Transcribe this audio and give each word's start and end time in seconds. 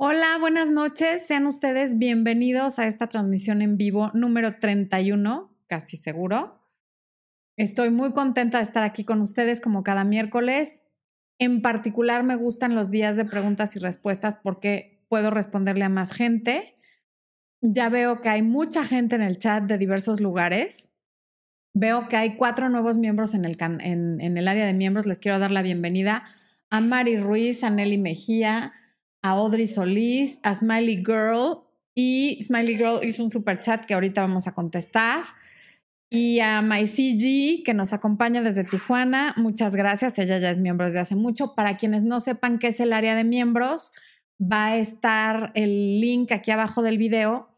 Hola, 0.00 0.38
buenas 0.38 0.70
noches. 0.70 1.26
Sean 1.26 1.48
ustedes 1.48 1.98
bienvenidos 1.98 2.78
a 2.78 2.86
esta 2.86 3.08
transmisión 3.08 3.62
en 3.62 3.76
vivo 3.76 4.12
número 4.14 4.60
31, 4.60 5.52
casi 5.66 5.96
seguro. 5.96 6.62
Estoy 7.56 7.90
muy 7.90 8.12
contenta 8.12 8.58
de 8.58 8.62
estar 8.62 8.84
aquí 8.84 9.02
con 9.02 9.20
ustedes 9.20 9.60
como 9.60 9.82
cada 9.82 10.04
miércoles. 10.04 10.84
En 11.40 11.62
particular 11.62 12.22
me 12.22 12.36
gustan 12.36 12.76
los 12.76 12.92
días 12.92 13.16
de 13.16 13.24
preguntas 13.24 13.74
y 13.74 13.80
respuestas 13.80 14.36
porque 14.40 15.04
puedo 15.08 15.30
responderle 15.32 15.82
a 15.84 15.88
más 15.88 16.12
gente. 16.12 16.76
Ya 17.60 17.88
veo 17.88 18.20
que 18.20 18.28
hay 18.28 18.42
mucha 18.42 18.84
gente 18.84 19.16
en 19.16 19.22
el 19.22 19.40
chat 19.40 19.64
de 19.64 19.78
diversos 19.78 20.20
lugares. 20.20 20.92
Veo 21.74 22.06
que 22.06 22.16
hay 22.16 22.36
cuatro 22.36 22.68
nuevos 22.68 22.98
miembros 22.98 23.34
en 23.34 23.44
el, 23.44 23.56
en, 23.60 24.38
el 24.38 24.46
área 24.46 24.64
de 24.64 24.74
miembros. 24.74 25.06
Les 25.06 25.18
quiero 25.18 25.40
dar 25.40 25.50
la 25.50 25.62
bienvenida 25.62 26.22
a 26.70 26.80
Mari 26.80 27.16
Ruiz, 27.16 27.64
a 27.64 27.70
Nelly 27.70 27.98
Mejía, 27.98 28.74
a 29.22 29.30
Audrey 29.30 29.66
Solís, 29.66 30.40
a 30.42 30.54
Smiley 30.54 30.96
Girl 31.04 31.64
y 31.94 32.38
Smiley 32.42 32.76
Girl 32.76 33.00
hizo 33.02 33.24
un 33.24 33.30
super 33.30 33.60
chat 33.60 33.84
que 33.84 33.94
ahorita 33.94 34.20
vamos 34.20 34.46
a 34.46 34.54
contestar. 34.54 35.24
Y 36.10 36.40
a 36.40 36.62
MyCG, 36.62 37.64
que 37.64 37.74
nos 37.74 37.92
acompaña 37.92 38.40
desde 38.40 38.64
Tijuana, 38.64 39.34
muchas 39.36 39.76
gracias. 39.76 40.18
Ella 40.18 40.38
ya 40.38 40.48
es 40.48 40.58
miembro 40.58 40.86
desde 40.86 41.00
hace 41.00 41.16
mucho. 41.16 41.54
Para 41.54 41.76
quienes 41.76 42.04
no 42.04 42.20
sepan 42.20 42.58
qué 42.58 42.68
es 42.68 42.80
el 42.80 42.94
área 42.94 43.14
de 43.14 43.24
miembros, 43.24 43.92
va 44.40 44.68
a 44.68 44.76
estar 44.76 45.52
el 45.54 46.00
link 46.00 46.32
aquí 46.32 46.50
abajo 46.50 46.82
del 46.82 46.96
video 46.96 47.48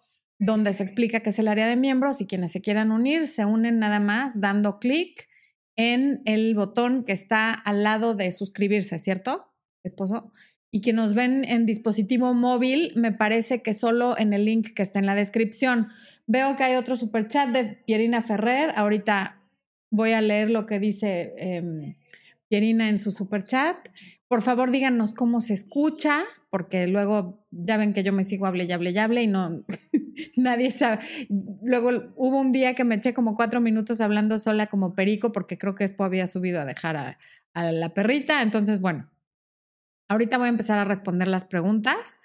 donde 0.40 0.72
se 0.72 0.82
explica 0.82 1.20
qué 1.20 1.30
es 1.30 1.38
el 1.38 1.48
área 1.48 1.68
de 1.68 1.76
miembros 1.76 2.20
y 2.22 2.26
quienes 2.26 2.50
se 2.50 2.62
quieran 2.62 2.90
unir 2.90 3.28
se 3.28 3.44
unen 3.44 3.78
nada 3.78 4.00
más 4.00 4.40
dando 4.40 4.80
clic 4.80 5.28
en 5.76 6.22
el 6.24 6.54
botón 6.54 7.04
que 7.04 7.12
está 7.12 7.52
al 7.52 7.82
lado 7.84 8.14
de 8.14 8.32
suscribirse, 8.32 8.98
¿cierto, 8.98 9.52
esposo? 9.84 10.32
Y 10.70 10.80
que 10.80 10.92
nos 10.92 11.14
ven 11.14 11.44
en 11.44 11.66
dispositivo 11.66 12.32
móvil, 12.32 12.92
me 12.94 13.12
parece 13.12 13.62
que 13.62 13.74
solo 13.74 14.16
en 14.18 14.32
el 14.32 14.44
link 14.44 14.72
que 14.74 14.82
está 14.82 14.98
en 14.98 15.06
la 15.06 15.14
descripción. 15.14 15.88
Veo 16.26 16.54
que 16.56 16.62
hay 16.62 16.76
otro 16.76 16.96
super 16.96 17.26
chat 17.26 17.50
de 17.50 17.64
Pierina 17.86 18.22
Ferrer. 18.22 18.72
Ahorita 18.76 19.42
voy 19.90 20.12
a 20.12 20.20
leer 20.20 20.50
lo 20.50 20.66
que 20.66 20.78
dice 20.78 21.34
em, 21.38 21.96
Pierina 22.48 22.88
en 22.88 23.00
su 23.00 23.10
super 23.10 23.44
chat. 23.44 23.76
Por 24.28 24.42
favor, 24.42 24.70
díganos 24.70 25.12
cómo 25.12 25.40
se 25.40 25.54
escucha, 25.54 26.22
porque 26.50 26.86
luego 26.86 27.44
ya 27.50 27.76
ven 27.76 27.92
que 27.92 28.04
yo 28.04 28.12
me 28.12 28.22
sigo 28.22 28.46
hable 28.46 28.64
y 28.64 28.70
hable 28.70 28.92
y 28.92 28.98
hable 28.98 29.22
y 29.22 29.26
no, 29.26 29.64
nadie 30.36 30.70
sabe. 30.70 31.00
Luego 31.62 32.12
hubo 32.14 32.38
un 32.38 32.52
día 32.52 32.74
que 32.76 32.84
me 32.84 32.94
eché 32.94 33.12
como 33.12 33.34
cuatro 33.34 33.60
minutos 33.60 34.00
hablando 34.00 34.38
sola 34.38 34.68
como 34.68 34.94
perico, 34.94 35.32
porque 35.32 35.58
creo 35.58 35.74
que 35.74 35.82
después 35.82 36.06
había 36.06 36.28
subido 36.28 36.60
a 36.60 36.64
dejar 36.64 37.18
a 37.54 37.72
la 37.72 37.92
perrita. 37.92 38.40
Entonces, 38.42 38.80
bueno, 38.80 39.10
Ahorita 40.10 40.38
voy 40.38 40.46
a 40.46 40.50
empezar 40.50 40.76
a 40.80 40.84
responder 40.84 41.28
las 41.28 41.44
preguntas. 41.44 42.18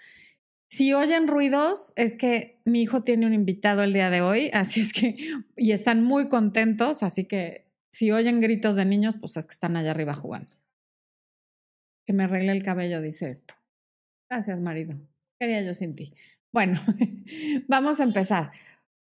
Si 0.67 0.91
oyen 0.93 1.27
ruidos, 1.27 1.93
es 1.95 2.15
que 2.15 2.59
mi 2.65 2.81
hijo 2.81 3.03
tiene 3.03 3.27
un 3.27 3.33
invitado 3.35 3.83
el 3.83 3.93
día 3.93 4.09
de 4.09 4.21
hoy, 4.21 4.49
así 4.53 4.81
es 4.81 4.91
que, 4.91 5.15
y 5.55 5.71
están 5.71 6.03
muy 6.03 6.27
contentos, 6.27 7.03
así 7.03 7.25
que 7.25 7.71
si 7.91 8.11
oyen 8.11 8.41
gritos 8.41 8.75
de 8.75 8.85
niños, 8.85 9.15
pues 9.19 9.37
es 9.37 9.45
que 9.45 9.53
están 9.53 9.77
allá 9.77 9.91
arriba 9.91 10.15
jugando. 10.15 10.49
Que 12.07 12.13
me 12.13 12.23
arregle 12.23 12.53
el 12.53 12.63
cabello, 12.63 13.01
dice 13.01 13.29
esto. 13.29 13.53
Gracias, 14.31 14.59
marido. 14.61 14.95
Quería 15.39 15.61
yo 15.61 15.75
sin 15.75 15.95
ti. 15.95 16.11
Bueno, 16.51 16.81
vamos 17.67 17.99
a 17.99 18.03
empezar. 18.03 18.51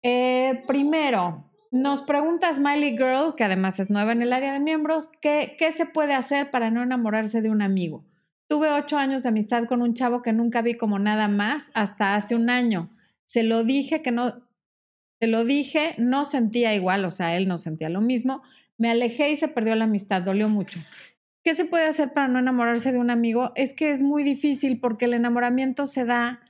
Eh, 0.03 0.61
primero, 0.67 1.49
nos 1.71 2.01
pregunta 2.01 2.51
Smiley 2.51 2.97
Girl, 2.97 3.35
que 3.37 3.45
además 3.45 3.79
es 3.79 3.89
nueva 3.89 4.11
en 4.11 4.21
el 4.21 4.33
área 4.33 4.51
de 4.51 4.59
miembros, 4.59 5.09
¿qué, 5.21 5.55
¿qué 5.57 5.71
se 5.71 5.85
puede 5.85 6.13
hacer 6.13 6.51
para 6.51 6.69
no 6.69 6.83
enamorarse 6.83 7.41
de 7.41 7.49
un 7.49 7.61
amigo? 7.61 8.03
Tuve 8.53 8.69
ocho 8.69 8.99
años 8.99 9.23
de 9.23 9.29
amistad 9.29 9.63
con 9.65 9.81
un 9.81 9.95
chavo 9.95 10.21
que 10.21 10.31
nunca 10.31 10.61
vi 10.61 10.75
como 10.75 10.99
nada 10.99 11.27
más 11.27 11.71
hasta 11.73 12.13
hace 12.13 12.35
un 12.35 12.51
año. 12.51 12.91
Se 13.25 13.41
lo 13.41 13.63
dije 13.63 14.03
que 14.03 14.11
no, 14.11 14.47
se 15.19 15.25
lo 15.25 15.43
dije, 15.43 15.95
no 15.97 16.23
sentía 16.23 16.75
igual, 16.75 17.03
o 17.03 17.09
sea, 17.09 17.35
él 17.35 17.47
no 17.47 17.57
sentía 17.57 17.89
lo 17.89 17.99
mismo. 17.99 18.43
Me 18.77 18.91
alejé 18.91 19.31
y 19.31 19.37
se 19.37 19.47
perdió 19.47 19.73
la 19.73 19.85
amistad, 19.85 20.21
dolió 20.21 20.49
mucho. 20.49 20.79
¿Qué 21.43 21.55
se 21.55 21.65
puede 21.65 21.87
hacer 21.87 22.13
para 22.13 22.27
no 22.27 22.37
enamorarse 22.37 22.91
de 22.91 22.99
un 22.99 23.09
amigo? 23.09 23.53
Es 23.55 23.73
que 23.73 23.89
es 23.89 24.03
muy 24.03 24.21
difícil 24.21 24.79
porque 24.79 25.05
el 25.05 25.15
enamoramiento 25.15 25.87
se 25.87 26.05
da 26.05 26.41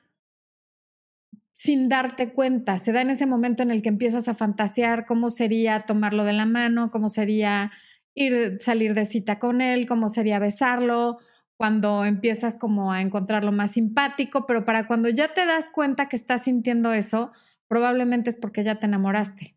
sin 1.53 1.87
darte 1.87 2.33
cuenta, 2.33 2.79
se 2.79 2.91
da 2.91 2.99
en 2.99 3.11
ese 3.11 3.27
momento 3.27 3.63
en 3.63 3.71
el 3.71 3.81
que 3.81 3.87
empiezas 3.87 4.27
a 4.27 4.35
fantasear 4.35 5.05
cómo 5.05 5.29
sería 5.29 5.85
tomarlo 5.85 6.25
de 6.25 6.33
la 6.33 6.45
mano, 6.45 6.89
cómo 6.89 7.09
sería 7.09 7.71
ir 8.13 8.57
salir 8.59 8.93
de 8.93 9.05
cita 9.05 9.39
con 9.39 9.61
él, 9.61 9.85
cómo 9.85 10.09
sería 10.09 10.37
besarlo, 10.39 11.19
cuando 11.63 12.03
empiezas 12.03 12.57
como 12.57 12.91
a 12.91 12.99
encontrarlo 12.99 13.53
más 13.53 13.71
simpático, 13.71 14.45
pero 14.45 14.65
para 14.65 14.85
cuando 14.85 15.07
ya 15.07 15.33
te 15.33 15.45
das 15.45 15.69
cuenta 15.69 16.09
que 16.09 16.17
estás 16.17 16.43
sintiendo 16.43 16.91
eso, 16.91 17.31
probablemente 17.69 18.29
es 18.29 18.35
porque 18.35 18.65
ya 18.65 18.75
te 18.75 18.85
enamoraste. 18.87 19.55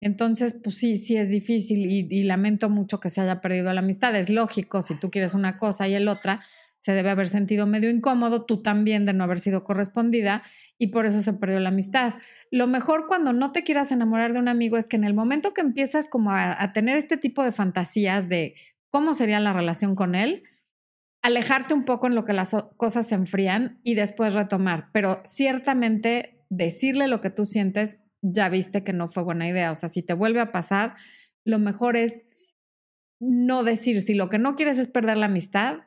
Entonces, 0.00 0.56
pues 0.60 0.76
sí, 0.76 0.96
sí 0.96 1.16
es 1.16 1.30
difícil 1.30 1.88
y, 1.88 2.22
lamento 2.24 2.68
mucho 2.68 2.98
que 2.98 3.10
se 3.10 3.20
haya 3.20 3.40
perdido 3.40 3.72
la 3.72 3.78
amistad. 3.78 4.16
Es 4.16 4.28
lógico, 4.28 4.82
si 4.82 4.98
tú 4.98 5.08
quieres 5.12 5.34
una 5.34 5.56
cosa 5.56 5.86
y 5.86 5.94
el 5.94 6.08
otra, 6.08 6.40
se 6.78 6.94
debe 6.94 7.10
haber 7.10 7.28
sentido 7.28 7.64
medio 7.64 7.90
incómodo, 7.90 8.44
tú 8.44 8.60
también 8.60 9.04
de 9.04 9.12
no 9.12 9.22
haber 9.22 9.38
sido 9.38 9.62
correspondida 9.62 10.42
y 10.78 10.88
por 10.88 11.06
eso 11.06 11.22
se 11.22 11.32
perdió 11.32 11.60
la 11.60 11.68
amistad. 11.68 12.14
Lo 12.50 12.66
mejor 12.66 13.06
cuando 13.06 13.32
no 13.32 13.52
te 13.52 13.62
quieras 13.62 13.92
enamorar 13.92 14.32
de 14.32 14.40
un 14.40 14.48
amigo 14.48 14.78
es 14.78 14.88
que 14.88 14.96
en 14.96 15.04
el 15.04 15.14
momento 15.14 15.54
que 15.54 15.60
empiezas 15.60 16.08
como 16.08 16.32
a 16.32 16.72
tener 16.72 16.96
este 16.96 17.16
tipo 17.16 17.44
de 17.44 17.52
fantasías 17.52 18.28
de 18.28 18.56
cómo 18.90 19.14
sería 19.14 19.38
la 19.38 19.52
relación 19.52 19.94
con 19.94 20.16
él, 20.16 20.42
alejarte 21.26 21.74
un 21.74 21.84
poco 21.84 22.06
en 22.06 22.14
lo 22.14 22.24
que 22.24 22.32
las 22.32 22.54
cosas 22.76 23.08
se 23.08 23.16
enfrían 23.16 23.80
y 23.82 23.94
después 23.94 24.32
retomar, 24.32 24.90
pero 24.92 25.22
ciertamente 25.24 26.44
decirle 26.50 27.08
lo 27.08 27.20
que 27.20 27.30
tú 27.30 27.46
sientes, 27.46 27.98
ya 28.22 28.48
viste 28.48 28.84
que 28.84 28.92
no 28.92 29.08
fue 29.08 29.24
buena 29.24 29.48
idea. 29.48 29.72
O 29.72 29.74
sea, 29.74 29.88
si 29.88 30.02
te 30.02 30.14
vuelve 30.14 30.38
a 30.38 30.52
pasar, 30.52 30.94
lo 31.44 31.58
mejor 31.58 31.96
es 31.96 32.24
no 33.18 33.64
decir, 33.64 34.00
si 34.02 34.14
lo 34.14 34.28
que 34.28 34.38
no 34.38 34.54
quieres 34.54 34.78
es 34.78 34.86
perder 34.86 35.16
la 35.16 35.26
amistad, 35.26 35.78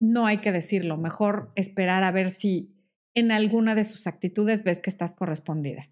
no 0.00 0.26
hay 0.26 0.38
que 0.38 0.52
decirlo, 0.52 0.96
mejor 0.96 1.52
esperar 1.56 2.04
a 2.04 2.12
ver 2.12 2.30
si 2.30 2.72
en 3.14 3.32
alguna 3.32 3.74
de 3.74 3.82
sus 3.82 4.06
actitudes 4.06 4.62
ves 4.62 4.80
que 4.80 4.90
estás 4.90 5.14
correspondida. 5.14 5.88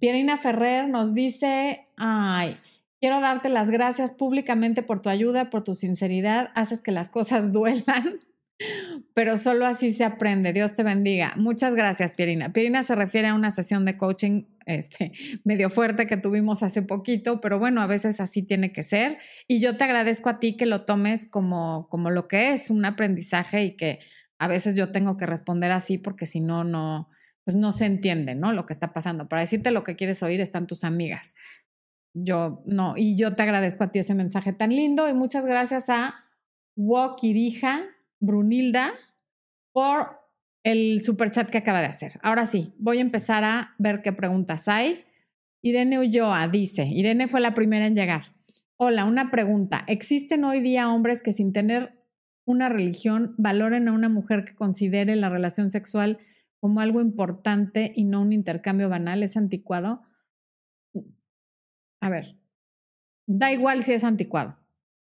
Pierina 0.00 0.38
Ferrer 0.38 0.88
nos 0.88 1.12
dice, 1.12 1.86
ay, 1.98 2.58
Quiero 3.04 3.20
darte 3.20 3.50
las 3.50 3.70
gracias 3.70 4.12
públicamente 4.12 4.82
por 4.82 5.02
tu 5.02 5.10
ayuda, 5.10 5.50
por 5.50 5.62
tu 5.62 5.74
sinceridad. 5.74 6.50
Haces 6.54 6.80
que 6.80 6.90
las 6.90 7.10
cosas 7.10 7.52
duelan, 7.52 8.18
pero 9.12 9.36
solo 9.36 9.66
así 9.66 9.92
se 9.92 10.04
aprende. 10.04 10.54
Dios 10.54 10.74
te 10.74 10.84
bendiga. 10.84 11.34
Muchas 11.36 11.74
gracias, 11.74 12.12
Pierina. 12.12 12.54
Pierina 12.54 12.82
se 12.82 12.94
refiere 12.94 13.28
a 13.28 13.34
una 13.34 13.50
sesión 13.50 13.84
de 13.84 13.98
coaching 13.98 14.44
este, 14.64 15.12
medio 15.44 15.68
fuerte 15.68 16.06
que 16.06 16.16
tuvimos 16.16 16.62
hace 16.62 16.80
poquito, 16.80 17.42
pero 17.42 17.58
bueno, 17.58 17.82
a 17.82 17.86
veces 17.86 18.20
así 18.20 18.40
tiene 18.40 18.72
que 18.72 18.82
ser. 18.82 19.18
Y 19.48 19.60
yo 19.60 19.76
te 19.76 19.84
agradezco 19.84 20.30
a 20.30 20.40
ti 20.40 20.56
que 20.56 20.64
lo 20.64 20.86
tomes 20.86 21.26
como, 21.26 21.88
como 21.90 22.08
lo 22.08 22.26
que 22.26 22.54
es, 22.54 22.70
un 22.70 22.86
aprendizaje 22.86 23.64
y 23.64 23.76
que 23.76 23.98
a 24.38 24.48
veces 24.48 24.76
yo 24.76 24.92
tengo 24.92 25.18
que 25.18 25.26
responder 25.26 25.72
así 25.72 25.98
porque 25.98 26.24
si 26.24 26.40
no, 26.40 26.64
no, 26.64 27.10
pues 27.44 27.54
no 27.54 27.70
se 27.70 27.84
entiende, 27.84 28.34
¿no? 28.34 28.54
Lo 28.54 28.64
que 28.64 28.72
está 28.72 28.94
pasando. 28.94 29.28
Para 29.28 29.42
decirte 29.42 29.72
lo 29.72 29.84
que 29.84 29.94
quieres 29.94 30.22
oír 30.22 30.40
están 30.40 30.66
tus 30.66 30.84
amigas 30.84 31.34
yo 32.14 32.62
no, 32.64 32.96
y 32.96 33.16
yo 33.16 33.34
te 33.34 33.42
agradezco 33.42 33.84
a 33.84 33.90
ti 33.90 33.98
ese 33.98 34.14
mensaje 34.14 34.52
tan 34.52 34.70
lindo 34.70 35.08
y 35.08 35.14
muchas 35.14 35.44
gracias 35.44 35.90
a 35.90 36.14
Wokirija 36.76 37.82
Brunilda 38.20 38.92
por 39.72 40.20
el 40.62 41.02
super 41.02 41.30
chat 41.30 41.50
que 41.50 41.58
acaba 41.58 41.80
de 41.80 41.86
hacer. 41.86 42.18
Ahora 42.22 42.46
sí, 42.46 42.72
voy 42.78 42.98
a 42.98 43.02
empezar 43.02 43.44
a 43.44 43.74
ver 43.78 44.00
qué 44.00 44.12
preguntas 44.12 44.68
hay. 44.68 45.04
Irene 45.60 45.98
Ulloa 45.98 46.46
dice, 46.48 46.86
Irene 46.86 47.28
fue 47.28 47.40
la 47.40 47.52
primera 47.52 47.86
en 47.86 47.96
llegar. 47.96 48.34
Hola, 48.76 49.04
una 49.04 49.30
pregunta. 49.30 49.84
¿Existen 49.88 50.44
hoy 50.44 50.60
día 50.60 50.90
hombres 50.90 51.22
que 51.22 51.32
sin 51.32 51.52
tener 51.52 51.98
una 52.46 52.68
religión 52.68 53.34
valoren 53.38 53.88
a 53.88 53.92
una 53.92 54.08
mujer 54.08 54.44
que 54.44 54.54
considere 54.54 55.16
la 55.16 55.28
relación 55.28 55.70
sexual 55.70 56.18
como 56.60 56.80
algo 56.80 57.00
importante 57.00 57.92
y 57.94 58.04
no 58.04 58.22
un 58.22 58.32
intercambio 58.32 58.88
banal? 58.88 59.22
¿Es 59.22 59.36
anticuado? 59.36 60.02
A 62.04 62.10
ver, 62.10 62.36
da 63.26 63.50
igual 63.50 63.82
si 63.82 63.94
es 63.94 64.04
anticuado. 64.04 64.58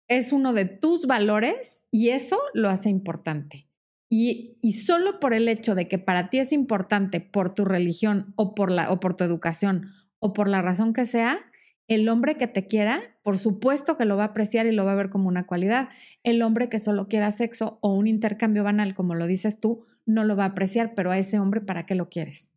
Es 0.09 0.33
uno 0.33 0.51
de 0.51 0.65
tus 0.65 1.07
valores 1.07 1.85
y 1.91 2.09
eso 2.09 2.37
lo 2.53 2.67
hace 2.67 2.89
importante. 2.89 3.69
Y, 4.09 4.57
y, 4.61 4.73
solo 4.73 5.21
por 5.21 5.33
el 5.33 5.47
hecho 5.47 5.75
de 5.75 5.85
que 5.85 5.97
para 5.97 6.29
ti 6.29 6.39
es 6.39 6.51
importante 6.51 7.21
por 7.21 7.55
tu 7.55 7.63
religión 7.63 8.33
o 8.35 8.53
por, 8.53 8.69
la, 8.69 8.91
o 8.91 8.99
por 8.99 9.13
tu 9.13 9.23
educación 9.23 9.93
o 10.19 10.33
por 10.33 10.49
la 10.49 10.61
razón 10.61 10.91
que 10.91 11.05
sea, 11.05 11.39
el 11.87 12.09
hombre 12.09 12.35
que 12.35 12.47
te 12.47 12.67
quiera, 12.67 13.01
por 13.23 13.37
supuesto 13.37 13.95
que 13.95 14.03
lo 14.03 14.17
va 14.17 14.23
a 14.23 14.27
apreciar 14.27 14.65
y 14.65 14.73
lo 14.73 14.83
va 14.83 14.91
a 14.91 14.95
ver 14.95 15.09
como 15.09 15.29
una 15.29 15.45
cualidad. 15.45 15.87
El 16.23 16.41
hombre 16.41 16.67
que 16.67 16.79
solo 16.79 17.07
quiera 17.07 17.31
sexo 17.31 17.79
o 17.81 17.93
un 17.93 18.07
intercambio 18.07 18.65
banal, 18.65 18.93
como 18.93 19.15
lo 19.15 19.25
dices 19.25 19.57
tú, 19.61 19.85
no 20.05 20.25
lo 20.25 20.35
va 20.35 20.43
a 20.43 20.47
apreciar, 20.47 20.95
pero 20.95 21.11
a 21.11 21.17
ese 21.17 21.39
hombre, 21.39 21.61
¿para 21.61 21.85
qué 21.85 21.95
lo 21.95 22.09
quieres? 22.09 22.51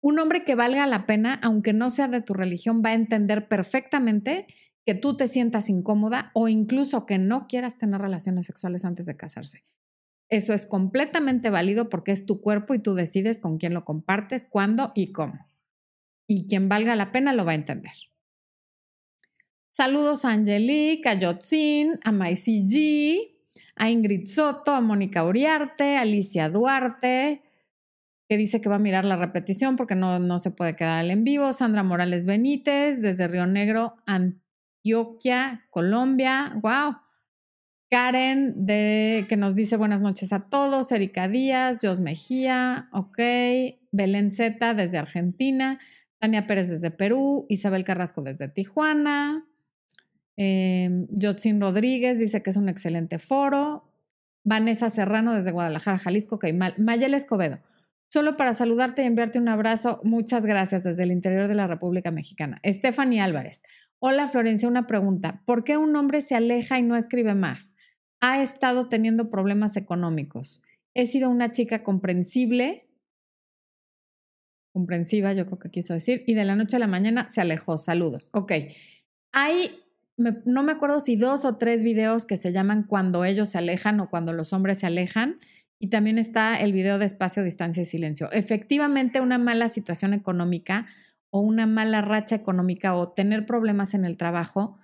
Un 0.00 0.18
hombre 0.18 0.44
que 0.44 0.54
valga 0.54 0.86
la 0.86 1.06
pena, 1.06 1.38
aunque 1.42 1.72
no 1.72 1.90
sea 1.90 2.08
de 2.08 2.22
tu 2.22 2.34
religión, 2.34 2.82
va 2.84 2.90
a 2.90 2.94
entender 2.94 3.48
perfectamente 3.48 4.46
que 4.86 4.94
tú 4.94 5.16
te 5.16 5.28
sientas 5.28 5.68
incómoda 5.68 6.30
o 6.34 6.48
incluso 6.48 7.04
que 7.06 7.18
no 7.18 7.46
quieras 7.46 7.76
tener 7.76 8.00
relaciones 8.00 8.46
sexuales 8.46 8.84
antes 8.84 9.06
de 9.06 9.16
casarse. 9.16 9.64
Eso 10.30 10.54
es 10.54 10.66
completamente 10.66 11.50
válido 11.50 11.88
porque 11.88 12.12
es 12.12 12.24
tu 12.24 12.40
cuerpo 12.40 12.74
y 12.74 12.78
tú 12.78 12.94
decides 12.94 13.40
con 13.40 13.58
quién 13.58 13.74
lo 13.74 13.84
compartes, 13.84 14.46
cuándo 14.48 14.92
y 14.94 15.12
cómo. 15.12 15.50
Y 16.26 16.46
quien 16.46 16.68
valga 16.68 16.94
la 16.94 17.12
pena 17.12 17.32
lo 17.32 17.44
va 17.44 17.52
a 17.52 17.56
entender. 17.56 17.92
Saludos 19.70 20.24
a 20.24 20.30
Angelique, 20.30 21.08
a 21.08 21.14
Yotzin, 21.14 21.98
a 22.04 22.12
Maisy 22.12 22.64
G, 22.64 23.36
a 23.76 23.90
Ingrid 23.90 24.26
Soto, 24.26 24.72
a 24.72 24.80
Mónica 24.80 25.24
Uriarte, 25.24 25.96
a 25.96 26.02
Alicia 26.02 26.48
Duarte, 26.48 27.42
que 28.30 28.36
dice 28.36 28.60
que 28.60 28.68
va 28.68 28.76
a 28.76 28.78
mirar 28.78 29.04
la 29.04 29.16
repetición 29.16 29.74
porque 29.74 29.96
no, 29.96 30.20
no 30.20 30.38
se 30.38 30.52
puede 30.52 30.76
quedar 30.76 31.04
en 31.04 31.24
vivo. 31.24 31.52
Sandra 31.52 31.82
Morales 31.82 32.26
Benítez, 32.26 33.02
desde 33.02 33.26
Río 33.26 33.44
Negro, 33.44 33.96
Antioquia, 34.06 35.66
Colombia. 35.68 36.52
¡Wow! 36.62 36.98
Karen, 37.90 38.54
de, 38.66 39.26
que 39.28 39.36
nos 39.36 39.56
dice 39.56 39.76
buenas 39.76 40.00
noches 40.00 40.32
a 40.32 40.48
todos. 40.48 40.92
Erika 40.92 41.26
Díaz, 41.26 41.78
Jos 41.82 41.98
Mejía, 41.98 42.88
ok. 42.92 43.18
Belén 43.90 44.30
Zeta, 44.30 44.74
desde 44.74 44.98
Argentina. 44.98 45.80
Tania 46.20 46.46
Pérez 46.46 46.68
desde 46.68 46.92
Perú. 46.92 47.46
Isabel 47.48 47.82
Carrasco 47.82 48.22
desde 48.22 48.46
Tijuana. 48.46 49.44
Eh, 50.36 51.08
Rodríguez 51.58 52.20
dice 52.20 52.44
que 52.44 52.50
es 52.50 52.56
un 52.56 52.68
excelente 52.68 53.18
foro. 53.18 53.92
Vanessa 54.44 54.88
Serrano 54.88 55.34
desde 55.34 55.50
Guadalajara, 55.50 55.98
Jalisco. 55.98 56.36
Ok, 56.36 56.44
Mayel 56.78 57.14
Escobedo. 57.14 57.58
Solo 58.12 58.36
para 58.36 58.54
saludarte 58.54 59.02
y 59.02 59.06
enviarte 59.06 59.38
un 59.38 59.48
abrazo, 59.48 60.00
muchas 60.02 60.44
gracias 60.44 60.84
desde 60.84 61.04
el 61.04 61.12
interior 61.12 61.48
de 61.48 61.54
la 61.54 61.66
República 61.66 62.10
Mexicana. 62.10 62.60
Stephanie 62.66 63.20
Álvarez. 63.20 63.62
Hola 64.00 64.28
Florencia, 64.28 64.68
una 64.68 64.86
pregunta. 64.86 65.42
¿Por 65.46 65.62
qué 65.62 65.76
un 65.76 65.94
hombre 65.94 66.20
se 66.20 66.34
aleja 66.34 66.78
y 66.78 66.82
no 66.82 66.96
escribe 66.96 67.34
más? 67.34 67.76
ha 68.20 68.42
estado 68.42 68.88
teniendo 68.88 69.30
problemas 69.30 69.76
económicos. 69.76 70.62
He 70.94 71.06
sido 71.06 71.30
una 71.30 71.52
chica 71.52 71.82
comprensible, 71.82 72.88
comprensiva, 74.72 75.32
yo 75.32 75.46
creo 75.46 75.58
que 75.58 75.70
quiso 75.70 75.94
decir, 75.94 76.22
y 76.26 76.34
de 76.34 76.44
la 76.44 76.54
noche 76.54 76.76
a 76.76 76.80
la 76.80 76.86
mañana 76.86 77.28
se 77.28 77.40
alejó. 77.40 77.78
Saludos. 77.78 78.30
Ok. 78.32 78.52
Hay, 79.32 79.82
no 80.16 80.62
me 80.62 80.72
acuerdo 80.72 81.00
si 81.00 81.16
dos 81.16 81.44
o 81.44 81.56
tres 81.56 81.82
videos 81.82 82.26
que 82.26 82.36
se 82.36 82.52
llaman 82.52 82.84
Cuando 82.84 83.24
ellos 83.24 83.48
se 83.48 83.58
alejan 83.58 84.00
o 84.00 84.10
Cuando 84.10 84.32
los 84.32 84.52
hombres 84.52 84.78
se 84.78 84.86
alejan. 84.86 85.40
Y 85.80 85.88
también 85.88 86.18
está 86.18 86.60
el 86.60 86.72
video 86.72 86.98
de 86.98 87.06
espacio, 87.06 87.42
distancia 87.42 87.82
y 87.82 87.86
silencio. 87.86 88.30
Efectivamente, 88.32 89.20
una 89.20 89.38
mala 89.38 89.68
situación 89.70 90.12
económica 90.12 90.86
o 91.30 91.40
una 91.40 91.66
mala 91.66 92.02
racha 92.02 92.36
económica 92.36 92.94
o 92.94 93.08
tener 93.12 93.46
problemas 93.46 93.94
en 93.94 94.04
el 94.04 94.16
trabajo 94.16 94.78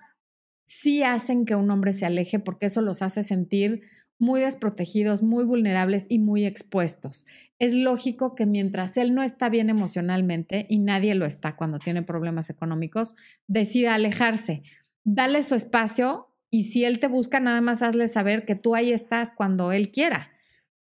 sí 0.65 1.03
hacen 1.03 1.45
que 1.45 1.55
un 1.55 1.69
hombre 1.71 1.93
se 1.93 2.05
aleje 2.05 2.39
porque 2.39 2.65
eso 2.65 2.81
los 2.81 3.01
hace 3.01 3.23
sentir 3.23 3.83
muy 4.19 4.41
desprotegidos, 4.41 5.21
muy 5.21 5.45
vulnerables 5.45 6.07
y 6.09 6.19
muy 6.19 6.45
expuestos. 6.45 7.25
Es 7.59 7.73
lógico 7.73 8.35
que 8.35 8.45
mientras 8.45 8.97
él 8.97 9.13
no 9.13 9.23
está 9.23 9.49
bien 9.49 9.69
emocionalmente, 9.69 10.65
y 10.69 10.79
nadie 10.79 11.15
lo 11.15 11.25
está 11.25 11.55
cuando 11.55 11.79
tiene 11.79 12.01
problemas 12.01 12.49
económicos, 12.49 13.15
decida 13.47 13.93
alejarse. 13.93 14.63
Dale 15.03 15.43
su 15.43 15.55
espacio 15.55 16.33
y 16.49 16.63
si 16.63 16.83
él 16.83 16.99
te 16.99 17.07
busca, 17.07 17.39
nada 17.39 17.61
más 17.61 17.83
hazle 17.83 18.07
saber 18.07 18.45
que 18.45 18.55
tú 18.55 18.75
ahí 18.75 18.91
estás 18.91 19.31
cuando 19.31 19.71
él 19.71 19.91
quiera. 19.91 20.31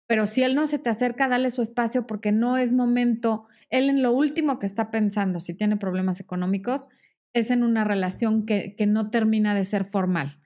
Pero 0.10 0.26
si 0.26 0.42
él 0.42 0.56
no 0.56 0.66
se 0.66 0.80
te 0.80 0.90
acerca, 0.90 1.28
dale 1.28 1.52
su 1.52 1.62
espacio 1.62 2.08
porque 2.08 2.32
no 2.32 2.58
es 2.58 2.74
momento. 2.74 3.46
Él 3.70 3.92
en 3.92 4.02
lo 4.02 4.12
último 4.12 4.58
que 4.58 4.66
está 4.66 4.90
pensando, 4.90 5.40
si 5.40 5.54
tiene 5.54 5.78
problemas 5.78 6.20
económicos, 6.20 6.90
es 7.34 7.52
en 7.52 7.62
una 7.62 7.84
relación 7.84 8.48
que, 8.48 8.76
no 8.88 9.12
termina 9.12 9.54
de 9.54 9.66
ser 9.66 9.86
formal. 9.86 10.42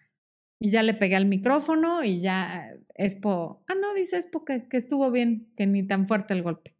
Y 0.59 0.69
ya 0.69 0.83
le 0.83 0.93
pegué 0.93 1.15
al 1.15 1.27
micrófono 1.27 2.03
y 2.03 2.19
ya 2.19 2.73
es 2.95 3.15
po, 3.15 3.63
ah, 3.69 3.75
no, 3.81 3.93
dice 3.93 4.17
es 4.17 4.27
porque 4.27 4.67
que 4.67 4.75
estuvo 4.75 5.09
bien, 5.11 5.49
que 5.55 5.65
ni 5.65 5.87
tan 5.87 6.07
fuerte 6.07 6.33
el 6.33 6.43
golpe. 6.43 6.75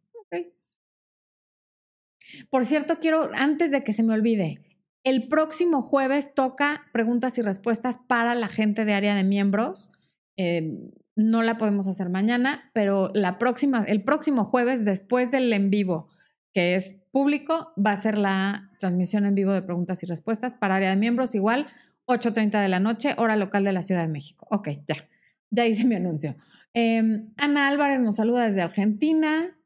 Por 2.50 2.66
cierto, 2.66 2.98
quiero, 3.00 3.30
antes 3.32 3.70
de 3.70 3.82
que 3.82 3.94
se 3.94 4.02
me 4.02 4.12
olvide, 4.12 4.60
el 5.04 5.28
próximo 5.28 5.80
jueves 5.80 6.34
toca 6.34 6.84
preguntas 6.92 7.38
y 7.38 7.42
respuestas 7.42 7.96
para 8.06 8.34
la 8.34 8.48
gente 8.48 8.84
de 8.84 8.92
área 8.92 9.14
de 9.14 9.24
miembros. 9.24 9.90
Em, 10.36 10.90
no 11.16 11.42
la 11.42 11.56
podemos 11.58 11.88
hacer 11.88 12.08
mañana, 12.08 12.70
pero 12.72 13.10
la 13.14 13.38
próxima, 13.38 13.84
el 13.86 14.02
próximo 14.02 14.44
jueves, 14.44 14.84
después 14.84 15.30
del 15.30 15.52
en 15.52 15.70
vivo 15.70 16.08
que 16.52 16.76
es 16.76 16.96
público, 17.10 17.72
va 17.84 17.90
a 17.90 17.96
ser 17.96 18.16
la 18.16 18.70
transmisión 18.78 19.26
en 19.26 19.34
vivo 19.34 19.52
de 19.52 19.62
preguntas 19.62 20.02
y 20.02 20.06
respuestas 20.06 20.54
para 20.54 20.76
área 20.76 20.90
de 20.90 20.96
miembros, 20.96 21.34
igual 21.34 21.66
8.30 22.06 22.62
de 22.62 22.68
la 22.68 22.78
noche, 22.78 23.14
hora 23.18 23.34
local 23.34 23.64
de 23.64 23.72
la 23.72 23.82
Ciudad 23.82 24.02
de 24.02 24.08
México. 24.08 24.46
Ok, 24.50 24.68
ya, 24.86 25.08
ya 25.50 25.66
hice 25.66 25.84
mi 25.84 25.96
anuncio. 25.96 26.36
Em, 26.72 27.32
Ana 27.36 27.68
Álvarez 27.68 28.00
nos 28.00 28.16
saluda 28.16 28.46
desde 28.46 28.62
Argentina. 28.62 29.58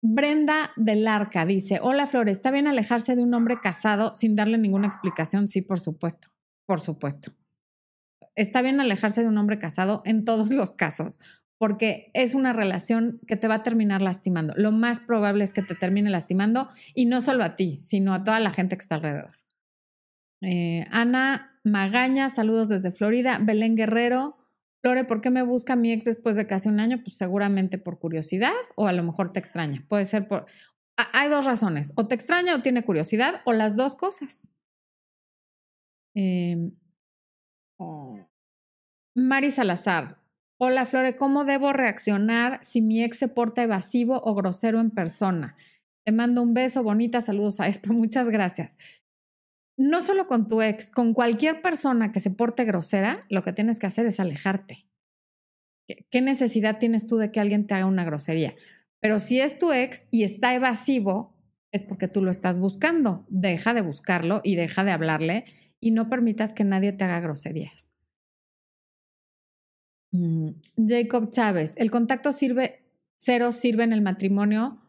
Brenda 0.00 0.70
del 0.76 1.08
Arca 1.08 1.44
dice, 1.44 1.80
hola 1.82 2.06
Flores, 2.06 2.36
¿está 2.36 2.50
bien 2.50 2.66
alejarse 2.66 3.16
de 3.16 3.22
un 3.22 3.34
hombre 3.34 3.58
casado 3.60 4.14
sin 4.14 4.36
darle 4.36 4.58
ninguna 4.58 4.86
explicación? 4.86 5.48
Sí, 5.48 5.62
por 5.62 5.80
supuesto, 5.80 6.28
por 6.66 6.78
supuesto. 6.78 7.32
Está 8.36 8.62
bien 8.62 8.80
alejarse 8.80 9.22
de 9.22 9.28
un 9.28 9.38
hombre 9.38 9.58
casado 9.58 10.02
en 10.04 10.24
todos 10.24 10.50
los 10.50 10.72
casos 10.72 11.20
porque 11.58 12.10
es 12.14 12.34
una 12.34 12.52
relación 12.52 13.20
que 13.26 13.36
te 13.36 13.48
va 13.48 13.56
a 13.56 13.62
terminar 13.62 14.02
lastimando. 14.02 14.54
Lo 14.56 14.72
más 14.72 15.00
probable 15.00 15.44
es 15.44 15.52
que 15.52 15.62
te 15.62 15.74
termine 15.74 16.10
lastimando 16.10 16.68
y 16.94 17.06
no 17.06 17.20
solo 17.20 17.44
a 17.44 17.56
ti, 17.56 17.78
sino 17.80 18.12
a 18.12 18.24
toda 18.24 18.40
la 18.40 18.50
gente 18.50 18.76
que 18.76 18.82
está 18.82 18.96
alrededor. 18.96 19.38
Eh, 20.42 20.86
Ana 20.90 21.58
Magaña, 21.64 22.28
saludos 22.30 22.68
desde 22.68 22.90
Florida. 22.90 23.38
Belén 23.40 23.76
Guerrero, 23.76 24.36
Flore, 24.82 25.04
¿por 25.04 25.22
qué 25.22 25.30
me 25.30 25.42
busca 25.42 25.76
mi 25.76 25.92
ex 25.92 26.04
después 26.04 26.36
de 26.36 26.46
casi 26.46 26.68
un 26.68 26.80
año? 26.80 27.00
Pues 27.02 27.16
seguramente 27.16 27.78
por 27.78 27.98
curiosidad 27.98 28.52
o 28.76 28.86
a 28.86 28.92
lo 28.92 29.02
mejor 29.02 29.32
te 29.32 29.40
extraña. 29.40 29.84
Puede 29.88 30.04
ser 30.04 30.28
por... 30.28 30.44
Hay 31.14 31.30
dos 31.30 31.46
razones, 31.46 31.92
o 31.96 32.06
te 32.06 32.14
extraña 32.14 32.54
o 32.54 32.60
tiene 32.60 32.84
curiosidad 32.84 33.40
o 33.46 33.54
las 33.54 33.76
dos 33.76 33.96
cosas. 33.96 34.50
Eh, 36.14 36.70
Mari 39.16 39.50
Salazar, 39.50 40.24
Hola 40.56 40.86
Flore, 40.86 41.16
¿cómo 41.16 41.44
debo 41.44 41.72
reaccionar 41.72 42.60
si 42.62 42.80
mi 42.80 43.02
ex 43.02 43.18
se 43.18 43.26
porta 43.26 43.64
evasivo 43.64 44.22
o 44.24 44.34
grosero 44.36 44.78
en 44.78 44.90
persona? 44.90 45.56
Te 46.06 46.12
mando 46.12 46.42
un 46.42 46.54
beso, 46.54 46.84
bonita, 46.84 47.20
saludos 47.20 47.58
a 47.58 47.66
Espe, 47.66 47.88
muchas 47.92 48.30
gracias. 48.30 48.78
No 49.76 50.00
solo 50.00 50.28
con 50.28 50.46
tu 50.46 50.62
ex, 50.62 50.90
con 50.90 51.12
cualquier 51.12 51.60
persona 51.60 52.12
que 52.12 52.20
se 52.20 52.30
porte 52.30 52.64
grosera, 52.64 53.26
lo 53.28 53.42
que 53.42 53.52
tienes 53.52 53.80
que 53.80 53.86
hacer 53.86 54.06
es 54.06 54.20
alejarte. 54.20 54.86
¿Qué 56.10 56.20
necesidad 56.20 56.78
tienes 56.78 57.08
tú 57.08 57.16
de 57.16 57.32
que 57.32 57.40
alguien 57.40 57.66
te 57.66 57.74
haga 57.74 57.86
una 57.86 58.04
grosería? 58.04 58.54
Pero 59.00 59.18
si 59.18 59.40
es 59.40 59.58
tu 59.58 59.72
ex 59.72 60.06
y 60.12 60.22
está 60.22 60.54
evasivo, 60.54 61.34
es 61.72 61.82
porque 61.82 62.06
tú 62.06 62.22
lo 62.22 62.30
estás 62.30 62.60
buscando. 62.60 63.26
Deja 63.28 63.74
de 63.74 63.82
buscarlo 63.82 64.40
y 64.44 64.54
deja 64.54 64.84
de 64.84 64.92
hablarle 64.92 65.44
y 65.84 65.90
no 65.90 66.08
permitas 66.08 66.54
que 66.54 66.64
nadie 66.64 66.92
te 66.92 67.04
haga 67.04 67.20
groserías. 67.20 67.92
Mm, 70.12 70.52
Jacob 70.88 71.30
Chávez, 71.30 71.74
el 71.76 71.90
contacto 71.90 72.32
sirve, 72.32 72.86
cero 73.18 73.52
sirve 73.52 73.84
en 73.84 73.92
el 73.92 74.00
matrimonio. 74.00 74.80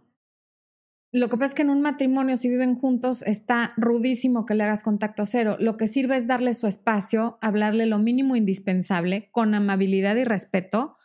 Lo 1.12 1.28
que 1.28 1.36
pasa 1.36 1.50
es 1.50 1.54
que 1.56 1.64
en 1.64 1.70
un 1.70 1.82
matrimonio, 1.82 2.38
si 2.38 2.48
viven 2.48 2.76
juntos, 2.76 3.24
está 3.24 3.74
rudísimo 3.76 4.46
que 4.46 4.56
le 4.56 4.64
hagas 4.64 4.84
contacto 4.84 5.26
cero. 5.26 5.58
Lo 5.60 5.76
que 5.76 5.88
sirve 5.88 6.16
es 6.16 6.28
darle 6.28 6.54
su 6.54 6.66
espacio, 6.66 7.40
hablarle 7.42 7.88
lo 7.88 8.00
mínimo 8.00 8.38
indispensable, 8.38 9.28
con 9.32 9.54
amabilidad 9.54 10.16
y 10.16 10.24
respeto, 10.24 10.96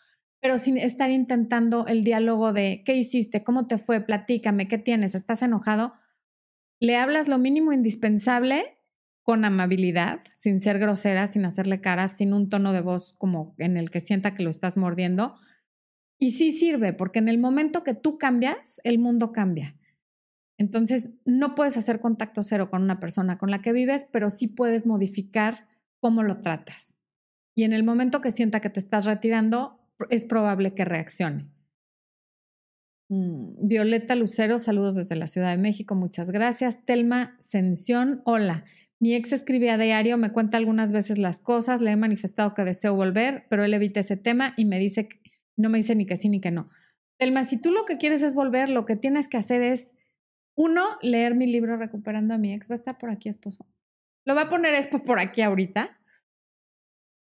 pero 0.40 0.58
sin 0.58 0.78
estar 0.78 1.10
intentando 1.10 1.88
el 1.88 2.04
diálogo 2.04 2.52
de 2.52 2.84
¿qué 2.86 2.94
hiciste? 2.94 3.42
¿Cómo 3.42 3.66
te 3.66 3.76
fue? 3.76 4.00
Platícame, 4.00 4.68
¿qué 4.68 4.78
tienes? 4.78 5.16
¿Estás 5.16 5.42
enojado? 5.42 5.94
Le 6.78 6.96
hablas 6.96 7.26
lo 7.26 7.38
mínimo 7.38 7.72
indispensable 7.72 8.76
con 9.30 9.44
amabilidad, 9.44 10.22
sin 10.32 10.58
ser 10.58 10.80
grosera, 10.80 11.28
sin 11.28 11.44
hacerle 11.44 11.80
caras, 11.80 12.16
sin 12.16 12.32
un 12.32 12.48
tono 12.48 12.72
de 12.72 12.80
voz 12.80 13.12
como 13.12 13.54
en 13.58 13.76
el 13.76 13.88
que 13.88 14.00
sienta 14.00 14.34
que 14.34 14.42
lo 14.42 14.50
estás 14.50 14.76
mordiendo. 14.76 15.36
Y 16.18 16.32
sí 16.32 16.50
sirve, 16.50 16.92
porque 16.92 17.20
en 17.20 17.28
el 17.28 17.38
momento 17.38 17.84
que 17.84 17.94
tú 17.94 18.18
cambias, 18.18 18.80
el 18.82 18.98
mundo 18.98 19.30
cambia. 19.30 19.76
Entonces, 20.58 21.10
no 21.24 21.54
puedes 21.54 21.76
hacer 21.76 22.00
contacto 22.00 22.42
cero 22.42 22.70
con 22.70 22.82
una 22.82 22.98
persona 22.98 23.38
con 23.38 23.52
la 23.52 23.62
que 23.62 23.72
vives, 23.72 24.04
pero 24.10 24.30
sí 24.30 24.48
puedes 24.48 24.84
modificar 24.84 25.68
cómo 26.00 26.24
lo 26.24 26.40
tratas. 26.40 26.98
Y 27.54 27.62
en 27.62 27.72
el 27.72 27.84
momento 27.84 28.20
que 28.20 28.32
sienta 28.32 28.58
que 28.58 28.70
te 28.70 28.80
estás 28.80 29.04
retirando, 29.04 29.78
es 30.08 30.24
probable 30.24 30.74
que 30.74 30.84
reaccione. 30.84 31.48
Mm, 33.08 33.68
Violeta 33.68 34.16
Lucero, 34.16 34.58
saludos 34.58 34.96
desde 34.96 35.14
la 35.14 35.28
Ciudad 35.28 35.50
de 35.50 35.62
México, 35.62 35.94
muchas 35.94 36.32
gracias. 36.32 36.84
Telma 36.84 37.36
Sención, 37.38 38.22
hola. 38.24 38.64
Mi 39.00 39.14
ex 39.14 39.32
escribe 39.32 39.70
a 39.70 39.78
diario, 39.78 40.18
me 40.18 40.30
cuenta 40.30 40.58
algunas 40.58 40.92
veces 40.92 41.16
las 41.16 41.40
cosas, 41.40 41.80
le 41.80 41.90
he 41.90 41.96
manifestado 41.96 42.52
que 42.52 42.64
deseo 42.64 42.94
volver, 42.94 43.46
pero 43.48 43.64
él 43.64 43.72
evita 43.72 44.00
ese 44.00 44.18
tema 44.18 44.52
y 44.58 44.66
me 44.66 44.78
dice, 44.78 45.08
que, 45.08 45.20
no 45.56 45.70
me 45.70 45.78
dice 45.78 45.94
ni 45.94 46.04
que 46.04 46.16
sí 46.16 46.28
ni 46.28 46.40
que 46.40 46.50
no. 46.50 46.68
Telma, 47.18 47.44
si 47.44 47.56
tú 47.56 47.70
lo 47.70 47.86
que 47.86 47.96
quieres 47.96 48.22
es 48.22 48.34
volver, 48.34 48.68
lo 48.68 48.84
que 48.84 48.96
tienes 48.96 49.26
que 49.26 49.38
hacer 49.38 49.62
es, 49.62 49.96
uno, 50.54 50.84
leer 51.00 51.34
mi 51.34 51.46
libro 51.46 51.78
Recuperando 51.78 52.34
a 52.34 52.38
mi 52.38 52.52
ex. 52.52 52.70
Va 52.70 52.74
a 52.74 52.76
estar 52.76 52.98
por 52.98 53.08
aquí, 53.08 53.30
esposo. 53.30 53.66
Lo 54.26 54.34
va 54.34 54.42
a 54.42 54.50
poner 54.50 54.74
esto 54.74 55.02
por 55.02 55.18
aquí 55.18 55.40
ahorita. 55.40 55.98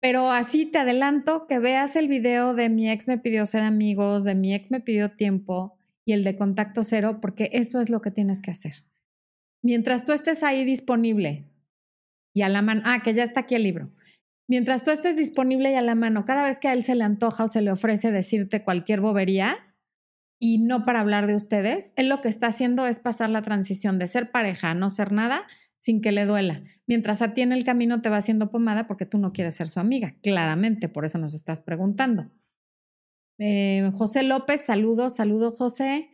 Pero 0.01 0.31
así 0.31 0.67
te 0.67 0.79
adelanto 0.79 1.47
que 1.49 1.59
veas 1.59 1.97
el 1.97 2.07
video 2.07 2.55
de 2.55 2.69
mi 2.69 2.91
ex 2.91 3.09
me 3.09 3.19
pidió 3.19 3.47
ser 3.47 3.63
amigos, 3.63 4.23
de 4.23 4.37
mi 4.37 4.55
ex 4.55 4.71
me 4.71 4.81
pidió 4.81 5.13
tiempo 5.13 5.77
y 6.05 6.13
el 6.13 6.23
de 6.23 6.37
contacto 6.37 6.85
cero, 6.85 7.19
porque 7.21 7.51
eso 7.53 7.81
es 7.81 7.91
lo 7.91 8.01
que 8.03 8.11
tienes 8.11 8.43
que 8.43 8.51
hacer. 8.51 8.75
Mientras 9.63 10.05
tú 10.05 10.13
estés 10.13 10.43
ahí 10.43 10.65
disponible 10.65 11.51
y 12.35 12.43
a 12.43 12.49
la 12.49 12.63
mano, 12.63 12.83
ah, 12.85 13.01
que 13.03 13.15
ya 13.15 13.23
está 13.23 13.41
aquí 13.41 13.55
el 13.55 13.63
libro. 13.63 13.91
Mientras 14.49 14.83
tú 14.83 14.91
estés 14.91 15.17
disponible 15.17 15.73
y 15.73 15.75
a 15.75 15.83
la 15.83 15.95
mano, 15.95 16.25
cada 16.27 16.45
vez 16.45 16.59
que 16.59 16.69
a 16.69 16.75
él 16.75 16.85
se 16.85 16.95
le 16.95 17.05
antoja 17.05 17.45
o 17.45 17.49
se 17.49 17.63
le 17.63 17.73
ofrece 17.73 18.13
decirte 18.13 18.63
cualquier 18.63 19.01
bobería 19.01 19.57
y 20.39 20.59
no 20.59 20.85
para 20.85 21.01
hablar 21.01 21.27
de 21.27 21.35
ustedes, 21.35 21.95
él 21.97 22.09
lo 22.09 22.21
que 22.21 22.29
está 22.29 22.49
haciendo 22.49 22.87
es 22.87 22.99
pasar 22.99 23.31
la 23.31 23.41
transición 23.41 23.99
de 23.99 24.09
ser 24.09 24.31
pareja 24.31 24.71
a 24.71 24.75
no 24.75 24.91
ser 24.91 25.13
nada 25.13 25.47
sin 25.79 26.03
que 26.03 26.13
le 26.13 26.27
duela. 26.27 26.63
Mientras 26.87 27.23
a 27.23 27.33
ti 27.33 27.41
en 27.41 27.53
el 27.53 27.65
camino 27.65 28.03
te 28.03 28.11
va 28.11 28.19
haciendo 28.19 28.51
pomada 28.51 28.87
porque 28.87 29.07
tú 29.07 29.17
no 29.17 29.33
quieres 29.33 29.55
ser 29.55 29.69
su 29.69 29.81
amiga, 29.81 30.17
claramente, 30.23 30.89
por 30.89 31.05
eso 31.05 31.19
nos 31.19 31.35
estás 31.35 31.61
preguntando. 31.61 32.31
Eh, 33.39 33.91
José 33.95 34.23
López, 34.23 34.61
saludos, 34.61 35.17
saludos 35.17 35.57
José. 35.59 36.11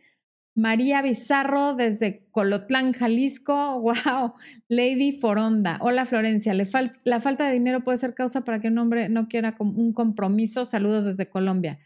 María 0.55 1.01
Bizarro 1.01 1.75
desde 1.75 2.27
Colotlán, 2.31 2.93
Jalisco. 2.93 3.81
Wow. 3.81 4.33
Lady 4.67 5.11
Foronda. 5.13 5.77
Hola 5.81 6.05
Florencia. 6.05 6.53
¿Le 6.53 6.67
la 7.03 7.19
falta 7.19 7.47
de 7.47 7.53
dinero 7.53 7.83
puede 7.83 7.97
ser 7.97 8.13
causa 8.13 8.41
para 8.43 8.59
que 8.59 8.67
un 8.67 8.77
hombre 8.77 9.09
no 9.09 9.27
quiera 9.27 9.55
un 9.59 9.93
compromiso. 9.93 10.65
Saludos 10.65 11.05
desde 11.05 11.29
Colombia. 11.29 11.79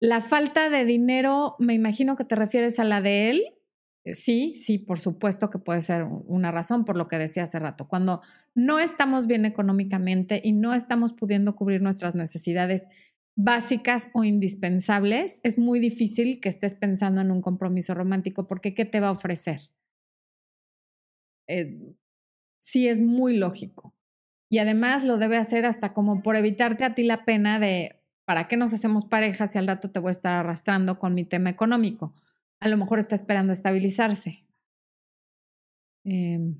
La 0.00 0.20
falta 0.20 0.70
de 0.70 0.84
dinero, 0.84 1.56
me 1.58 1.74
imagino 1.74 2.16
que 2.16 2.24
te 2.24 2.36
refieres 2.36 2.78
a 2.78 2.84
la 2.84 3.00
de 3.00 3.30
él 3.30 3.58
eh, 4.08 4.14
sí, 4.14 4.54
sí, 4.56 4.78
por 4.78 4.98
supuesto 4.98 5.50
que 5.50 5.58
puede 5.58 5.82
ser 5.82 6.04
una 6.04 6.50
razón 6.50 6.84
por 6.84 6.96
lo 6.96 7.08
que 7.08 7.18
decía 7.18 7.42
hace 7.42 7.58
rato. 7.58 7.88
Cuando 7.88 8.22
no 8.54 8.78
estamos 8.78 9.26
bien 9.26 9.44
económicamente 9.44 10.40
y 10.42 10.52
no 10.52 10.74
estamos 10.74 11.12
pudiendo 11.12 11.54
cubrir 11.56 11.82
nuestras 11.82 12.14
necesidades 12.14 12.86
básicas 13.38 14.10
o 14.12 14.24
indispensables, 14.24 15.40
es 15.44 15.58
muy 15.58 15.78
difícil 15.78 16.40
que 16.40 16.48
estés 16.48 16.74
pensando 16.74 17.20
en 17.20 17.30
un 17.30 17.40
compromiso 17.40 17.94
romántico 17.94 18.46
porque 18.46 18.74
¿qué 18.74 18.84
te 18.84 19.00
va 19.00 19.08
a 19.08 19.12
ofrecer? 19.12 19.60
Eh, 21.46 21.94
sí, 22.58 22.88
es 22.88 23.00
muy 23.00 23.36
lógico. 23.36 23.94
Y 24.50 24.58
además 24.58 25.04
lo 25.04 25.18
debe 25.18 25.36
hacer 25.36 25.64
hasta 25.64 25.92
como 25.92 26.22
por 26.22 26.36
evitarte 26.36 26.84
a 26.84 26.94
ti 26.94 27.04
la 27.04 27.24
pena 27.24 27.58
de, 27.58 28.02
¿para 28.24 28.48
qué 28.48 28.56
nos 28.56 28.72
hacemos 28.72 29.04
parejas 29.04 29.52
si 29.52 29.58
al 29.58 29.66
rato 29.66 29.90
te 29.90 30.00
voy 30.00 30.08
a 30.08 30.12
estar 30.12 30.34
arrastrando 30.34 30.98
con 30.98 31.14
mi 31.14 31.24
tema 31.24 31.50
económico? 31.50 32.14
a 32.60 32.68
lo 32.68 32.76
mejor 32.76 32.98
está 32.98 33.14
esperando 33.14 33.52
estabilizarse. 33.52 34.44
Em, 36.04 36.56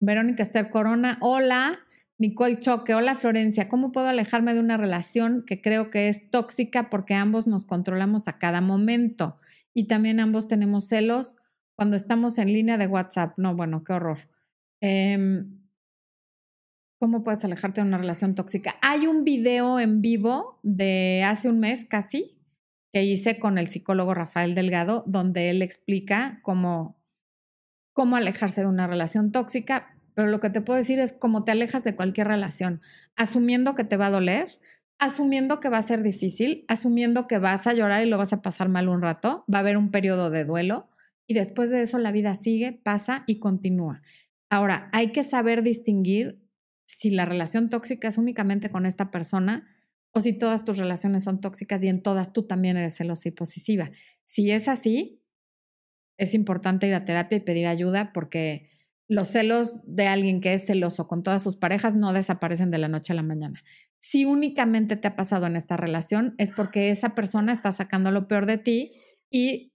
Verónica 0.00 0.42
Esther 0.42 0.70
Corona, 0.70 1.18
hola. 1.20 1.83
Nicole 2.24 2.58
Choque, 2.58 2.94
hola 2.94 3.16
Florencia, 3.16 3.68
¿cómo 3.68 3.92
puedo 3.92 4.06
alejarme 4.06 4.54
de 4.54 4.60
una 4.60 4.78
relación 4.78 5.44
que 5.46 5.60
creo 5.60 5.90
que 5.90 6.08
es 6.08 6.30
tóxica 6.30 6.88
porque 6.88 7.12
ambos 7.12 7.46
nos 7.46 7.66
controlamos 7.66 8.28
a 8.28 8.38
cada 8.38 8.62
momento 8.62 9.38
y 9.74 9.88
también 9.88 10.20
ambos 10.20 10.48
tenemos 10.48 10.88
celos 10.88 11.36
cuando 11.76 11.96
estamos 11.96 12.38
en 12.38 12.50
línea 12.50 12.78
de 12.78 12.86
WhatsApp? 12.86 13.34
No, 13.36 13.54
bueno, 13.54 13.84
qué 13.84 13.92
horror. 13.92 14.30
Em, 14.80 15.60
¿Cómo 16.98 17.24
puedes 17.24 17.44
alejarte 17.44 17.82
de 17.82 17.88
una 17.88 17.98
relación 17.98 18.34
tóxica? 18.34 18.76
Hay 18.80 19.06
un 19.06 19.24
video 19.24 19.78
en 19.78 20.00
vivo 20.00 20.60
de 20.62 21.24
hace 21.26 21.50
un 21.50 21.60
mes 21.60 21.84
casi 21.84 22.38
que 22.90 23.04
hice 23.04 23.38
con 23.38 23.58
el 23.58 23.68
psicólogo 23.68 24.14
Rafael 24.14 24.54
Delgado, 24.54 25.04
donde 25.06 25.50
él 25.50 25.60
explica 25.60 26.40
cómo, 26.42 26.98
cómo 27.92 28.16
alejarse 28.16 28.62
de 28.62 28.68
una 28.68 28.86
relación 28.86 29.30
tóxica, 29.30 29.93
pero 30.14 30.28
lo 30.28 30.40
que 30.40 30.50
te 30.50 30.60
puedo 30.60 30.78
decir 30.78 30.98
es 30.98 31.12
cómo 31.12 31.44
te 31.44 31.52
alejas 31.52 31.84
de 31.84 31.96
cualquier 31.96 32.28
relación, 32.28 32.80
asumiendo 33.16 33.74
que 33.74 33.84
te 33.84 33.96
va 33.96 34.06
a 34.06 34.10
doler, 34.10 34.58
asumiendo 34.98 35.60
que 35.60 35.68
va 35.68 35.78
a 35.78 35.82
ser 35.82 36.02
difícil, 36.02 36.64
asumiendo 36.68 37.26
que 37.26 37.38
vas 37.38 37.66
a 37.66 37.74
llorar 37.74 38.06
y 38.06 38.08
lo 38.08 38.18
vas 38.18 38.32
a 38.32 38.42
pasar 38.42 38.68
mal 38.68 38.88
un 38.88 39.02
rato, 39.02 39.44
va 39.52 39.58
a 39.58 39.60
haber 39.60 39.76
un 39.76 39.90
periodo 39.90 40.30
de 40.30 40.44
duelo 40.44 40.88
y 41.26 41.34
después 41.34 41.70
de 41.70 41.82
eso 41.82 41.98
la 41.98 42.12
vida 42.12 42.36
sigue, 42.36 42.72
pasa 42.72 43.24
y 43.26 43.38
continúa. 43.38 44.02
Ahora, 44.50 44.88
hay 44.92 45.12
que 45.12 45.22
saber 45.22 45.62
distinguir 45.62 46.40
si 46.86 47.10
la 47.10 47.24
relación 47.24 47.70
tóxica 47.70 48.08
es 48.08 48.18
únicamente 48.18 48.70
con 48.70 48.86
esta 48.86 49.10
persona 49.10 49.66
o 50.12 50.20
si 50.20 50.32
todas 50.32 50.64
tus 50.64 50.78
relaciones 50.78 51.24
son 51.24 51.40
tóxicas 51.40 51.82
y 51.82 51.88
en 51.88 52.02
todas 52.02 52.32
tú 52.32 52.46
también 52.46 52.76
eres 52.76 52.96
celosa 52.96 53.28
y 53.28 53.32
posesiva. 53.32 53.90
Si 54.24 54.50
es 54.50 54.68
así, 54.68 55.22
es 56.18 56.34
importante 56.34 56.86
ir 56.86 56.94
a 56.94 57.04
terapia 57.04 57.38
y 57.38 57.40
pedir 57.40 57.66
ayuda 57.66 58.12
porque 58.12 58.70
los 59.08 59.28
celos 59.28 59.76
de 59.84 60.06
alguien 60.06 60.40
que 60.40 60.54
es 60.54 60.66
celoso 60.66 61.06
con 61.06 61.22
todas 61.22 61.42
sus 61.42 61.56
parejas 61.56 61.94
no 61.94 62.12
desaparecen 62.12 62.70
de 62.70 62.78
la 62.78 62.88
noche 62.88 63.12
a 63.12 63.16
la 63.16 63.22
mañana. 63.22 63.62
Si 64.00 64.24
únicamente 64.24 64.96
te 64.96 65.08
ha 65.08 65.16
pasado 65.16 65.46
en 65.46 65.56
esta 65.56 65.76
relación 65.76 66.34
es 66.38 66.50
porque 66.50 66.90
esa 66.90 67.14
persona 67.14 67.52
está 67.52 67.72
sacando 67.72 68.10
lo 68.10 68.28
peor 68.28 68.46
de 68.46 68.58
ti 68.58 68.92
y 69.30 69.72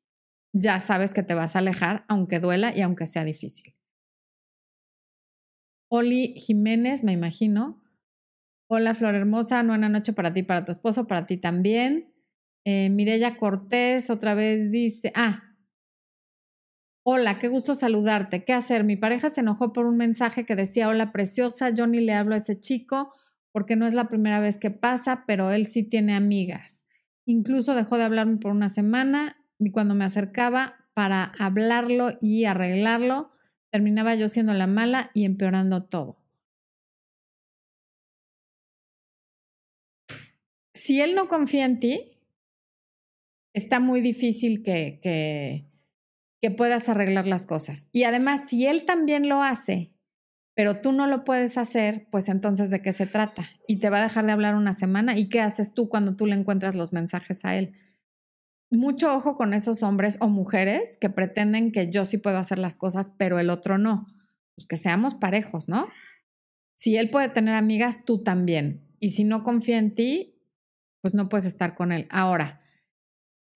ya 0.53 0.79
sabes 0.79 1.13
que 1.13 1.23
te 1.23 1.33
vas 1.33 1.55
a 1.55 1.59
alejar 1.59 2.05
aunque 2.07 2.39
duela 2.39 2.75
y 2.75 2.81
aunque 2.81 3.05
sea 3.05 3.23
difícil. 3.23 3.75
Oli 5.91 6.35
Jiménez, 6.37 7.03
me 7.03 7.11
imagino, 7.11 7.81
Hola, 8.71 8.93
Flor 8.93 9.15
Hermosa, 9.15 9.63
buena 9.63 9.89
noche 9.89 10.13
para 10.13 10.31
ti, 10.31 10.43
para 10.43 10.63
tu 10.63 10.71
esposo, 10.71 11.07
para 11.07 11.25
ti 11.25 11.37
también. 11.37 12.13
Eh, 12.65 12.89
Mirella 12.91 13.35
Cortés 13.35 14.11
otra 14.11 14.35
vez 14.35 14.69
dice, 14.69 15.11
ah, 15.15 15.48
hola, 17.11 17.39
qué 17.39 17.47
gusto 17.47 17.73
saludarte. 17.73 18.43
¿Qué 18.45 18.53
hacer? 18.53 18.83
Mi 18.83 18.95
pareja 18.95 19.31
se 19.31 19.41
enojó 19.41 19.73
por 19.73 19.87
un 19.87 19.97
mensaje 19.97 20.45
que 20.45 20.55
decía, 20.55 20.87
hola, 20.89 21.11
preciosa, 21.11 21.71
yo 21.71 21.87
ni 21.87 22.01
le 22.01 22.13
hablo 22.13 22.35
a 22.35 22.37
ese 22.37 22.59
chico 22.59 23.13
porque 23.51 23.75
no 23.75 23.87
es 23.87 23.95
la 23.95 24.07
primera 24.07 24.39
vez 24.39 24.59
que 24.59 24.69
pasa, 24.69 25.23
pero 25.25 25.51
él 25.51 25.65
sí 25.65 25.81
tiene 25.81 26.15
amigas. 26.15 26.85
Incluso 27.25 27.73
dejó 27.73 27.97
de 27.97 28.03
hablarme 28.03 28.37
por 28.37 28.51
una 28.51 28.69
semana 28.69 29.43
y 29.57 29.71
cuando 29.71 29.95
me 29.95 30.05
acercaba 30.05 30.85
para 30.93 31.31
hablarlo 31.39 32.11
y 32.21 32.45
arreglarlo, 32.45 33.31
terminaba 33.71 34.13
yo 34.13 34.27
siendo 34.27 34.53
la 34.53 34.67
mala 34.67 35.09
y 35.15 35.25
empeorando 35.25 35.83
todo. 35.83 36.19
si 40.79 41.01
él 41.01 41.13
no 41.13 41.27
confía 41.27 41.65
en 41.65 41.79
ti, 41.79 42.01
está 43.53 43.81
muy 43.81 43.99
difícil 43.99 44.63
que, 44.63 44.99
que, 45.03 45.68
que 46.41 46.51
puedas 46.51 46.89
arreglar 46.89 47.27
las 47.27 47.45
cosas. 47.45 47.87
Y 47.91 48.03
además, 48.03 48.43
si 48.49 48.65
él 48.65 48.85
también 48.85 49.27
lo 49.27 49.43
hace, 49.43 49.93
pero 50.55 50.81
tú 50.81 50.91
no 50.91 51.07
lo 51.07 51.23
puedes 51.23 51.57
hacer, 51.57 52.07
pues 52.11 52.27
entonces 52.29 52.69
de 52.69 52.81
qué 52.81 52.91
se 52.93 53.05
trata. 53.05 53.49
Y 53.67 53.79
te 53.79 53.89
va 53.89 53.99
a 53.99 54.03
dejar 54.03 54.25
de 54.25 54.33
hablar 54.33 54.55
una 54.55 54.73
semana. 54.73 55.17
¿Y 55.17 55.29
qué 55.29 55.41
haces 55.41 55.73
tú 55.73 55.89
cuando 55.89 56.15
tú 56.15 56.25
le 56.25 56.35
encuentras 56.35 56.75
los 56.75 56.91
mensajes 56.91 57.45
a 57.45 57.55
él? 57.55 57.75
Mucho 58.71 59.15
ojo 59.15 59.35
con 59.35 59.53
esos 59.53 59.83
hombres 59.83 60.17
o 60.19 60.27
mujeres 60.27 60.97
que 60.99 61.09
pretenden 61.09 61.71
que 61.71 61.89
yo 61.89 62.05
sí 62.05 62.17
puedo 62.17 62.37
hacer 62.37 62.59
las 62.59 62.77
cosas, 62.77 63.09
pero 63.17 63.39
el 63.39 63.49
otro 63.49 63.77
no. 63.77 64.05
Pues 64.55 64.67
que 64.67 64.75
seamos 64.75 65.15
parejos, 65.15 65.69
¿no? 65.69 65.87
Si 66.75 66.97
él 66.97 67.09
puede 67.09 67.29
tener 67.29 67.55
amigas, 67.55 68.03
tú 68.05 68.21
también. 68.21 68.85
Y 68.99 69.11
si 69.11 69.23
no 69.23 69.43
confía 69.43 69.77
en 69.77 69.95
ti, 69.95 70.39
pues 71.01 71.13
no 71.13 71.29
puedes 71.29 71.45
estar 71.45 71.75
con 71.75 71.91
él. 71.91 72.05
Ahora, 72.09 72.58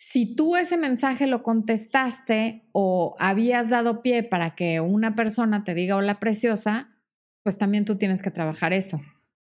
si 0.10 0.36
tú 0.36 0.57
ese 0.57 0.77
mensaje 0.77 1.27
lo 1.27 1.43
contestaste 1.43 2.67
o 2.74 3.15
habías 3.19 3.69
dado 3.69 4.01
pie 4.01 4.22
para 4.22 4.53
que 4.53 4.81
una 4.81 5.15
persona 5.15 5.63
te 5.63 5.74
diga 5.74 5.95
hola 5.95 6.19
preciosa, 6.19 6.89
pues 7.41 7.57
también 7.57 7.86
tú 7.86 7.98
tienes 7.98 8.22
que 8.22 8.29
trabajar 8.29 8.74
eso, 8.74 9.01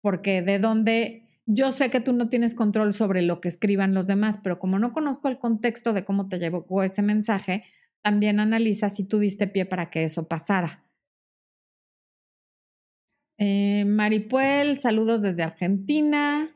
porque 0.01 0.41
de 0.41 0.59
dónde 0.59 1.29
yo 1.45 1.71
sé 1.71 1.89
que 1.89 2.01
tú 2.01 2.13
no 2.13 2.29
tienes 2.29 2.53
control 2.53 2.93
sobre 2.93 3.21
lo 3.21 3.39
que 3.39 3.47
escriban 3.47 3.93
los 3.93 4.07
demás, 4.07 4.39
pero 4.43 4.59
como 4.59 4.77
no 4.77 4.93
conozco 4.93 5.29
el 5.29 5.39
contexto 5.39 5.93
de 5.93 6.03
cómo 6.03 6.27
te 6.27 6.37
llegó 6.37 6.83
ese 6.83 7.01
mensaje, 7.01 7.63
también 8.01 8.39
analiza 8.39 8.89
si 8.89 9.03
tú 9.03 9.19
diste 9.19 9.47
pie 9.47 9.65
para 9.65 9.89
que 9.89 10.03
eso 10.03 10.27
pasara. 10.27 10.83
Eh, 13.37 13.85
Maripuel, 13.85 14.79
saludos 14.79 15.21
desde 15.21 15.43
Argentina. 15.43 16.55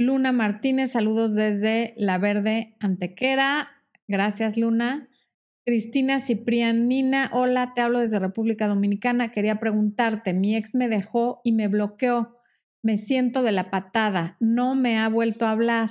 Luna 0.00 0.32
Martínez, 0.32 0.92
saludos 0.92 1.34
desde 1.34 1.92
La 1.98 2.16
Verde 2.16 2.74
Antequera. 2.80 3.84
Gracias, 4.08 4.56
Luna. 4.56 5.10
Cristina 5.66 6.20
Ciprianina, 6.20 7.28
hola, 7.34 7.74
te 7.74 7.82
hablo 7.82 8.00
desde 8.00 8.18
República 8.18 8.66
Dominicana. 8.66 9.30
Quería 9.30 9.60
preguntarte, 9.60 10.32
mi 10.32 10.56
ex 10.56 10.74
me 10.74 10.88
dejó 10.88 11.42
y 11.44 11.52
me 11.52 11.68
bloqueó. 11.68 12.38
Me 12.82 12.96
siento 12.96 13.42
de 13.42 13.52
la 13.52 13.70
patada, 13.70 14.38
no 14.40 14.74
me 14.74 14.96
ha 14.96 15.06
vuelto 15.10 15.44
a 15.44 15.50
hablar. 15.50 15.90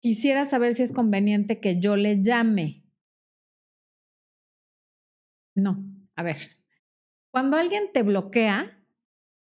Quisiera 0.00 0.44
saber 0.44 0.74
si 0.74 0.84
es 0.84 0.92
conveniente 0.92 1.58
que 1.58 1.80
yo 1.80 1.96
le 1.96 2.22
llame. 2.22 2.84
No, 5.56 5.84
a 6.14 6.22
ver. 6.22 6.36
Cuando 7.32 7.56
alguien 7.56 7.90
te 7.92 8.04
bloquea, 8.04 8.81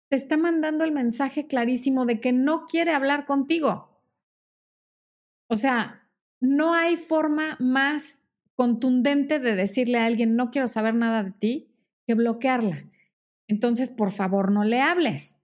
te 0.09 0.17
está 0.17 0.37
mandando 0.37 0.85
el 0.85 0.93
mensaje 0.93 1.47
clarísimo 1.47 2.07
de 2.07 2.21
que 2.21 2.33
no 2.33 2.67
quiere 2.67 2.93
hablar 2.93 3.27
contigo. 3.27 3.91
O 5.49 5.57
sea, 5.57 6.09
no 6.41 6.75
hay 6.75 6.97
forma 6.97 7.57
más 7.61 8.25
contundente 8.55 9.39
de 9.39 9.55
decirle 9.55 9.99
a 9.99 10.07
alguien 10.07 10.37
no 10.37 10.51
quiero 10.51 10.69
saber 10.69 10.95
nada 10.95 11.23
de 11.23 11.33
ti 11.33 11.69
que 12.07 12.15
bloquearla. 12.15 12.85
Entonces, 13.49 13.91
por 13.91 14.11
favor, 14.11 14.51
no 14.51 14.65
le 14.65 14.81
hables. 14.81 15.39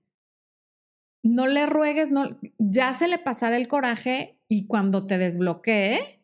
no 1.25 1.47
le 1.47 1.66
ruegues, 1.66 2.11
no, 2.11 2.38
ya 2.59 2.92
se 2.92 3.09
le 3.09 3.19
pasará 3.19 3.57
el 3.57 3.69
coraje 3.69 4.40
y 4.49 4.66
cuando 4.66 5.07
te 5.07 5.19
desbloquee, 5.19 6.21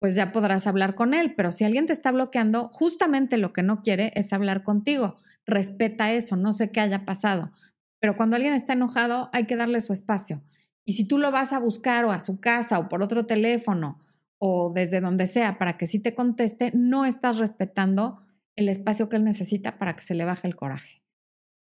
pues 0.00 0.14
ya 0.16 0.32
podrás 0.32 0.66
hablar 0.66 0.94
con 0.94 1.14
él. 1.14 1.34
Pero 1.36 1.50
si 1.50 1.64
alguien 1.64 1.86
te 1.86 1.92
está 1.92 2.10
bloqueando, 2.10 2.68
justamente 2.72 3.36
lo 3.36 3.52
que 3.52 3.62
no 3.62 3.82
quiere 3.82 4.12
es 4.14 4.32
hablar 4.32 4.64
contigo. 4.64 5.18
Respeta 5.46 6.12
eso, 6.12 6.36
no 6.36 6.52
sé 6.52 6.70
qué 6.70 6.80
haya 6.80 7.04
pasado. 7.04 7.52
Pero 8.00 8.16
cuando 8.16 8.36
alguien 8.36 8.54
está 8.54 8.72
enojado, 8.72 9.30
hay 9.32 9.44
que 9.44 9.56
darle 9.56 9.80
su 9.80 9.92
espacio. 9.92 10.42
Y 10.84 10.94
si 10.94 11.06
tú 11.06 11.18
lo 11.18 11.30
vas 11.30 11.52
a 11.52 11.60
buscar 11.60 12.04
o 12.04 12.10
a 12.10 12.18
su 12.18 12.40
casa 12.40 12.78
o 12.78 12.88
por 12.88 13.02
otro 13.02 13.26
teléfono 13.26 14.00
o 14.38 14.72
desde 14.74 15.00
donde 15.00 15.26
sea 15.26 15.58
para 15.58 15.76
que 15.76 15.86
sí 15.86 16.00
te 16.00 16.14
conteste, 16.14 16.72
no 16.74 17.04
estás 17.04 17.38
respetando 17.38 18.22
el 18.56 18.68
espacio 18.68 19.08
que 19.08 19.16
él 19.16 19.24
necesita 19.24 19.78
para 19.78 19.94
que 19.94 20.02
se 20.02 20.14
le 20.14 20.24
baje 20.24 20.48
el 20.48 20.56
coraje. 20.56 21.02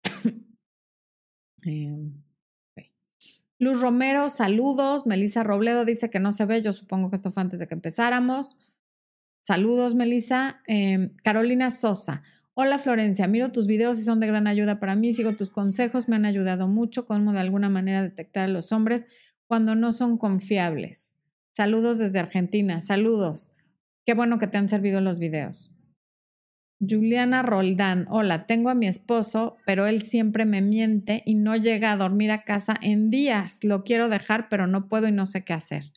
Em, 1.67 2.13
Luz 3.59 3.81
Romero, 3.81 4.29
saludos. 4.29 5.07
Melissa 5.07 5.43
Robledo 5.43 5.85
dice 5.85 6.11
que 6.11 6.21
no 6.21 6.33
se 6.33 6.45
ve. 6.45 6.61
Yo 6.61 6.73
supongo 6.75 7.09
que 7.09 7.17
esto 7.17 7.31
fue 7.31 7.43
antes 7.43 7.61
de 7.61 7.67
que 7.67 7.75
empezáramos. 7.75 8.57
Saludos, 9.43 9.95
Melissa. 9.95 10.61
Em, 10.67 11.17
Carolina 11.23 11.71
Sosa. 11.71 12.23
Hola 12.57 12.79
Florencia, 12.79 13.27
miro 13.27 13.51
tus 13.51 13.67
videos 13.67 13.99
y 13.99 14.05
son 14.05 14.21
de 14.21 14.29
gran 14.29 14.47
ayuda 14.47 14.79
para 14.79 14.95
mí. 14.95 15.13
Sigo 15.13 15.35
tus 15.35 15.51
consejos, 15.51 16.09
me 16.09 16.15
han 16.15 16.25
ayudado 16.25 16.69
mucho. 16.69 17.05
Cómo 17.05 17.33
de 17.33 17.41
alguna 17.41 17.69
manera 17.69 18.01
detectar 18.01 18.45
a 18.45 18.49
los 18.49 18.71
hombres 18.71 19.07
cuando 19.49 19.75
no 19.75 19.93
son 19.93 20.19
confiables. 20.19 21.17
Saludos 21.51 21.99
desde 21.99 22.21
Argentina. 22.21 22.81
Saludos. 22.81 23.51
Qué 24.07 24.15
bueno 24.15 24.39
que 24.39 24.47
te 24.47 24.57
han 24.57 24.69
servido 24.69 25.01
los 25.01 25.19
videos. 25.19 25.75
Juliana 26.79 27.43
Roldán, 27.43 28.07
hola, 28.09 28.47
tengo 28.47 28.71
a 28.71 28.75
mi 28.75 28.87
esposo, 28.87 29.57
pero 29.67 29.87
él 29.87 30.03
siempre 30.03 30.45
me 30.45 30.61
miente 30.61 31.23
y 31.27 31.35
no 31.35 31.57
llega 31.57 31.91
a 31.91 31.97
dormir 31.97 32.31
a 32.31 32.45
casa 32.45 32.75
en 32.83 33.11
días. 33.11 33.65
Lo 33.65 33.83
quiero 33.83 34.09
dejar, 34.09 34.49
pero 34.49 34.69
no 34.69 34.89
puedo 34.89 35.09
y 35.09 35.13
no 35.13 35.27
sé 35.27 35.45
qué 35.45 35.55
hacer. 35.55 35.93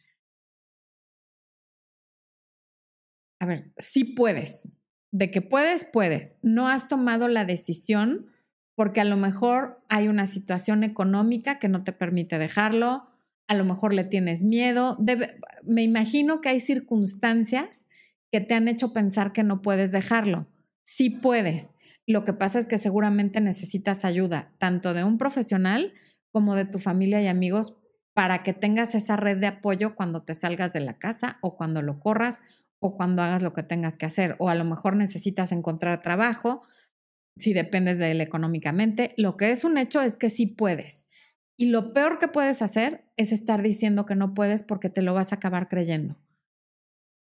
A 3.40 3.46
ver, 3.46 3.72
sí 3.78 4.04
puedes. 4.04 4.68
De 5.12 5.32
que 5.32 5.42
puedes, 5.42 5.86
puedes. 5.86 6.36
No 6.42 6.68
has 6.68 6.88
tomado 6.88 7.28
la 7.28 7.46
decisión 7.46 8.28
porque 8.76 9.02
a 9.02 9.06
lo 9.06 9.18
mejor 9.18 9.82
hay 9.90 10.08
una 10.08 10.26
situación 10.26 10.84
económica 10.84 11.58
que 11.60 11.68
no 11.68 11.84
te 11.84 11.94
permite 11.94 12.38
dejarlo, 12.38 13.08
a 13.48 13.56
lo 13.56 13.66
mejor 13.66 13.94
le 13.94 14.04
tienes 14.04 14.44
miedo. 14.44 14.98
me 15.64 15.84
imagino 15.84 16.42
que 16.42 16.50
hay 16.50 16.60
circunstancias 16.60 17.88
que 18.32 18.42
te 18.42 18.54
han 18.54 18.68
hecho 18.68 18.94
pensar 18.94 19.32
que 19.32 19.44
no 19.44 19.62
puedes 19.62 19.92
dejarlo 19.92 20.48
sí 20.88 21.10
puedes. 21.10 21.76
Lo 22.08 22.24
que 22.24 22.32
pasa 22.32 22.58
es 22.58 22.66
que 22.66 22.78
seguramente 22.78 23.42
necesitas 23.42 24.06
ayuda, 24.06 24.54
tanto 24.58 24.94
de 24.94 25.04
un 25.04 25.18
profesional 25.18 25.94
como 26.32 26.56
de 26.56 26.64
tu 26.64 26.80
familia 26.80 27.22
y 27.22 27.28
amigos, 27.28 27.76
para 28.14 28.42
que 28.42 28.54
tengas 28.54 28.96
esa 28.96 29.18
red 29.18 29.38
de 29.38 29.48
apoyo 29.48 29.96
cuando 29.96 30.24
te 30.24 30.34
salgas 30.34 30.72
de 30.72 30.80
la 30.80 30.98
casa 30.98 31.38
o 31.42 31.58
cuando 31.58 31.82
lo 31.82 32.00
corras 32.00 32.42
o 32.79 32.96
cuando 32.96 33.22
hagas 33.22 33.41
lo 33.41 33.53
que 33.53 33.63
tengas 33.63 33.98
que 33.98 34.05
hacer. 34.05 34.36
O 34.39 34.50
a 34.50 34.55
lo 34.55 34.65
mejor 34.65 34.96
necesitas 34.96 35.51
encontrar 35.51 36.01
trabajo, 36.01 36.62
si 37.36 37.53
dependes 37.53 38.00
de 38.00 38.12
él 38.12 38.22
económicamente. 38.22 39.13
Lo 39.17 39.38
que 39.38 39.51
es 39.51 39.63
un 39.63 39.77
hecho 39.77 40.01
es 40.01 40.17
que 40.17 40.29
sí 40.29 40.46
puedes. 40.48 41.07
Y 41.57 41.67
lo 41.67 41.93
peor 41.93 42.19
que 42.19 42.27
puedes 42.27 42.62
hacer 42.62 43.05
es 43.17 43.31
estar 43.31 43.62
diciendo 43.62 44.05
que 44.05 44.15
no 44.15 44.34
puedes 44.34 44.63
porque 44.63 44.89
te 44.89 45.01
lo 45.01 45.13
vas 45.13 45.31
a 45.31 45.36
acabar 45.36 45.69
creyendo. 45.69 46.19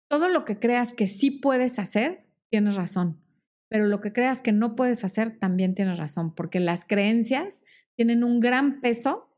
Todo 0.09 0.28
lo 0.28 0.45
que 0.45 0.59
creas 0.59 0.95
que 0.95 1.07
sí 1.07 1.31
puedes 1.31 1.78
hacer, 1.78 2.26
tienes 2.50 2.76
razón 2.76 3.21
pero 3.69 3.87
lo 3.87 4.00
que 4.00 4.12
creas 4.12 4.40
que 4.40 4.52
no 4.52 4.75
puedes 4.75 5.05
hacer 5.05 5.38
también 5.38 5.75
tienes 5.75 5.99
razón, 5.99 6.35
porque 6.35 6.61
las 6.61 6.85
creencias 6.85 7.64
tienen 7.97 8.25
un 8.25 8.40
gran 8.40 8.81
peso 8.81 9.37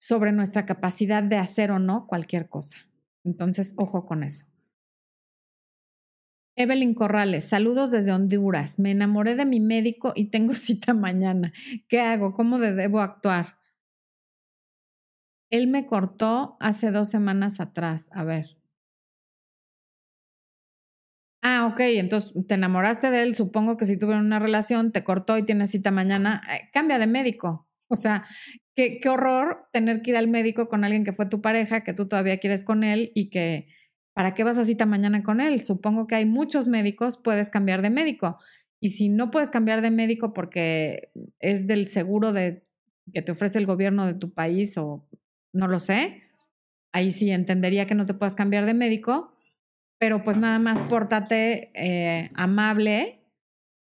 sobre 0.00 0.32
nuestra 0.32 0.64
capacidad 0.64 1.22
de 1.22 1.36
hacer 1.36 1.70
o 1.70 1.78
no 1.78 2.06
cualquier 2.06 2.48
cosa. 2.48 2.78
Entonces, 3.22 3.74
ojo 3.76 4.06
con 4.06 4.22
eso. 4.22 4.46
Evelyn 6.60 6.92
Corrales, 6.92 7.48
saludos 7.48 7.90
desde 7.90 8.12
Honduras. 8.12 8.78
Me 8.78 8.90
enamoré 8.90 9.34
de 9.34 9.46
mi 9.46 9.60
médico 9.60 10.12
y 10.14 10.26
tengo 10.26 10.52
cita 10.54 10.92
mañana. 10.92 11.54
¿Qué 11.88 12.00
hago? 12.00 12.34
¿Cómo 12.34 12.58
debo 12.58 13.00
actuar? 13.00 13.56
Él 15.50 15.68
me 15.68 15.86
cortó 15.86 16.58
hace 16.60 16.90
dos 16.90 17.08
semanas 17.08 17.60
atrás. 17.60 18.10
A 18.12 18.24
ver. 18.24 18.58
Ah, 21.42 21.66
ok, 21.72 21.80
entonces 21.80 22.34
te 22.46 22.54
enamoraste 22.54 23.10
de 23.10 23.22
él, 23.22 23.34
supongo 23.34 23.78
que 23.78 23.86
si 23.86 23.96
tuvieron 23.98 24.26
una 24.26 24.38
relación, 24.38 24.92
te 24.92 25.02
cortó 25.02 25.38
y 25.38 25.42
tienes 25.44 25.70
cita 25.70 25.90
mañana, 25.90 26.42
eh, 26.54 26.68
cambia 26.74 26.98
de 26.98 27.06
médico. 27.06 27.66
O 27.88 27.96
sea, 27.96 28.26
qué, 28.76 29.00
qué 29.00 29.08
horror 29.08 29.66
tener 29.72 30.02
que 30.02 30.10
ir 30.10 30.18
al 30.18 30.28
médico 30.28 30.68
con 30.68 30.84
alguien 30.84 31.04
que 31.04 31.14
fue 31.14 31.24
tu 31.24 31.40
pareja, 31.40 31.82
que 31.84 31.94
tú 31.94 32.06
todavía 32.06 32.36
quieres 32.38 32.64
con 32.64 32.84
él 32.84 33.12
y 33.14 33.30
que, 33.30 33.68
¿para 34.14 34.34
qué 34.34 34.44
vas 34.44 34.58
a 34.58 34.64
cita 34.64 34.86
mañana 34.86 35.22
con 35.22 35.40
él? 35.40 35.62
Supongo 35.62 36.06
que 36.06 36.16
hay 36.16 36.26
muchos 36.26 36.68
médicos, 36.68 37.18
puedes 37.18 37.50
cambiar 37.50 37.82
de 37.82 37.90
médico. 37.90 38.38
Y 38.80 38.90
si 38.90 39.08
no 39.08 39.30
puedes 39.30 39.50
cambiar 39.50 39.82
de 39.82 39.90
médico 39.90 40.32
porque 40.32 41.12
es 41.38 41.66
del 41.66 41.88
seguro 41.88 42.32
de, 42.32 42.64
que 43.12 43.22
te 43.22 43.32
ofrece 43.32 43.58
el 43.58 43.66
gobierno 43.66 44.06
de 44.06 44.14
tu 44.14 44.32
país 44.32 44.76
o 44.78 45.06
no 45.52 45.68
lo 45.68 45.80
sé, 45.80 46.22
ahí 46.92 47.10
sí 47.10 47.30
entendería 47.30 47.86
que 47.86 47.94
no 47.94 48.06
te 48.06 48.14
puedas 48.14 48.34
cambiar 48.34 48.66
de 48.66 48.74
médico 48.74 49.36
pero 50.00 50.24
pues 50.24 50.38
nada 50.38 50.58
más 50.58 50.80
pórtate 50.80 51.70
eh, 51.74 52.30
amable 52.34 53.22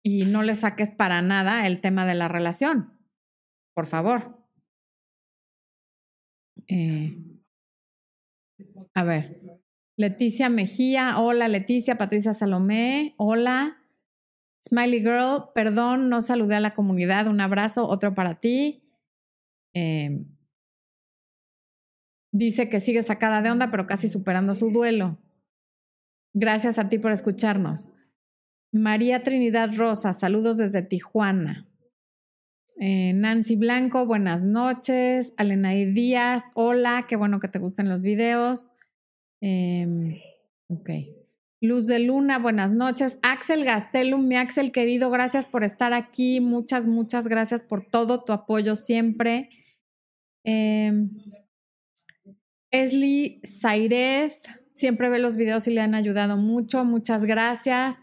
y 0.03 0.25
no 0.25 0.43
le 0.43 0.55
saques 0.55 0.91
para 0.91 1.21
nada 1.21 1.67
el 1.67 1.83
tema 1.83 2.07
de 2.07 2.15
la 2.15 2.27
relación. 2.27 2.99
Por 3.75 3.87
favor. 3.87 4.39
Eh, 6.69 7.19
a 8.95 9.05
ver. 9.05 9.40
Leticia 10.01 10.49
Mejía, 10.49 11.19
hola 11.19 11.47
Leticia, 11.47 11.99
Patricia 11.99 12.33
Salomé, 12.33 13.13
hola. 13.19 13.85
Smiley 14.67 15.01
Girl, 15.01 15.51
perdón, 15.55 16.09
no 16.09 16.23
saludé 16.23 16.55
a 16.55 16.61
la 16.61 16.73
comunidad, 16.73 17.27
un 17.27 17.43
abrazo, 17.43 17.87
otro 17.87 18.15
para 18.15 18.41
ti. 18.41 18.83
Eh, 19.75 20.25
dice 22.33 22.71
que 22.71 22.81
sigue 22.81 23.03
sacada 23.03 23.43
de 23.43 23.51
onda, 23.51 23.71
pero 23.71 23.87
casi 23.87 24.09
superando 24.09 24.55
su 24.55 24.71
duelo. 24.71 25.19
Gracias 26.33 26.79
a 26.79 26.89
ti 26.89 26.99
por 26.99 27.13
escucharnos. 27.13 27.93
María 28.73 29.23
Trinidad 29.23 29.69
Rosa, 29.77 30.15
saludos 30.15 30.57
desde 30.57 30.81
Tijuana. 30.81 31.69
Eh, 32.79 33.13
Nancy 33.13 33.57
Blanco, 33.57 34.07
buenas 34.07 34.45
noches. 34.45 35.35
Alenaí 35.37 35.93
Díaz, 35.93 36.45
hola, 36.55 37.05
qué 37.07 37.17
bueno 37.17 37.39
que 37.39 37.49
te 37.49 37.59
gusten 37.59 37.91
los 37.91 38.01
videos. 38.01 38.73
Ok. 39.43 40.91
Luz 41.63 41.87
de 41.87 41.99
Luna, 41.99 42.39
buenas 42.39 42.73
noches. 42.73 43.19
Axel 43.23 43.65
Gastelum, 43.65 44.27
mi 44.27 44.37
Axel 44.37 44.73
querido, 44.73 45.11
gracias 45.11 45.47
por 45.47 45.63
estar 45.63 45.93
aquí. 45.93 46.41
Muchas, 46.41 46.87
muchas 46.87 47.29
gracias 47.29 47.63
por 47.63 47.85
todo 47.85 48.25
tu 48.25 48.33
apoyo 48.33 48.77
siempre. 48.77 49.51
Eh, 50.45 50.93
Esli 52.71 53.43
Zairez, 53.45 54.43
Siempre 54.81 55.11
ve 55.11 55.19
los 55.19 55.37
videos 55.37 55.67
y 55.67 55.73
le 55.73 55.83
han 55.83 55.95
ayudado 55.95 56.39
mucho. 56.39 56.87
Muchas 56.87 57.27
gracias. 57.27 57.97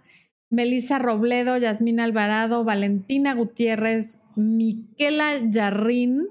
Melissa 0.51 0.99
Robledo, 0.99 1.57
Yasmina 1.57 2.03
Alvarado, 2.03 2.63
Valentina 2.63 3.33
Gutiérrez, 3.33 4.19
Miquela 4.35 5.39
Yarrín, 5.49 6.27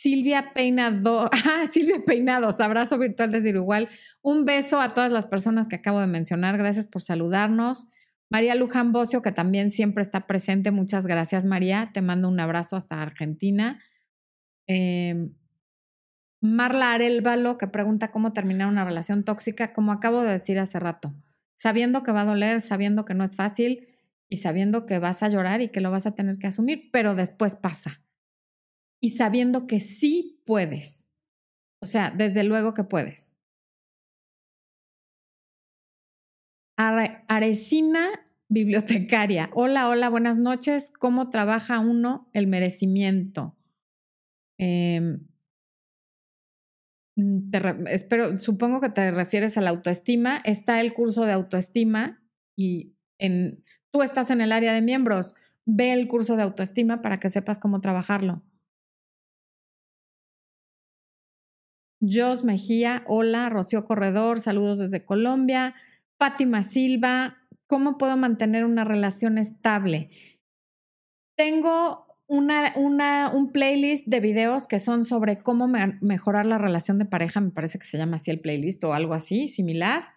Silvia 0.00 0.52
Peinado, 0.54 1.28
Silvia 1.72 2.04
Peinados, 2.06 2.60
abrazo 2.60 2.98
virtual 2.98 3.32
desde 3.32 3.50
Uruguay. 3.50 3.88
Un 4.22 4.44
beso 4.44 4.80
a 4.80 4.90
todas 4.90 5.10
las 5.10 5.26
personas 5.26 5.66
que 5.66 5.74
acabo 5.74 6.00
de 6.00 6.06
mencionar. 6.06 6.56
Gracias 6.56 6.86
por 6.86 7.02
saludarnos. 7.02 7.88
María 8.30 8.54
Luján 8.54 8.92
Bocio, 8.92 9.22
que 9.22 9.32
también 9.32 9.72
siempre 9.72 10.02
está 10.02 10.28
presente. 10.28 10.70
Muchas 10.70 11.04
gracias, 11.04 11.46
María. 11.46 11.90
Te 11.92 12.00
mando 12.00 12.28
un 12.28 12.38
abrazo 12.38 12.76
hasta 12.76 13.02
Argentina. 13.02 13.80
Eh, 14.68 15.30
Marla 16.40 16.92
Arelvalo, 16.92 17.58
que 17.58 17.66
pregunta 17.66 18.12
cómo 18.12 18.32
terminar 18.32 18.68
una 18.68 18.84
relación 18.84 19.24
tóxica, 19.24 19.72
como 19.72 19.90
acabo 19.90 20.22
de 20.22 20.30
decir 20.30 20.60
hace 20.60 20.78
rato, 20.78 21.12
sabiendo 21.56 22.04
que 22.04 22.12
va 22.12 22.20
a 22.20 22.26
doler, 22.26 22.60
sabiendo 22.60 23.04
que 23.04 23.14
no 23.14 23.24
es 23.24 23.34
fácil 23.34 23.88
y 24.28 24.36
sabiendo 24.36 24.86
que 24.86 25.00
vas 25.00 25.24
a 25.24 25.28
llorar 25.28 25.60
y 25.60 25.70
que 25.70 25.80
lo 25.80 25.90
vas 25.90 26.06
a 26.06 26.14
tener 26.14 26.38
que 26.38 26.46
asumir, 26.46 26.90
pero 26.92 27.16
después 27.16 27.56
pasa. 27.56 28.00
Y 29.00 29.10
sabiendo 29.10 29.66
que 29.66 29.80
sí 29.80 30.42
puedes. 30.44 31.06
O 31.80 31.86
sea, 31.86 32.10
desde 32.10 32.44
luego 32.44 32.74
que 32.74 32.84
puedes. 32.84 33.36
Arecina 36.76 38.08
bibliotecaria. 38.48 39.50
Hola, 39.54 39.88
hola, 39.88 40.08
buenas 40.08 40.38
noches. 40.38 40.90
¿Cómo 40.98 41.30
trabaja 41.30 41.80
uno 41.80 42.28
el 42.32 42.46
merecimiento? 42.46 43.56
Eh, 44.58 45.18
Mm, 47.18 47.86
espero, 47.88 48.38
supongo 48.38 48.80
que 48.80 48.90
te 48.90 49.10
refieres 49.10 49.58
a 49.58 49.60
la 49.60 49.70
autoestima. 49.70 50.40
Está 50.44 50.80
el 50.80 50.94
curso 50.94 51.24
de 51.26 51.32
autoestima 51.32 52.22
y 52.56 52.94
en, 53.18 53.64
tú 53.90 54.02
estás 54.02 54.30
en 54.30 54.40
el 54.40 54.52
área 54.52 54.72
de 54.72 54.82
miembros. 54.82 55.34
Ve 55.66 55.92
el 55.92 56.06
curso 56.06 56.36
de 56.36 56.44
autoestima 56.44 57.02
para 57.02 57.18
que 57.18 57.28
sepas 57.28 57.58
cómo 57.58 57.80
trabajarlo. 57.80 58.44
Jos 62.00 62.44
Mejía, 62.44 63.04
hola. 63.06 63.48
Rocío 63.48 63.84
Corredor, 63.84 64.40
saludos 64.40 64.78
desde 64.78 65.04
Colombia. 65.04 65.74
Fátima 66.18 66.62
Silva, 66.62 67.38
¿cómo 67.66 67.98
puedo 67.98 68.16
mantener 68.16 68.64
una 68.64 68.84
relación 68.84 69.38
estable? 69.38 70.10
Tengo 71.36 72.06
una, 72.26 72.72
una, 72.76 73.30
un 73.32 73.52
playlist 73.52 74.06
de 74.06 74.20
videos 74.20 74.66
que 74.66 74.78
son 74.78 75.04
sobre 75.04 75.38
cómo 75.38 75.68
mejorar 76.00 76.44
la 76.44 76.58
relación 76.58 76.98
de 76.98 77.04
pareja, 77.04 77.40
me 77.40 77.50
parece 77.50 77.78
que 77.78 77.86
se 77.86 77.96
llama 77.96 78.16
así 78.16 78.30
el 78.30 78.40
playlist 78.40 78.82
o 78.84 78.94
algo 78.94 79.14
así, 79.14 79.48
similar. 79.48 80.08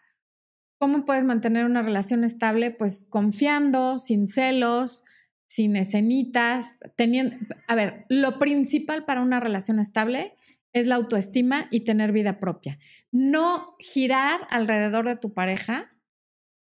¿Cómo 0.79 1.05
puedes 1.05 1.23
mantener 1.23 1.65
una 1.65 1.83
relación 1.83 2.23
estable? 2.23 2.71
Pues 2.71 3.05
confiando, 3.07 3.99
sin 3.99 4.27
celos, 4.27 5.03
sin 5.45 5.75
escenitas, 5.75 6.79
teniendo... 6.95 7.37
A 7.67 7.75
ver, 7.75 8.05
lo 8.09 8.39
principal 8.39 9.05
para 9.05 9.21
una 9.21 9.39
relación 9.39 9.79
estable 9.79 10.35
es 10.73 10.87
la 10.87 10.95
autoestima 10.95 11.67
y 11.71 11.83
tener 11.83 12.11
vida 12.11 12.39
propia. 12.39 12.79
No 13.11 13.75
girar 13.79 14.47
alrededor 14.49 15.07
de 15.07 15.17
tu 15.17 15.33
pareja, 15.33 15.95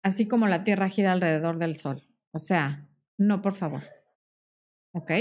así 0.03 0.27
como 0.27 0.47
la 0.47 0.63
Tierra 0.63 0.89
gira 0.89 1.11
alrededor 1.11 1.57
del 1.59 1.75
Sol. 1.75 2.07
O 2.31 2.39
sea, 2.39 2.87
no, 3.17 3.41
por 3.41 3.53
favor. 3.53 3.83
¿Ok? 4.93 5.11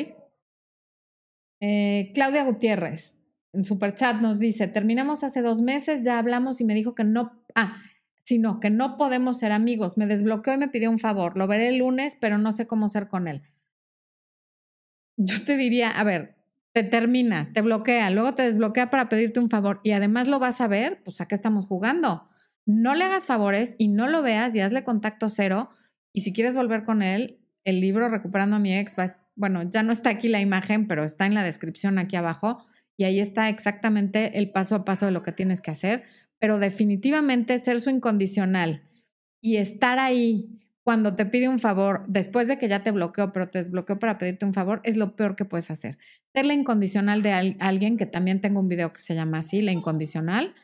Eh, 1.60 2.12
Claudia 2.14 2.44
Gutiérrez, 2.44 3.18
en 3.52 3.64
Superchat 3.64 4.20
nos 4.20 4.38
dice, 4.38 4.68
terminamos 4.68 5.24
hace 5.24 5.42
dos 5.42 5.60
meses, 5.60 6.04
ya 6.04 6.18
hablamos 6.18 6.60
y 6.60 6.64
me 6.64 6.74
dijo 6.74 6.94
que 6.94 7.04
no... 7.04 7.44
Ah, 7.54 7.82
sino 8.28 8.60
que 8.60 8.68
no 8.68 8.98
podemos 8.98 9.38
ser 9.38 9.52
amigos. 9.52 9.96
Me 9.96 10.06
desbloqueó 10.06 10.52
y 10.52 10.58
me 10.58 10.68
pidió 10.68 10.90
un 10.90 10.98
favor. 10.98 11.38
Lo 11.38 11.46
veré 11.46 11.68
el 11.68 11.78
lunes, 11.78 12.14
pero 12.20 12.36
no 12.36 12.52
sé 12.52 12.66
cómo 12.66 12.90
ser 12.90 13.08
con 13.08 13.26
él. 13.26 13.42
Yo 15.16 15.42
te 15.46 15.56
diría, 15.56 15.88
a 15.90 16.04
ver, 16.04 16.37
te 16.72 16.82
termina, 16.82 17.50
te 17.52 17.62
bloquea, 17.62 18.10
luego 18.10 18.34
te 18.34 18.42
desbloquea 18.42 18.90
para 18.90 19.08
pedirte 19.08 19.40
un 19.40 19.50
favor 19.50 19.80
y 19.82 19.92
además 19.92 20.28
lo 20.28 20.38
vas 20.38 20.60
a 20.60 20.68
ver, 20.68 21.02
pues 21.04 21.20
a 21.20 21.26
qué 21.26 21.34
estamos 21.34 21.66
jugando. 21.66 22.28
No 22.66 22.94
le 22.94 23.04
hagas 23.04 23.26
favores 23.26 23.74
y 23.78 23.88
no 23.88 24.08
lo 24.08 24.22
veas 24.22 24.54
y 24.54 24.60
hazle 24.60 24.84
contacto 24.84 25.28
cero. 25.28 25.70
Y 26.12 26.20
si 26.20 26.32
quieres 26.32 26.54
volver 26.54 26.84
con 26.84 27.02
él, 27.02 27.40
el 27.64 27.80
libro 27.80 28.08
Recuperando 28.08 28.56
a 28.56 28.58
mi 28.58 28.76
ex 28.76 28.94
bueno, 29.34 29.62
ya 29.70 29.82
no 29.82 29.92
está 29.92 30.10
aquí 30.10 30.28
la 30.28 30.40
imagen, 30.40 30.88
pero 30.88 31.04
está 31.04 31.24
en 31.26 31.34
la 31.34 31.44
descripción 31.44 31.98
aquí 31.98 32.16
abajo 32.16 32.64
y 32.96 33.04
ahí 33.04 33.20
está 33.20 33.48
exactamente 33.48 34.38
el 34.38 34.50
paso 34.50 34.74
a 34.74 34.84
paso 34.84 35.06
de 35.06 35.12
lo 35.12 35.22
que 35.22 35.32
tienes 35.32 35.60
que 35.60 35.70
hacer 35.70 36.04
pero 36.38 36.58
definitivamente 36.58 37.58
ser 37.58 37.80
su 37.80 37.90
incondicional 37.90 38.82
y 39.40 39.56
estar 39.56 39.98
ahí 39.98 40.60
cuando 40.88 41.14
te 41.14 41.26
pide 41.26 41.50
un 41.50 41.60
favor, 41.60 42.02
después 42.08 42.48
de 42.48 42.56
que 42.56 42.66
ya 42.66 42.82
te 42.82 42.92
bloqueó, 42.92 43.30
pero 43.30 43.50
te 43.50 43.58
desbloqueó 43.58 43.98
para 43.98 44.16
pedirte 44.16 44.46
un 44.46 44.54
favor, 44.54 44.80
es 44.84 44.96
lo 44.96 45.16
peor 45.16 45.36
que 45.36 45.44
puedes 45.44 45.70
hacer. 45.70 45.98
Ser 46.34 46.46
la 46.46 46.54
incondicional 46.54 47.20
de 47.20 47.32
alguien, 47.60 47.98
que 47.98 48.06
también 48.06 48.40
tengo 48.40 48.58
un 48.58 48.68
video 48.68 48.90
que 48.90 49.00
se 49.02 49.14
llama 49.14 49.40
así, 49.40 49.60
la 49.60 49.72
incondicional, 49.72 50.54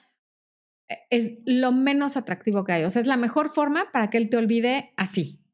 e, 0.89 0.97
es 1.11 1.33
lo 1.45 1.73
menos 1.73 2.17
atractivo 2.17 2.65
que 2.65 2.73
hay. 2.73 2.85
O 2.85 2.89
sea, 2.89 3.03
es 3.03 3.07
la 3.07 3.19
mejor 3.19 3.51
forma 3.51 3.93
para 3.93 4.09
que 4.09 4.17
él 4.17 4.31
te 4.31 4.39
olvide 4.39 4.95
así. 4.97 5.45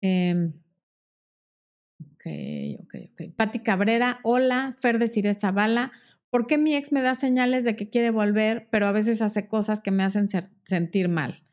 Eh, 0.00 0.50
ok, 2.00 2.26
ok, 2.80 2.94
ok. 3.12 3.34
Patti 3.36 3.58
Cabrera, 3.58 4.20
hola. 4.22 4.74
Fer 4.78 4.98
de 4.98 5.90
¿Por 6.30 6.46
qué 6.46 6.56
mi 6.56 6.76
ex 6.76 6.92
me 6.92 7.02
da 7.02 7.14
señales 7.14 7.64
de 7.64 7.76
que 7.76 7.90
quiere 7.90 8.08
volver, 8.08 8.68
pero 8.70 8.86
a 8.86 8.92
veces 8.92 9.20
hace 9.20 9.48
cosas 9.48 9.82
que 9.82 9.90
me 9.90 10.02
hacen 10.02 10.28
sentir 10.64 11.10
mal? 11.10 11.43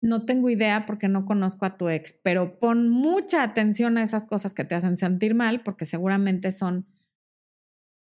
No 0.00 0.24
tengo 0.24 0.48
idea 0.48 0.86
porque 0.86 1.08
no 1.08 1.24
conozco 1.24 1.66
a 1.66 1.76
tu 1.76 1.88
ex, 1.88 2.12
pero 2.22 2.58
pon 2.58 2.88
mucha 2.88 3.42
atención 3.42 3.98
a 3.98 4.02
esas 4.02 4.26
cosas 4.26 4.54
que 4.54 4.64
te 4.64 4.74
hacen 4.74 4.96
sentir 4.96 5.34
mal 5.34 5.62
porque 5.62 5.84
seguramente 5.84 6.52
son 6.52 6.86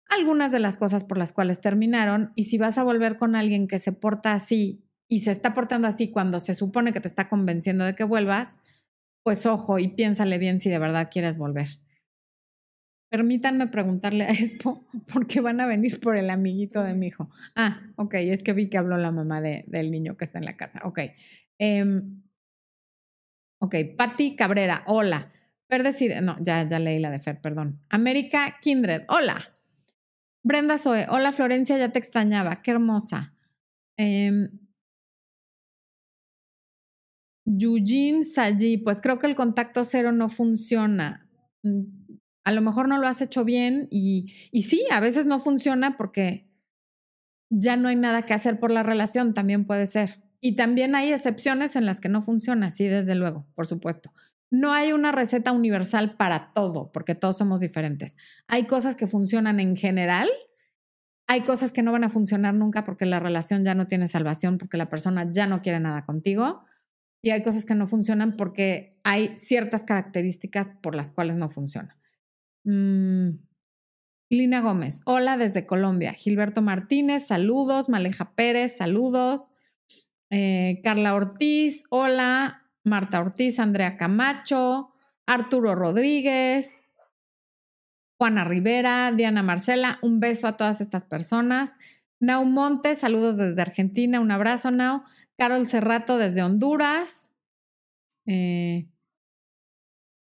algunas 0.10 0.52
de 0.52 0.60
las 0.60 0.78
cosas 0.78 1.04
por 1.04 1.18
las 1.18 1.34
cuales 1.34 1.62
terminaron 1.62 2.32
y 2.36 2.44
si 2.44 2.58
vas 2.58 2.78
a 2.78 2.84
volver 2.84 3.18
con 3.18 3.36
alguien 3.36 3.68
que 3.68 3.80
se 3.80 3.92
porta 3.92 4.34
así 4.34 4.86
y 5.08 5.20
se 5.20 5.32
está 5.32 5.54
portando 5.54 5.88
así 5.88 6.12
cuando 6.12 6.40
se 6.40 6.54
supone 6.54 6.94
que 6.94 7.00
te 7.00 7.08
está 7.08 7.28
convenciendo 7.28 7.86
de 7.86 7.96
que 7.96 8.04
vuelvas, 8.04 8.60
pues 9.24 9.46
ojo 9.46 9.80
y 9.80 9.90
piénsale 9.90 10.38
bien 10.38 10.60
si 10.60 10.70
de 10.70 10.80
verdad 10.80 11.10
quieres 11.12 11.38
volver. 11.38 11.68
Permítanme 13.10 13.68
preguntarle 13.68 14.26
a 14.26 14.32
Expo 14.32 14.86
por 15.14 15.28
qué 15.28 15.40
van 15.40 15.62
a 15.62 15.66
venir 15.66 16.00
por 16.00 16.18
el 16.18 16.30
amiguito 16.30 16.84
de 16.84 16.94
mi 16.94 17.08
hijo. 17.08 17.30
Ah, 17.56 17.82
ok, 17.96 18.16
es 18.16 18.44
que 18.44 18.54
vi 18.54 18.70
que 18.70 18.78
habló 18.78 18.98
la 18.98 19.12
mamá 19.12 19.40
de, 19.40 19.64
del 19.68 19.92
niño 19.92 20.18
que 20.18 20.26
está 20.26 20.40
en 20.40 20.46
la 20.46 20.58
casa. 20.58 20.82
Ok. 20.84 21.00
Um, 21.60 22.24
ok, 23.62 23.76
Patti 23.98 24.36
Cabrera, 24.36 24.84
hola. 24.88 25.32
Fer 25.70 25.84
decide, 25.84 26.22
no, 26.22 26.38
ya, 26.42 26.68
ya 26.68 26.80
leí 26.80 27.00
la 27.00 27.12
de 27.12 27.20
Fer, 27.20 27.42
perdón. 27.42 27.82
América 27.90 28.58
Kindred, 28.62 29.04
hola. 29.10 29.54
Brenda 30.44 30.78
Zoe, 30.78 31.08
hola 31.10 31.34
Florencia, 31.34 31.78
ya 31.78 31.92
te 31.92 32.00
extrañaba, 32.00 32.62
qué 32.62 32.72
hermosa. 32.72 33.34
Eh, 33.98 34.50
Eugene 37.46 38.24
Saji, 38.24 38.78
pues 38.78 39.02
creo 39.02 39.20
que 39.20 39.28
el 39.28 39.36
contacto 39.36 39.84
cero 39.84 40.12
no 40.12 40.30
funciona 40.30 41.28
a 42.48 42.52
lo 42.54 42.62
mejor 42.62 42.88
no 42.88 42.98
lo 42.98 43.10
has 43.10 43.22
hecho 43.22 43.44
bien 43.44 43.90
y, 43.92 44.34
y 44.54 44.62
sí, 44.62 44.86
a 44.90 45.02
veces 45.02 45.26
no 45.26 45.38
funciona 45.38 45.98
porque 45.98 46.50
ya 47.50 47.76
no 47.76 47.90
hay 47.90 47.98
nada 47.98 48.22
que 48.22 48.34
hacer 48.34 48.58
por 48.58 48.72
la 48.72 48.84
relación, 48.84 49.34
también 49.34 49.66
puede 49.66 49.86
ser. 49.86 50.24
Y 50.40 50.56
también 50.56 50.96
hay 50.96 51.12
excepciones 51.12 51.76
en 51.76 51.86
las 51.86 52.00
que 52.00 52.10
no 52.10 52.22
funciona, 52.22 52.70
sí, 52.70 52.86
desde 52.86 53.16
luego, 53.16 53.48
por 53.56 53.66
supuesto. 53.66 54.12
No 54.50 54.72
hay 54.72 54.94
una 54.94 55.12
receta 55.12 55.52
universal 55.52 56.16
para 56.16 56.54
todo, 56.54 56.92
porque 56.92 57.16
todos 57.16 57.38
somos 57.38 57.60
diferentes. 57.60 58.16
Hay 58.48 58.66
cosas 58.66 58.96
que 58.96 59.08
funcionan 59.08 59.60
en 59.60 59.76
general, 59.76 60.30
hay 61.28 61.42
cosas 61.42 61.72
que 61.72 61.82
no 61.82 61.92
van 61.92 62.06
a 62.06 62.10
funcionar 62.10 62.54
nunca 62.54 62.84
porque 62.84 63.06
la 63.06 63.20
relación 63.20 63.66
ya 63.66 63.76
no 63.76 63.88
tiene 63.88 64.08
salvación, 64.08 64.58
porque 64.58 64.78
la 64.78 64.90
persona 64.90 65.30
ya 65.32 65.48
no 65.48 65.62
quiere 65.62 65.80
nada 65.80 66.06
contigo, 66.06 66.64
y 67.22 67.32
hay 67.32 67.42
cosas 67.42 67.66
que 67.66 67.76
no 67.76 67.88
funcionan 67.88 68.38
porque 68.38 69.00
hay 69.04 69.36
ciertas 69.36 69.84
características 69.84 70.72
por 70.82 70.96
las 70.96 71.12
cuales 71.12 71.36
no 71.36 71.50
funciona. 71.50 71.98
Mm, 72.64 73.40
Lina 74.30 74.62
Gómez, 74.62 75.02
hola 75.06 75.38
desde 75.38 75.66
Colombia. 75.66 76.14
Gilberto 76.14 76.62
Martínez, 76.62 77.28
saludos. 77.28 77.90
Maleja 77.90 78.36
Pérez, 78.36 78.78
saludos. 78.78 79.52
Eh, 80.30 80.82
Carla 80.84 81.16
Ortiz, 81.16 81.84
hola. 81.90 82.64
Marta 82.88 83.20
Ortiz, 83.20 83.60
Andrea 83.60 83.98
Camacho, 83.98 84.94
Arturo 85.26 85.76
Rodríguez, 85.76 86.84
Juana 88.18 88.44
Rivera, 88.46 89.12
Diana 89.12 89.44
Marcela, 89.44 90.00
un 90.02 90.20
beso 90.20 90.48
a 90.48 90.58
todas 90.58 90.82
estas 90.82 91.04
personas. 91.04 91.74
Nau 92.20 92.46
Montes, 92.46 93.00
saludos 93.00 93.38
desde 93.38 93.62
Argentina, 93.62 94.20
un 94.20 94.32
abrazo, 94.32 94.72
Nau. 94.72 95.04
Carol 95.38 95.68
Cerrato 95.68 96.18
desde 96.18 96.42
Honduras. 96.42 97.32
Eh, 98.26 98.88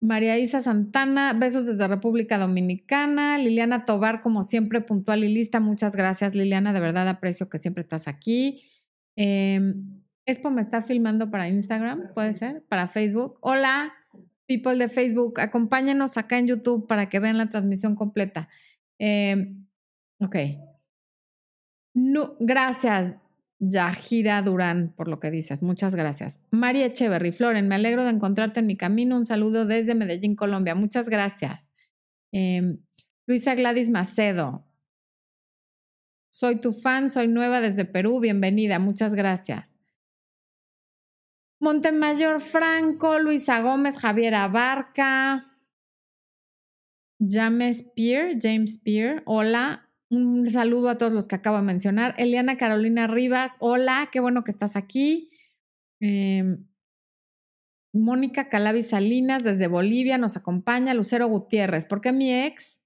María 0.01 0.39
Isa 0.39 0.63
Santana, 0.63 1.35
besos 1.35 1.67
desde 1.67 1.87
República 1.87 2.39
Dominicana. 2.39 3.37
Liliana 3.37 3.85
Tobar, 3.85 4.23
como 4.23 4.43
siempre, 4.43 4.81
puntual 4.81 5.23
y 5.23 5.29
lista. 5.29 5.61
Muchas 5.61 5.95
gracias, 5.95 6.35
Liliana. 6.35 6.73
De 6.73 6.81
verdad 6.81 7.09
aprecio 7.09 7.51
que 7.51 7.59
siempre 7.59 7.83
estás 7.83 8.09
aquí. 8.09 8.65
Eh, 9.17 9.75
Expo 10.25 10.51
me 10.51 10.61
está 10.61 10.83
filmando 10.83 11.31
para 11.31 11.49
Instagram, 11.49 12.15
puede 12.15 12.33
ser, 12.33 12.63
para 12.69 12.89
Facebook. 12.89 13.39
Hola, 13.41 13.93
people 14.47 14.77
de 14.77 14.89
Facebook, 14.89 15.41
acompáñenos 15.41 16.17
acá 16.17 16.39
en 16.39 16.47
YouTube 16.47 16.87
para 16.87 17.09
que 17.09 17.19
vean 17.19 17.39
la 17.39 17.51
transmisión 17.51 17.97
completa. 17.97 18.49
Eh, 19.01 19.53
ok. 20.21 20.37
No, 21.95 22.37
gracias. 22.39 23.17
Yajira 23.59 24.43
Durán, 24.43 24.93
por 24.97 25.09
lo 25.09 25.21
que 25.21 25.31
dices. 25.31 25.63
Muchas 25.63 25.95
gracias. 25.95 26.41
María 26.51 26.87
Echeverry, 26.87 27.31
Floren, 27.31 27.69
me 27.69 27.77
alegro 27.77 28.05
de 28.05 28.11
encontrarte 28.11 28.61
en 28.61 28.67
mi 28.67 28.77
camino. 28.77 29.17
Un 29.17 29.25
saludo 29.25 29.67
desde 29.67 29.95
Medellín, 29.95 30.35
Colombia. 30.35 30.75
Muchas 30.75 31.09
gracias. 31.09 31.71
Em, 32.33 32.79
Luisa 33.27 33.55
Gladys 33.55 33.91
Macedo, 33.91 34.65
soy 36.33 36.57
tu 36.57 36.73
fan, 36.73 37.11
soy 37.11 37.29
nueva 37.29 37.61
desde 37.61 37.85
Perú. 37.85 38.19
Bienvenida, 38.19 38.79
muchas 38.79 39.15
gracias. 39.15 39.75
Montemayor 41.61 42.41
Franco, 42.41 43.19
Luisa 43.19 43.61
Gómez, 43.61 43.97
Javier 43.99 44.35
Abarca, 44.35 45.59
James 47.21 47.85
Pierre, 47.95 48.39
James 48.41 48.79
Pierre, 48.79 49.23
hola. 49.27 49.89
Un 50.11 50.51
saludo 50.51 50.89
a 50.89 50.99
todos 50.99 51.13
los 51.13 51.29
que 51.29 51.37
acabo 51.37 51.59
de 51.59 51.63
mencionar. 51.63 52.15
Eliana 52.19 52.57
Carolina 52.57 53.07
Rivas, 53.07 53.53
hola, 53.61 54.09
qué 54.11 54.19
bueno 54.19 54.43
que 54.43 54.51
estás 54.51 54.75
aquí. 54.75 55.31
Em, 56.01 56.67
Mónica 57.93 58.49
Calavi 58.49 58.83
Salinas 58.83 59.45
desde 59.45 59.69
Bolivia 59.69 60.19
nos 60.19 60.37
acompaña. 60.37 60.95
Lucero 60.95 61.29
Gutiérrez, 61.29 61.87
¿por 61.87 62.01
qué 62.01 62.13
mi 62.13 62.33
ex 62.33 62.82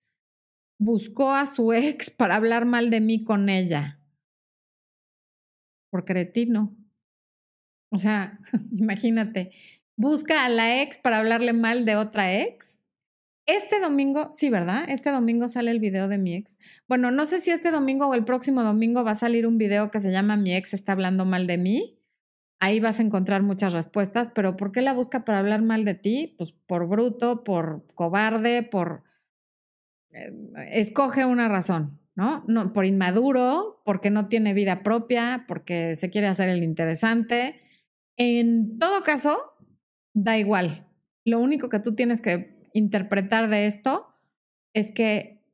buscó 0.78 1.32
a 1.32 1.46
su 1.46 1.72
ex 1.72 2.10
para 2.10 2.36
hablar 2.36 2.64
mal 2.64 2.90
de 2.90 3.00
mí 3.00 3.24
con 3.24 3.48
ella? 3.48 4.00
Por 5.90 6.04
cretino. 6.04 6.76
O 7.90 7.98
sea, 7.98 8.38
imagínate, 8.72 9.52
busca 9.96 10.44
a 10.44 10.48
la 10.48 10.82
ex 10.82 10.98
para 10.98 11.18
hablarle 11.18 11.52
mal 11.52 11.84
de 11.84 11.96
otra 11.96 12.34
ex. 12.40 12.80
Este 13.46 13.78
domingo, 13.78 14.32
sí, 14.32 14.50
¿verdad? 14.50 14.84
Este 14.88 15.10
domingo 15.10 15.46
sale 15.46 15.70
el 15.70 15.78
video 15.78 16.08
de 16.08 16.18
mi 16.18 16.34
ex. 16.34 16.58
Bueno, 16.88 17.12
no 17.12 17.26
sé 17.26 17.38
si 17.38 17.52
este 17.52 17.70
domingo 17.70 18.08
o 18.08 18.14
el 18.14 18.24
próximo 18.24 18.64
domingo 18.64 19.04
va 19.04 19.12
a 19.12 19.16
salir 19.16 19.46
un 19.46 19.56
video 19.56 19.92
que 19.92 20.00
se 20.00 20.10
llama 20.10 20.36
Mi 20.36 20.54
ex 20.54 20.74
está 20.74 20.92
hablando 20.92 21.24
mal 21.24 21.46
de 21.46 21.56
mí. 21.56 22.00
Ahí 22.58 22.80
vas 22.80 22.98
a 22.98 23.02
encontrar 23.02 23.42
muchas 23.42 23.72
respuestas, 23.72 24.30
pero 24.34 24.56
¿por 24.56 24.72
qué 24.72 24.82
la 24.82 24.94
busca 24.94 25.24
para 25.24 25.38
hablar 25.38 25.62
mal 25.62 25.84
de 25.84 25.94
ti? 25.94 26.34
Pues 26.38 26.52
por 26.52 26.88
bruto, 26.88 27.44
por 27.44 27.86
cobarde, 27.94 28.62
por... 28.62 29.04
Eh, 30.16 30.32
escoge 30.72 31.24
una 31.24 31.48
razón, 31.48 32.00
¿no? 32.14 32.44
¿no? 32.48 32.72
Por 32.72 32.86
inmaduro, 32.86 33.82
porque 33.84 34.10
no 34.10 34.28
tiene 34.28 34.54
vida 34.54 34.82
propia, 34.82 35.44
porque 35.46 35.94
se 35.96 36.10
quiere 36.10 36.26
hacer 36.26 36.48
el 36.48 36.62
interesante. 36.62 37.60
En 38.16 38.78
todo 38.78 39.02
caso, 39.02 39.36
da 40.14 40.38
igual. 40.38 40.88
Lo 41.24 41.38
único 41.40 41.68
que 41.68 41.80
tú 41.80 41.94
tienes 41.94 42.22
que 42.22 42.56
interpretar 42.72 43.48
de 43.48 43.66
esto 43.66 44.08
es 44.74 44.90
que 44.90 45.44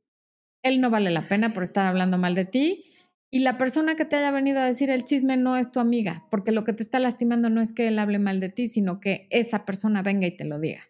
él 0.63 0.79
no 0.79 0.89
vale 0.89 1.11
la 1.11 1.27
pena 1.27 1.53
por 1.53 1.63
estar 1.63 1.85
hablando 1.85 2.17
mal 2.17 2.35
de 2.35 2.45
ti 2.45 2.85
y 3.29 3.39
la 3.39 3.57
persona 3.57 3.95
que 3.95 4.05
te 4.05 4.15
haya 4.15 4.31
venido 4.31 4.59
a 4.59 4.65
decir 4.65 4.89
el 4.89 5.03
chisme 5.03 5.37
no 5.37 5.57
es 5.57 5.71
tu 5.71 5.79
amiga, 5.79 6.25
porque 6.29 6.51
lo 6.51 6.63
que 6.63 6.71
te 6.71 6.83
está 6.83 6.99
lastimando 6.99 7.49
no 7.49 7.61
es 7.61 7.73
que 7.73 7.87
él 7.87 7.97
hable 7.97 8.19
mal 8.19 8.39
de 8.39 8.49
ti, 8.49 8.67
sino 8.67 8.99
que 8.99 9.27
esa 9.31 9.65
persona 9.65 10.03
venga 10.03 10.27
y 10.27 10.37
te 10.37 10.45
lo 10.45 10.59
diga, 10.59 10.83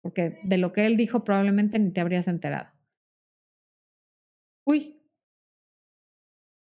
porque 0.00 0.38
de 0.44 0.58
lo 0.58 0.72
que 0.72 0.86
él 0.86 0.96
dijo 0.96 1.24
probablemente 1.24 1.78
ni 1.78 1.90
te 1.90 2.00
habrías 2.00 2.28
enterado. 2.28 2.77
Uy. 4.68 5.00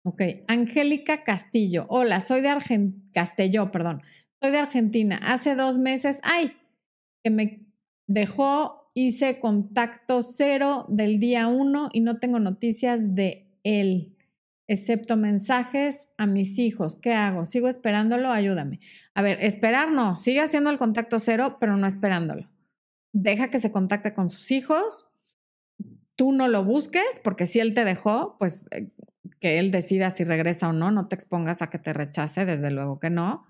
Ok, 0.05 0.23
Angélica 0.47 1.25
Castillo. 1.25 1.87
Hola, 1.89 2.21
soy 2.21 2.41
de 2.41 2.51
Argentina, 2.51 3.03
Castelló, 3.13 3.73
perdón. 3.73 4.01
Soy 4.41 4.53
de 4.53 4.59
Argentina. 4.59 5.19
Hace 5.21 5.57
dos 5.57 5.79
meses, 5.79 6.21
ay, 6.23 6.57
que 7.25 7.31
me 7.31 7.67
dejó 8.07 8.93
hice 8.95 9.41
contacto 9.41 10.23
cero 10.23 10.87
del 10.89 11.19
día 11.19 11.49
uno 11.49 11.91
y 11.93 11.99
no 11.99 12.21
tengo 12.21 12.39
noticias 12.39 13.17
de 13.17 13.59
él, 13.65 14.17
excepto 14.69 15.17
mensajes 15.17 16.09
a 16.17 16.27
mis 16.27 16.61
hijos. 16.61 16.95
¿Qué 16.95 17.13
hago? 17.13 17.45
¿Sigo 17.45 17.67
esperándolo? 17.67 18.31
Ayúdame. 18.31 18.79
A 19.15 19.23
ver, 19.23 19.39
esperar 19.41 19.91
no, 19.91 20.17
sigue 20.17 20.43
haciendo 20.43 20.71
el 20.71 20.79
contacto 20.79 21.19
cero, 21.19 21.57
pero 21.59 21.77
no 21.77 21.89
esperándolo. 21.89 22.49
Deja 23.13 23.51
que 23.51 23.59
se 23.59 23.73
contacte 23.73 24.15
con 24.15 24.31
sus 24.31 24.53
hijos. 24.53 25.07
Tú 26.17 26.33
no 26.33 26.49
lo 26.49 26.65
busques, 26.65 27.21
porque 27.23 27.47
si 27.47 27.61
él 27.61 27.75
te 27.75 27.85
dejó, 27.85 28.37
pues 28.39 28.65
eh, 28.71 28.91
que 29.41 29.59
él 29.59 29.71
decida 29.71 30.11
si 30.11 30.25
regresa 30.25 30.69
o 30.69 30.73
no, 30.73 30.91
no 30.91 31.09
te 31.09 31.15
expongas 31.15 31.63
a 31.63 31.71
que 31.71 31.79
te 31.79 31.93
rechace, 31.93 32.47
desde 32.47 32.71
luego 32.71 32.99
que 32.99 33.11
no. 33.11 33.47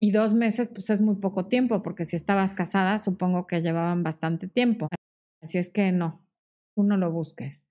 Y 0.00 0.12
dos 0.12 0.32
meses, 0.32 0.68
pues 0.68 0.90
es 0.90 1.00
muy 1.00 1.16
poco 1.16 1.46
tiempo, 1.46 1.82
porque 1.82 2.04
si 2.04 2.16
estabas 2.16 2.54
casada, 2.54 2.98
supongo 2.98 3.46
que 3.46 3.62
llevaban 3.62 4.02
bastante 4.02 4.48
tiempo. 4.48 4.88
Así 5.42 5.58
es 5.58 5.70
que 5.70 5.92
no, 5.92 6.24
tú 6.74 6.82
no 6.82 6.96
lo 6.96 7.12
busques. 7.12 7.66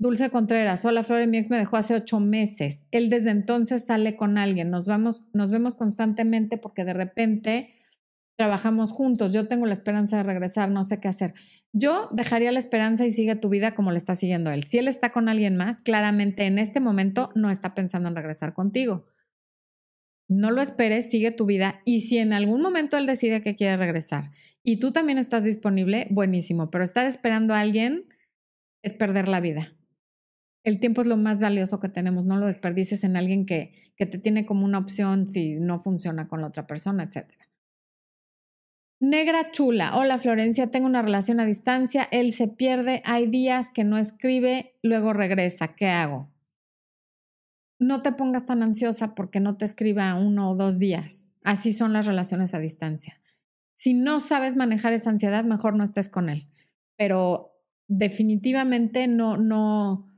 Dulce 0.00 0.30
Contreras, 0.30 0.84
hola 0.84 1.02
Flore, 1.02 1.26
mi 1.26 1.38
ex 1.38 1.50
me 1.50 1.56
dejó 1.56 1.76
hace 1.76 1.96
ocho 1.96 2.20
meses. 2.20 2.86
Él 2.92 3.10
desde 3.10 3.30
entonces 3.30 3.84
sale 3.84 4.16
con 4.16 4.38
alguien. 4.38 4.70
Nos, 4.70 4.86
vamos, 4.86 5.24
nos 5.32 5.50
vemos 5.50 5.74
constantemente 5.74 6.56
porque 6.56 6.84
de 6.84 6.92
repente 6.92 7.74
trabajamos 8.38 8.92
juntos. 8.92 9.32
Yo 9.32 9.48
tengo 9.48 9.66
la 9.66 9.72
esperanza 9.74 10.16
de 10.16 10.22
regresar, 10.22 10.70
no 10.70 10.84
sé 10.84 11.00
qué 11.00 11.08
hacer. 11.08 11.34
Yo 11.72 12.08
dejaría 12.12 12.52
la 12.52 12.60
esperanza 12.60 13.04
y 13.04 13.10
sigue 13.10 13.34
tu 13.34 13.48
vida 13.48 13.74
como 13.74 13.90
le 13.90 13.98
está 13.98 14.14
siguiendo 14.14 14.50
él. 14.50 14.64
Si 14.64 14.78
él 14.78 14.88
está 14.88 15.10
con 15.10 15.28
alguien 15.28 15.56
más, 15.56 15.80
claramente 15.80 16.44
en 16.44 16.58
este 16.58 16.80
momento 16.80 17.30
no 17.34 17.50
está 17.50 17.74
pensando 17.74 18.08
en 18.08 18.16
regresar 18.16 18.54
contigo 18.54 19.06
no 20.28 20.50
lo 20.50 20.60
esperes, 20.60 21.10
sigue 21.10 21.30
tu 21.30 21.46
vida 21.46 21.80
y 21.84 22.00
si 22.00 22.18
en 22.18 22.32
algún 22.32 22.60
momento 22.60 22.96
él 22.98 23.06
decide 23.06 23.40
que 23.40 23.56
quiere 23.56 23.76
regresar 23.76 24.30
y 24.62 24.78
tú 24.78 24.92
también 24.92 25.18
estás 25.18 25.44
disponible, 25.44 26.06
buenísimo, 26.10 26.70
pero 26.70 26.84
estar 26.84 27.06
esperando 27.06 27.54
a 27.54 27.60
alguien 27.60 28.06
es 28.82 28.92
perder 28.92 29.28
la 29.28 29.40
vida. 29.40 29.74
El 30.64 30.80
tiempo 30.80 31.00
es 31.00 31.06
lo 31.06 31.16
más 31.16 31.40
valioso 31.40 31.80
que 31.80 31.88
tenemos, 31.88 32.26
no 32.26 32.36
lo 32.36 32.46
desperdices 32.46 33.02
en 33.04 33.16
alguien 33.16 33.46
que, 33.46 33.92
que 33.96 34.04
te 34.04 34.18
tiene 34.18 34.44
como 34.44 34.66
una 34.66 34.78
opción 34.78 35.26
si 35.26 35.54
no 35.54 35.78
funciona 35.78 36.26
con 36.26 36.42
la 36.42 36.48
otra 36.48 36.66
persona, 36.66 37.04
etc. 37.04 37.32
Negra 39.00 39.52
chula, 39.52 39.96
hola 39.96 40.18
Florencia, 40.18 40.70
tengo 40.70 40.86
una 40.86 41.02
relación 41.02 41.38
a 41.38 41.46
distancia, 41.46 42.08
él 42.10 42.32
se 42.32 42.48
pierde, 42.48 43.02
hay 43.04 43.26
días 43.26 43.70
que 43.70 43.84
no 43.84 43.96
escribe, 43.96 44.74
luego 44.82 45.12
regresa, 45.12 45.74
¿qué 45.76 45.86
hago? 45.86 46.30
no 47.78 48.00
te 48.00 48.12
pongas 48.12 48.46
tan 48.46 48.62
ansiosa 48.62 49.14
porque 49.14 49.40
no 49.40 49.56
te 49.56 49.64
escriba 49.64 50.14
uno 50.14 50.50
o 50.50 50.56
dos 50.56 50.78
días. 50.78 51.30
Así 51.44 51.72
son 51.72 51.92
las 51.92 52.06
relaciones 52.06 52.54
a 52.54 52.58
distancia. 52.58 53.20
Si 53.74 53.94
no 53.94 54.20
sabes 54.20 54.56
manejar 54.56 54.92
esa 54.92 55.10
ansiedad, 55.10 55.44
mejor 55.44 55.76
no 55.76 55.84
estés 55.84 56.08
con 56.08 56.28
él. 56.28 56.48
Pero 56.96 57.54
definitivamente 57.86 59.06
no, 59.06 59.36
no, 59.36 60.12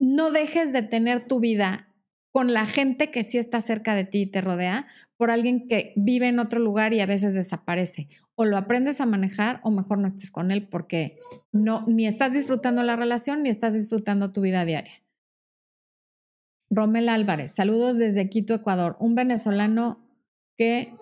no 0.00 0.30
dejes 0.32 0.72
de 0.72 0.82
tener 0.82 1.28
tu 1.28 1.38
vida 1.38 1.93
con 2.34 2.52
la 2.52 2.66
gente 2.66 3.12
que 3.12 3.22
sí 3.22 3.38
está 3.38 3.60
cerca 3.60 3.94
de 3.94 4.02
ti 4.02 4.22
y 4.22 4.26
te 4.26 4.40
rodea 4.40 4.88
por 5.16 5.30
alguien 5.30 5.68
que 5.68 5.92
vive 5.94 6.26
en 6.26 6.40
otro 6.40 6.58
lugar 6.58 6.92
y 6.92 6.98
a 6.98 7.06
veces 7.06 7.32
desaparece. 7.32 8.08
O 8.34 8.44
lo 8.44 8.56
aprendes 8.56 9.00
a 9.00 9.06
manejar 9.06 9.60
o 9.62 9.70
mejor 9.70 9.98
no 9.98 10.08
estés 10.08 10.32
con 10.32 10.50
él 10.50 10.66
porque 10.66 11.20
no, 11.52 11.84
ni 11.86 12.08
estás 12.08 12.32
disfrutando 12.32 12.82
la 12.82 12.96
relación 12.96 13.44
ni 13.44 13.50
estás 13.50 13.72
disfrutando 13.72 14.32
tu 14.32 14.40
vida 14.40 14.64
diaria. 14.64 14.94
Romel 16.70 17.08
Álvarez, 17.08 17.52
saludos 17.52 17.98
desde 17.98 18.28
Quito, 18.28 18.52
Ecuador. 18.52 18.96
Un 18.98 19.14
venezolano 19.14 20.04
que 20.56 20.92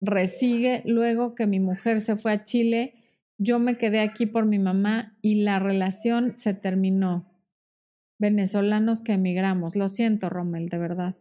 resigue 0.00 0.82
luego 0.86 1.36
que 1.36 1.46
mi 1.46 1.60
mujer 1.60 2.00
se 2.00 2.16
fue 2.16 2.32
a 2.32 2.42
Chile. 2.42 2.94
Yo 3.38 3.60
me 3.60 3.78
quedé 3.78 4.00
aquí 4.00 4.26
por 4.26 4.44
mi 4.44 4.58
mamá 4.58 5.16
y 5.22 5.44
la 5.44 5.60
relación 5.60 6.36
se 6.36 6.52
terminó. 6.52 7.29
Venezolanos 8.20 9.00
que 9.00 9.14
emigramos. 9.14 9.76
Lo 9.76 9.88
siento, 9.88 10.28
Romel, 10.28 10.68
de 10.68 10.76
verdad. 10.76 11.16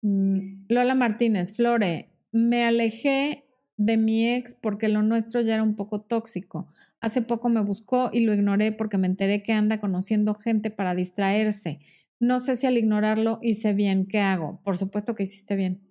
Mm, 0.00 0.66
Lola 0.68 0.94
Martínez, 0.94 1.52
Flore, 1.52 2.08
me 2.30 2.64
alejé 2.64 3.44
de 3.76 3.96
mi 3.96 4.32
ex 4.32 4.54
porque 4.54 4.88
lo 4.88 5.02
nuestro 5.02 5.40
ya 5.40 5.54
era 5.54 5.64
un 5.64 5.74
poco 5.74 6.00
tóxico. 6.00 6.72
Hace 7.00 7.20
poco 7.20 7.48
me 7.48 7.60
buscó 7.60 8.10
y 8.12 8.20
lo 8.20 8.32
ignoré 8.32 8.70
porque 8.70 8.96
me 8.96 9.08
enteré 9.08 9.42
que 9.42 9.52
anda 9.52 9.80
conociendo 9.80 10.34
gente 10.34 10.70
para 10.70 10.94
distraerse. 10.94 11.80
No 12.20 12.38
sé 12.38 12.54
si 12.54 12.68
al 12.68 12.78
ignorarlo 12.78 13.40
hice 13.42 13.72
bien, 13.72 14.06
¿qué 14.06 14.20
hago? 14.20 14.60
Por 14.62 14.76
supuesto 14.76 15.16
que 15.16 15.24
hiciste 15.24 15.56
bien. 15.56 15.82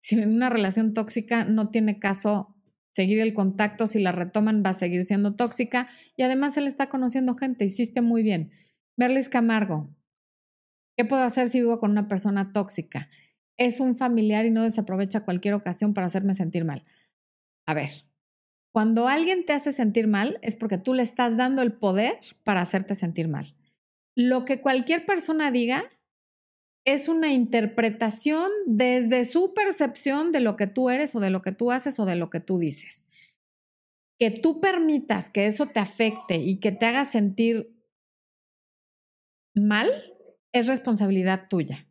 Si 0.00 0.18
en 0.18 0.34
una 0.34 0.48
relación 0.48 0.94
tóxica 0.94 1.44
no 1.44 1.68
tiene 1.68 1.98
caso 1.98 2.56
seguir 2.92 3.20
el 3.20 3.34
contacto, 3.34 3.86
si 3.86 4.00
la 4.00 4.12
retoman 4.12 4.62
va 4.64 4.70
a 4.70 4.74
seguir 4.74 5.02
siendo 5.02 5.34
tóxica 5.34 5.88
y 6.16 6.22
además 6.22 6.56
él 6.56 6.66
está 6.66 6.88
conociendo 6.88 7.34
gente, 7.34 7.66
hiciste 7.66 8.00
muy 8.00 8.22
bien. 8.22 8.50
Merlis 8.96 9.28
Camargo, 9.28 9.88
¿qué 10.96 11.04
puedo 11.04 11.22
hacer 11.22 11.48
si 11.48 11.60
vivo 11.60 11.80
con 11.80 11.90
una 11.90 12.08
persona 12.08 12.52
tóxica? 12.52 13.08
Es 13.56 13.80
un 13.80 13.96
familiar 13.96 14.46
y 14.46 14.50
no 14.50 14.62
desaprovecha 14.62 15.24
cualquier 15.24 15.54
ocasión 15.54 15.94
para 15.94 16.06
hacerme 16.06 16.34
sentir 16.34 16.64
mal. 16.64 16.84
A 17.66 17.74
ver, 17.74 17.90
cuando 18.72 19.08
alguien 19.08 19.44
te 19.44 19.52
hace 19.52 19.72
sentir 19.72 20.08
mal 20.08 20.38
es 20.42 20.56
porque 20.56 20.78
tú 20.78 20.94
le 20.94 21.02
estás 21.02 21.36
dando 21.36 21.62
el 21.62 21.72
poder 21.72 22.18
para 22.44 22.60
hacerte 22.60 22.94
sentir 22.94 23.28
mal 23.28 23.54
lo 24.14 24.44
que 24.44 24.60
cualquier 24.60 25.04
persona 25.06 25.50
diga 25.50 25.88
es 26.86 27.08
una 27.08 27.32
interpretación 27.32 28.50
desde 28.66 29.24
su 29.24 29.54
percepción 29.54 30.32
de 30.32 30.40
lo 30.40 30.56
que 30.56 30.66
tú 30.66 30.90
eres 30.90 31.14
o 31.14 31.20
de 31.20 31.30
lo 31.30 31.42
que 31.42 31.52
tú 31.52 31.72
haces 31.72 31.98
o 31.98 32.04
de 32.04 32.14
lo 32.14 32.28
que 32.30 32.40
tú 32.40 32.58
dices. 32.58 33.06
Que 34.18 34.30
tú 34.30 34.60
permitas 34.60 35.30
que 35.30 35.46
eso 35.46 35.66
te 35.66 35.80
afecte 35.80 36.36
y 36.36 36.60
que 36.60 36.72
te 36.72 36.86
haga 36.86 37.04
sentir 37.04 37.73
mal 39.54 39.88
es 40.52 40.66
responsabilidad 40.66 41.46
tuya. 41.48 41.86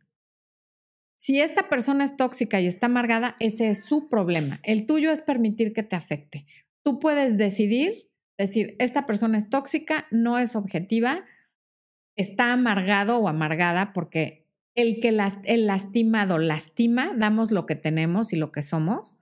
Si 1.16 1.40
esta 1.40 1.68
persona 1.68 2.04
es 2.04 2.16
tóxica 2.16 2.60
y 2.60 2.66
está 2.66 2.86
amargada, 2.86 3.36
ese 3.40 3.70
es 3.70 3.84
su 3.84 4.08
problema. 4.08 4.60
El 4.62 4.86
tuyo 4.86 5.10
es 5.10 5.22
permitir 5.22 5.72
que 5.72 5.82
te 5.82 5.96
afecte. 5.96 6.46
Tú 6.84 6.98
puedes 6.98 7.38
decidir, 7.38 8.10
decir, 8.38 8.76
esta 8.78 9.06
persona 9.06 9.38
es 9.38 9.48
tóxica, 9.48 10.06
no 10.10 10.38
es 10.38 10.54
objetiva, 10.56 11.24
está 12.16 12.52
amargado 12.52 13.18
o 13.18 13.28
amargada 13.28 13.92
porque 13.92 14.44
el 14.74 15.00
que 15.00 15.16
el 15.44 15.66
lastimado 15.66 16.38
lastima, 16.38 17.14
damos 17.16 17.52
lo 17.52 17.64
que 17.64 17.76
tenemos 17.76 18.32
y 18.32 18.36
lo 18.36 18.50
que 18.52 18.62
somos. 18.62 19.18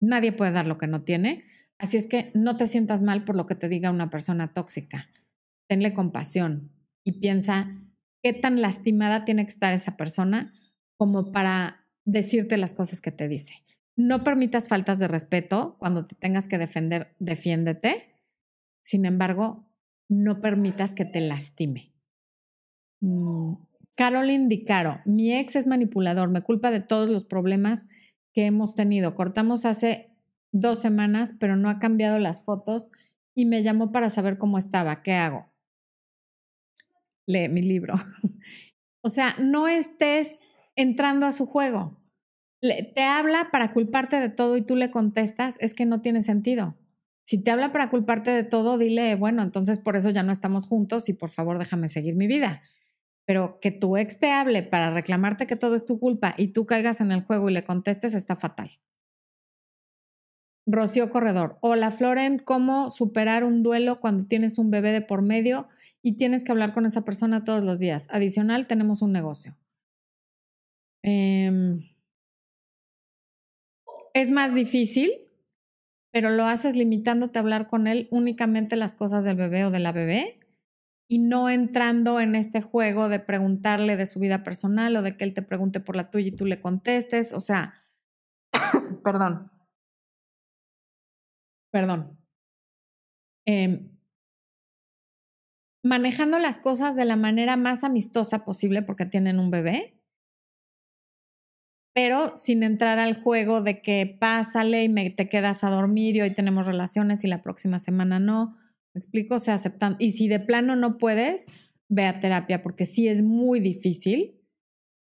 Nadie 0.00 0.32
puede 0.32 0.52
dar 0.52 0.66
lo 0.66 0.78
que 0.78 0.86
no 0.86 1.02
tiene. 1.02 1.44
Así 1.78 1.96
es 1.96 2.06
que 2.06 2.32
no 2.34 2.56
te 2.56 2.66
sientas 2.66 3.02
mal 3.02 3.24
por 3.24 3.36
lo 3.36 3.46
que 3.46 3.54
te 3.54 3.68
diga 3.68 3.90
una 3.90 4.10
persona 4.10 4.52
tóxica. 4.52 5.10
Tenle 5.68 5.92
compasión 5.92 6.72
y 7.08 7.12
piensa 7.12 7.74
qué 8.22 8.34
tan 8.34 8.60
lastimada 8.60 9.24
tiene 9.24 9.44
que 9.44 9.50
estar 9.50 9.72
esa 9.72 9.96
persona 9.96 10.52
como 10.98 11.32
para 11.32 11.86
decirte 12.04 12.58
las 12.58 12.74
cosas 12.74 13.00
que 13.00 13.10
te 13.10 13.28
dice. 13.28 13.64
No 13.96 14.24
permitas 14.24 14.68
faltas 14.68 14.98
de 14.98 15.08
respeto. 15.08 15.76
Cuando 15.78 16.04
te 16.04 16.14
tengas 16.16 16.48
que 16.48 16.58
defender, 16.58 17.14
defiéndete. 17.18 18.14
Sin 18.82 19.06
embargo, 19.06 19.70
no 20.10 20.42
permitas 20.42 20.92
que 20.94 21.06
te 21.06 21.22
lastime. 21.22 21.94
Mm, 23.00 23.54
Caroline 23.94 24.64
mi 25.06 25.32
ex 25.32 25.56
es 25.56 25.66
manipulador, 25.66 26.28
me 26.28 26.42
culpa 26.42 26.70
de 26.70 26.80
todos 26.80 27.08
los 27.08 27.24
problemas 27.24 27.86
que 28.34 28.44
hemos 28.44 28.74
tenido. 28.74 29.14
Cortamos 29.14 29.64
hace 29.64 30.10
dos 30.52 30.78
semanas, 30.78 31.34
pero 31.40 31.56
no 31.56 31.70
ha 31.70 31.78
cambiado 31.78 32.18
las 32.18 32.44
fotos 32.44 32.90
y 33.34 33.46
me 33.46 33.62
llamó 33.62 33.92
para 33.92 34.10
saber 34.10 34.36
cómo 34.36 34.58
estaba. 34.58 35.02
¿Qué 35.02 35.14
hago? 35.14 35.47
Lee 37.28 37.48
mi 37.48 37.60
libro. 37.60 37.94
o 39.02 39.10
sea, 39.10 39.36
no 39.38 39.68
estés 39.68 40.40
entrando 40.74 41.26
a 41.26 41.32
su 41.32 41.46
juego. 41.46 42.00
te 42.60 43.02
habla 43.02 43.50
para 43.52 43.70
culparte 43.70 44.16
de 44.16 44.30
todo 44.30 44.56
y 44.56 44.62
tú 44.62 44.74
le 44.74 44.90
contestas, 44.90 45.58
es 45.60 45.74
que 45.74 45.84
no 45.84 46.00
tiene 46.00 46.22
sentido. 46.22 46.76
Si 47.24 47.42
te 47.42 47.50
habla 47.50 47.70
para 47.70 47.90
culparte 47.90 48.30
de 48.30 48.44
todo, 48.44 48.78
dile, 48.78 49.14
bueno, 49.14 49.42
entonces 49.42 49.78
por 49.78 49.96
eso 49.96 50.08
ya 50.08 50.22
no 50.22 50.32
estamos 50.32 50.64
juntos 50.64 51.10
y 51.10 51.12
por 51.12 51.28
favor 51.28 51.58
déjame 51.58 51.90
seguir 51.90 52.16
mi 52.16 52.26
vida. 52.26 52.62
Pero 53.26 53.60
que 53.60 53.70
tu 53.70 53.98
ex 53.98 54.18
te 54.18 54.30
hable 54.30 54.62
para 54.62 54.90
reclamarte 54.90 55.46
que 55.46 55.56
todo 55.56 55.74
es 55.74 55.84
tu 55.84 56.00
culpa 56.00 56.34
y 56.38 56.48
tú 56.48 56.64
caigas 56.64 57.02
en 57.02 57.12
el 57.12 57.22
juego 57.22 57.50
y 57.50 57.52
le 57.52 57.62
contestes 57.62 58.14
está 58.14 58.36
fatal. 58.36 58.80
Rocío 60.64 61.10
Corredor. 61.10 61.58
Hola, 61.60 61.90
Floren, 61.90 62.38
¿cómo 62.38 62.90
superar 62.90 63.44
un 63.44 63.62
duelo 63.62 64.00
cuando 64.00 64.26
tienes 64.26 64.56
un 64.56 64.70
bebé 64.70 64.92
de 64.92 65.02
por 65.02 65.20
medio 65.20 65.68
y 66.02 66.16
tienes 66.16 66.44
que 66.44 66.52
hablar 66.52 66.74
con 66.74 66.86
esa 66.86 67.04
persona 67.04 67.44
todos 67.44 67.62
los 67.64 67.78
días? 67.78 68.06
Adicional, 68.10 68.66
tenemos 68.66 69.02
un 69.02 69.12
negocio. 69.12 69.56
Em, 71.02 71.80
es 74.14 74.30
más 74.30 74.54
difícil, 74.54 75.12
pero 76.12 76.30
lo 76.30 76.44
haces 76.44 76.76
limitándote 76.76 77.38
a 77.38 77.42
hablar 77.42 77.68
con 77.68 77.86
él 77.86 78.08
únicamente 78.10 78.76
las 78.76 78.96
cosas 78.96 79.24
del 79.24 79.36
bebé 79.36 79.64
o 79.64 79.70
de 79.70 79.78
la 79.80 79.92
bebé 79.92 80.40
y 81.08 81.18
no 81.18 81.48
entrando 81.48 82.20
en 82.20 82.34
este 82.34 82.60
juego 82.60 83.08
de 83.08 83.20
preguntarle 83.20 83.96
de 83.96 84.06
su 84.06 84.20
vida 84.20 84.44
personal 84.44 84.94
o 84.96 85.02
de 85.02 85.16
que 85.16 85.24
él 85.24 85.34
te 85.34 85.42
pregunte 85.42 85.80
por 85.80 85.96
la 85.96 86.10
tuya 86.10 86.28
y 86.28 86.36
tú 86.36 86.44
le 86.44 86.60
contestes. 86.60 87.32
O 87.32 87.40
sea, 87.40 87.74
perdón. 89.04 89.50
Perdón. 91.72 92.18
Em, 93.46 93.97
manejando 95.82 96.38
las 96.38 96.58
cosas 96.58 96.96
de 96.96 97.04
la 97.04 97.16
manera 97.16 97.56
más 97.56 97.84
amistosa 97.84 98.44
posible 98.44 98.82
porque 98.82 99.06
tienen 99.06 99.38
un 99.38 99.50
bebé, 99.50 99.98
pero 101.94 102.36
sin 102.38 102.62
entrar 102.62 102.98
al 102.98 103.20
juego 103.20 103.60
de 103.60 103.82
que 103.82 104.16
pásale 104.20 104.84
y 104.84 104.88
me, 104.88 105.10
te 105.10 105.28
quedas 105.28 105.64
a 105.64 105.70
dormir 105.70 106.16
y 106.16 106.20
hoy 106.20 106.32
tenemos 106.32 106.66
relaciones 106.66 107.24
y 107.24 107.26
la 107.26 107.42
próxima 107.42 107.78
semana 107.78 108.20
no. 108.20 108.56
¿Me 108.94 109.00
explico? 109.00 109.34
O 109.34 109.40
sea, 109.40 109.54
aceptando. 109.54 109.96
Y 109.98 110.12
si 110.12 110.28
de 110.28 110.38
plano 110.38 110.76
no 110.76 110.96
puedes, 110.96 111.46
ve 111.88 112.04
a 112.04 112.20
terapia, 112.20 112.62
porque 112.62 112.86
sí 112.86 113.08
es 113.08 113.22
muy 113.22 113.60
difícil 113.60 114.40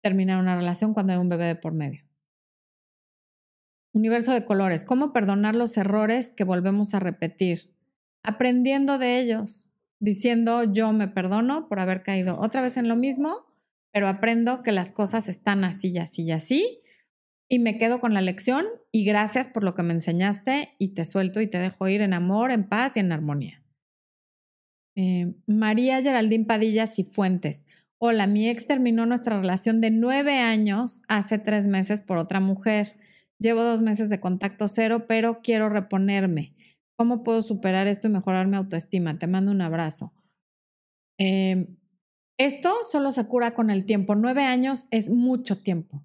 terminar 0.02 0.40
una 0.40 0.54
relación 0.54 0.94
cuando 0.94 1.14
hay 1.14 1.18
un 1.18 1.28
bebé 1.28 1.46
de 1.46 1.56
por 1.56 1.72
medio. 1.72 2.04
Universo 3.92 4.32
de 4.32 4.44
colores. 4.44 4.84
¿Cómo 4.84 5.12
perdonar 5.12 5.56
los 5.56 5.76
errores 5.76 6.30
que 6.30 6.44
volvemos 6.44 6.94
a 6.94 7.00
repetir? 7.00 7.74
Aprendiendo 8.22 8.98
de 8.98 9.18
ellos, 9.20 9.73
diciendo 10.04 10.64
yo 10.64 10.92
me 10.92 11.08
perdono 11.08 11.68
por 11.68 11.80
haber 11.80 12.02
caído 12.02 12.38
otra 12.38 12.62
vez 12.62 12.76
en 12.76 12.88
lo 12.88 12.96
mismo, 12.96 13.46
pero 13.92 14.06
aprendo 14.08 14.62
que 14.62 14.72
las 14.72 14.92
cosas 14.92 15.28
están 15.28 15.64
así 15.64 15.88
y 15.88 15.98
así 15.98 16.22
y 16.22 16.32
así 16.32 16.80
y 17.48 17.58
me 17.58 17.78
quedo 17.78 18.00
con 18.00 18.14
la 18.14 18.20
lección 18.20 18.66
y 18.90 19.04
gracias 19.04 19.48
por 19.48 19.62
lo 19.62 19.74
que 19.74 19.82
me 19.82 19.92
enseñaste 19.92 20.74
y 20.78 20.88
te 20.88 21.04
suelto 21.04 21.40
y 21.40 21.46
te 21.46 21.58
dejo 21.58 21.88
ir 21.88 22.00
en 22.00 22.14
amor, 22.14 22.50
en 22.50 22.68
paz 22.68 22.96
y 22.96 23.00
en 23.00 23.12
armonía. 23.12 23.62
Eh, 24.96 25.34
María 25.46 26.00
Geraldine 26.02 26.44
Padilla 26.46 26.86
Cifuentes. 26.86 27.64
Hola, 27.98 28.26
mi 28.26 28.48
ex 28.48 28.66
terminó 28.66 29.06
nuestra 29.06 29.40
relación 29.40 29.80
de 29.80 29.90
nueve 29.90 30.38
años 30.38 31.02
hace 31.08 31.38
tres 31.38 31.66
meses 31.66 32.00
por 32.00 32.18
otra 32.18 32.40
mujer. 32.40 32.96
Llevo 33.38 33.62
dos 33.62 33.82
meses 33.82 34.10
de 34.10 34.20
contacto 34.20 34.68
cero, 34.68 35.06
pero 35.06 35.40
quiero 35.42 35.68
reponerme. 35.68 36.53
¿Cómo 36.96 37.22
puedo 37.22 37.42
superar 37.42 37.86
esto 37.86 38.08
y 38.08 38.10
mejorar 38.10 38.46
mi 38.46 38.56
autoestima? 38.56 39.18
Te 39.18 39.26
mando 39.26 39.50
un 39.50 39.60
abrazo. 39.60 40.12
Eh, 41.18 41.66
esto 42.38 42.72
solo 42.90 43.10
se 43.10 43.26
cura 43.26 43.54
con 43.54 43.70
el 43.70 43.84
tiempo. 43.84 44.14
Nueve 44.14 44.42
años 44.44 44.86
es 44.90 45.10
mucho 45.10 45.58
tiempo. 45.58 46.04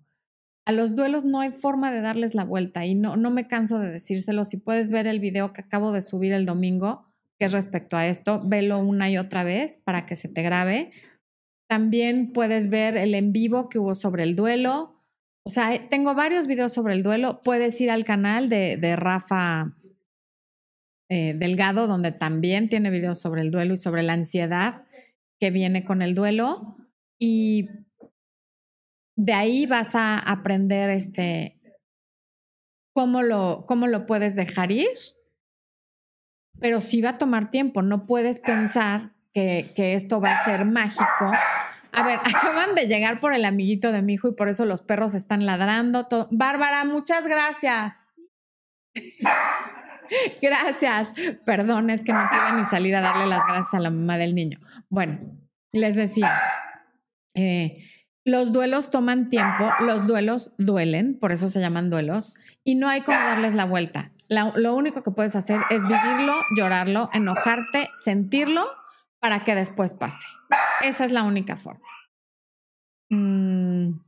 A 0.65 0.71
los 0.71 0.95
duelos 0.95 1.25
no 1.25 1.39
hay 1.39 1.52
forma 1.52 1.91
de 1.91 2.02
darles 2.02 2.36
la 2.36 2.43
vuelta 2.43 2.86
y 2.86 2.93
no, 2.93 3.17
no 3.17 3.32
me 3.32 3.47
canso 3.47 3.80
de 3.80 3.91
decírselo. 3.91 4.43
Si 4.43 4.58
puedes 4.58 4.91
ver 4.91 5.08
el 5.08 5.19
video 5.19 5.52
que 5.54 5.62
acabo 5.62 5.91
de 5.91 6.04
subir 6.04 6.32
el 6.32 6.45
domingo, 6.45 7.08
que 7.39 7.45
es 7.45 7.54
respecto 7.54 7.97
a 7.97 8.06
esto, 8.06 8.41
velo 8.45 8.78
una 8.80 9.10
y 9.10 9.17
otra 9.17 9.43
vez 9.43 9.78
para 9.84 10.06
que 10.06 10.15
se 10.15 10.28
te 10.28 10.43
grabe. 10.43 10.91
También 11.67 12.34
puedes 12.34 12.69
ver 12.69 12.97
el 12.97 13.15
en 13.15 13.32
vivo 13.32 13.69
que 13.69 13.80
hubo 13.80 13.95
sobre 13.95 14.23
el 14.23 14.36
duelo. 14.36 15.04
O 15.43 15.49
sea, 15.49 15.89
tengo 15.89 16.13
varios 16.13 16.45
videos 16.45 16.73
sobre 16.73 16.93
el 16.93 17.02
duelo. 17.02 17.41
Puedes 17.41 17.80
ir 17.82 17.89
al 17.89 18.06
canal 18.06 18.49
de, 18.49 18.78
de 18.78 18.95
Rafa 18.95 19.75
eh, 21.10 21.34
Delgado, 21.36 21.88
donde 21.88 22.12
también 22.12 22.69
tiene 22.69 22.89
videos 22.89 23.19
sobre 23.19 23.41
el 23.41 23.52
duelo 23.52 23.74
y 23.74 23.78
sobre 23.78 24.04
la 24.04 24.13
ansiedad 24.13 24.86
que 25.39 25.52
viene 25.52 25.84
con 25.84 26.02
el 26.02 26.15
duelo. 26.15 26.78
Y 27.19 27.69
de 29.15 29.34
ahí 29.34 29.65
vas 29.65 29.95
a 29.95 30.17
aprender 30.17 30.89
este, 30.89 31.60
cómo, 32.93 33.22
lo, 33.22 33.65
cómo 33.67 33.88
lo 33.88 34.06
puedes 34.06 34.36
dejar 34.36 34.72
ir 34.72 34.88
pero 36.60 36.82
sí 36.82 37.02
va 37.02 37.12
a 37.12 37.17
tomar 37.17 37.52
tiempo. 37.52 37.82
No 37.82 38.06
puedes 38.06 38.39
pensar 38.39 39.12
que, 39.34 39.72
que 39.76 39.93
esto 39.93 40.22
va 40.22 40.32
a 40.32 40.45
ser 40.45 40.65
mágico. 40.65 41.32
A 41.91 42.04
ver, 42.04 42.19
acaban 42.24 42.76
de 42.76 42.88
llegar 42.88 43.19
por 43.19 43.34
el 43.34 43.45
amiguito 43.45 43.91
de 43.91 44.02
mi 44.02 44.13
hijo 44.13 44.30
y 44.30 44.34
por 44.34 44.50
eso 44.50 44.65
los 44.65 44.82
perros 44.82 45.15
están 45.15 45.45
ladrando. 45.45 46.08
Bárbara, 46.32 46.86
muchas 46.86 47.26
gracias. 47.26 47.95
gracias. 50.41 51.10
Perdón, 51.45 51.89
es 51.89 52.04
que 52.04 52.13
no 52.13 52.24
pude 52.30 52.58
ni 52.58 52.65
salir 52.65 52.95
a 52.95 53.02
darle 53.02 53.28
las 53.28 53.45
gracias 53.48 53.74
a 53.74 53.80
la 53.80 53.89
mamá 53.89 54.17
del 54.17 54.36
niño. 54.36 54.60
Bueno, 54.89 55.19
les 55.72 55.95
decía, 55.95 56.39
eh, 57.36 57.86
los 58.26 58.52
duelos 58.52 58.89
toman 58.89 59.30
tiempo, 59.30 59.69
los 59.82 60.08
duelos 60.08 60.54
duelen, 60.58 61.17
por 61.19 61.32
eso 61.32 61.50
se 61.50 61.60
llaman 61.60 61.89
duelos, 61.89 62.36
y 62.63 62.76
no 62.76 62.88
hay 62.88 63.02
como 63.02 63.17
darles 63.17 63.54
la 63.54 63.65
vuelta 63.65 64.12
lo 64.30 64.76
único 64.76 65.02
que 65.02 65.12
puedes 65.12 65.36
hacer 65.36 65.62
es 65.69 65.82
vivirlo, 65.84 66.34
llorarlo, 66.56 67.10
enojarte, 67.13 67.89
sentirlo 67.95 68.65
para 69.19 69.43
que 69.43 69.56
después 69.56 69.93
pase. 69.93 70.26
Esa 70.84 71.06
es 71.06 71.12
la 71.12 71.24
única 71.24 71.56
forma. 71.56 71.88
Mm. 73.10 74.00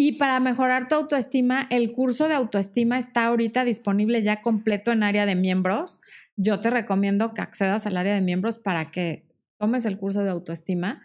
Y 0.00 0.12
para 0.12 0.38
mejorar 0.38 0.86
tu 0.86 0.94
autoestima, 0.94 1.66
el 1.70 1.90
curso 1.90 2.28
de 2.28 2.34
autoestima 2.34 3.00
está 3.00 3.24
ahorita 3.24 3.64
disponible 3.64 4.22
ya 4.22 4.40
completo 4.40 4.92
en 4.92 5.02
área 5.02 5.26
de 5.26 5.34
miembros. 5.34 6.00
Yo 6.36 6.60
te 6.60 6.70
recomiendo 6.70 7.34
que 7.34 7.40
accedas 7.40 7.84
al 7.84 7.96
área 7.96 8.14
de 8.14 8.20
miembros 8.20 8.58
para 8.58 8.92
que 8.92 9.26
tomes 9.58 9.86
el 9.86 9.98
curso 9.98 10.22
de 10.22 10.30
autoestima. 10.30 11.02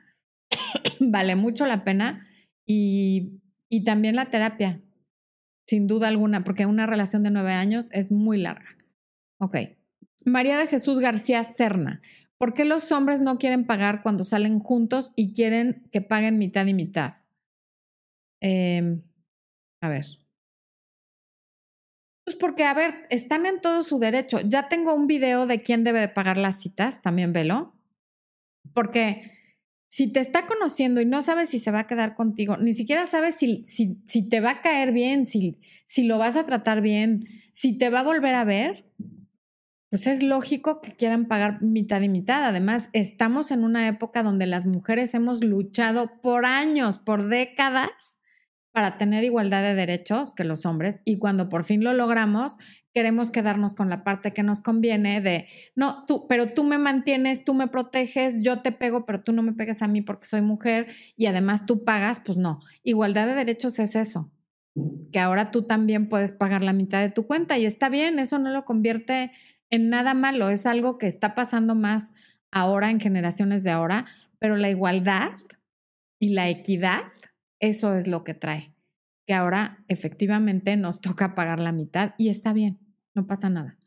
vale 1.00 1.36
mucho 1.36 1.66
la 1.66 1.84
pena. 1.84 2.28
Y, 2.68 3.42
y 3.68 3.84
también 3.84 4.16
la 4.16 4.26
terapia 4.26 4.84
sin 5.66 5.88
duda 5.88 6.08
alguna, 6.08 6.44
porque 6.44 6.68
una 6.68 6.86
relación 6.86 7.24
de 7.24 7.32
nueve 7.32 7.54
años 7.54 7.90
es 7.94 8.12
muy 8.12 8.38
larga. 8.38 8.78
Ok. 9.40 9.58
María 10.24 10.60
de 10.60 10.68
Jesús 10.68 11.00
García 11.00 11.44
Cerna. 11.44 12.04
¿Por 12.38 12.54
qué 12.54 12.64
los 12.64 12.92
hombres 12.92 13.22
no 13.22 13.40
quieren 13.40 13.66
pagar 13.66 14.04
cuando 14.04 14.24
salen 14.24 14.60
juntos 14.60 15.14
y 15.16 15.34
quieren 15.34 15.90
que 15.92 16.02
paguen 16.02 16.38
mitad 16.38 16.68
y 16.68 16.76
mitad? 16.76 17.23
Em, 18.44 19.02
a 19.82 19.88
ver. 19.88 20.06
Pues 22.26 22.36
porque, 22.36 22.66
a 22.66 22.74
ver, 22.74 23.08
están 23.10 23.46
en 23.46 23.62
todo 23.62 23.84
su 23.84 24.00
derecho. 24.00 24.42
Ya 24.42 24.68
tengo 24.68 24.94
un 24.94 25.08
video 25.08 25.48
de 25.48 25.62
quién 25.62 25.86
debe 25.86 26.02
de 26.02 26.10
pagar 26.10 26.38
las 26.38 26.62
citas, 26.62 27.02
también 27.02 27.32
velo. 27.32 27.74
Porque 28.74 29.32
si 29.88 30.12
te 30.12 30.20
está 30.20 30.46
conociendo 30.46 31.00
y 31.00 31.06
no 31.06 31.22
sabes 31.22 31.50
si 31.50 31.60
se 31.60 31.72
va 31.72 31.80
a 31.80 31.88
quedar 31.88 32.16
contigo, 32.16 32.58
ni 32.58 32.74
siquiera 32.74 33.06
sabes 33.06 33.36
si, 33.36 33.64
si, 33.66 34.02
si, 34.06 34.28
te 34.28 34.42
va 34.42 34.52
a 34.52 34.62
caer 34.62 34.92
bien, 34.92 35.26
si, 35.26 35.60
si 35.86 36.04
lo 36.04 36.18
vas 36.18 36.36
a 36.36 36.46
tratar 36.46 36.82
bien, 36.82 37.28
si 37.54 37.78
te 37.78 37.90
va 37.90 38.02
a 38.02 38.04
volver 38.04 38.36
a 38.36 38.44
ver, 38.44 38.92
pues 39.90 40.08
es 40.08 40.22
lógico 40.22 40.82
que 40.82 40.96
quieran 40.96 41.28
pagar 41.28 41.62
mitad 41.62 42.02
y 42.02 42.10
mitad. 42.10 42.44
Además, 42.44 42.90
estamos 42.92 43.52
en 43.52 43.64
una 43.64 43.88
época 43.88 44.22
donde 44.22 44.48
las 44.48 44.66
mujeres 44.66 45.14
hemos 45.14 45.44
luchado 45.44 46.20
por 46.22 46.46
años, 46.46 46.98
por 46.98 47.30
décadas, 47.30 48.18
para 48.74 48.98
tener 48.98 49.24
igualdad 49.24 49.62
de 49.62 49.76
derechos 49.76 50.34
que 50.34 50.44
los 50.44 50.66
hombres 50.66 51.02
y 51.06 51.20
cuando 51.20 51.48
por 51.48 51.64
fin 51.64 51.84
lo 51.84 51.94
logramos, 51.94 52.58
queremos 52.92 53.32
quedarnos 53.32 53.76
con 53.76 53.90
la 53.90 54.04
parte 54.04 54.34
que 54.34 54.44
nos 54.44 54.62
conviene 54.62 55.22
de, 55.22 55.48
no, 55.76 56.04
tú, 56.06 56.28
pero 56.28 56.54
tú 56.54 56.64
me 56.64 56.80
mantienes, 56.80 57.46
tú 57.46 57.54
me 57.54 57.68
proteges, 57.68 58.42
yo 58.44 58.62
te 58.62 58.72
pego, 58.72 59.06
pero 59.06 59.22
tú 59.22 59.32
no 59.32 59.44
me 59.44 59.54
pegas 59.54 59.82
a 59.84 59.88
mí 59.88 60.02
porque 60.02 60.28
soy 60.28 60.42
mujer 60.42 60.88
y 61.16 61.28
además 61.28 61.66
tú 61.66 61.84
pagas, 61.84 62.20
pues 62.20 62.38
no. 62.38 62.60
Igualdad 62.84 63.28
de 63.28 63.36
derechos 63.36 63.78
es 63.78 63.96
eso, 63.96 64.32
que 65.12 65.20
ahora 65.20 65.52
tú 65.52 65.64
también 65.64 66.10
puedes 66.10 66.32
pagar 66.32 66.64
la 66.64 66.74
mitad 66.74 67.02
de 67.02 67.10
tu 67.10 67.28
cuenta 67.28 67.58
y 67.60 67.66
está 67.66 67.90
bien, 67.90 68.18
eso 68.18 68.40
no 68.40 68.50
lo 68.50 68.66
convierte 68.66 69.32
en 69.70 69.90
nada 69.90 70.16
malo, 70.16 70.50
es 70.50 70.66
algo 70.66 70.98
que 70.98 71.08
está 71.08 71.36
pasando 71.36 71.76
más 71.76 72.12
ahora 72.52 72.90
en 72.90 73.00
generaciones 73.00 73.64
de 73.64 73.72
ahora, 73.72 74.06
pero 74.40 74.56
la 74.56 74.70
igualdad 74.70 75.32
y 76.20 76.30
la 76.30 76.50
equidad, 76.50 77.02
eso 77.64 77.96
es 77.96 78.08
lo 78.08 78.24
que 78.24 78.34
trae 78.34 78.74
que 79.26 79.34
ahora 79.34 79.84
efectivamente 79.88 80.76
nos 80.78 81.02
toca 81.02 81.36
pagar 81.36 81.60
la 81.60 81.72
mitad 81.72 82.14
y 82.18 82.30
está 82.30 82.54
bien, 82.54 82.80
no 83.14 83.28
pasa 83.28 83.50
nada. 83.50 83.78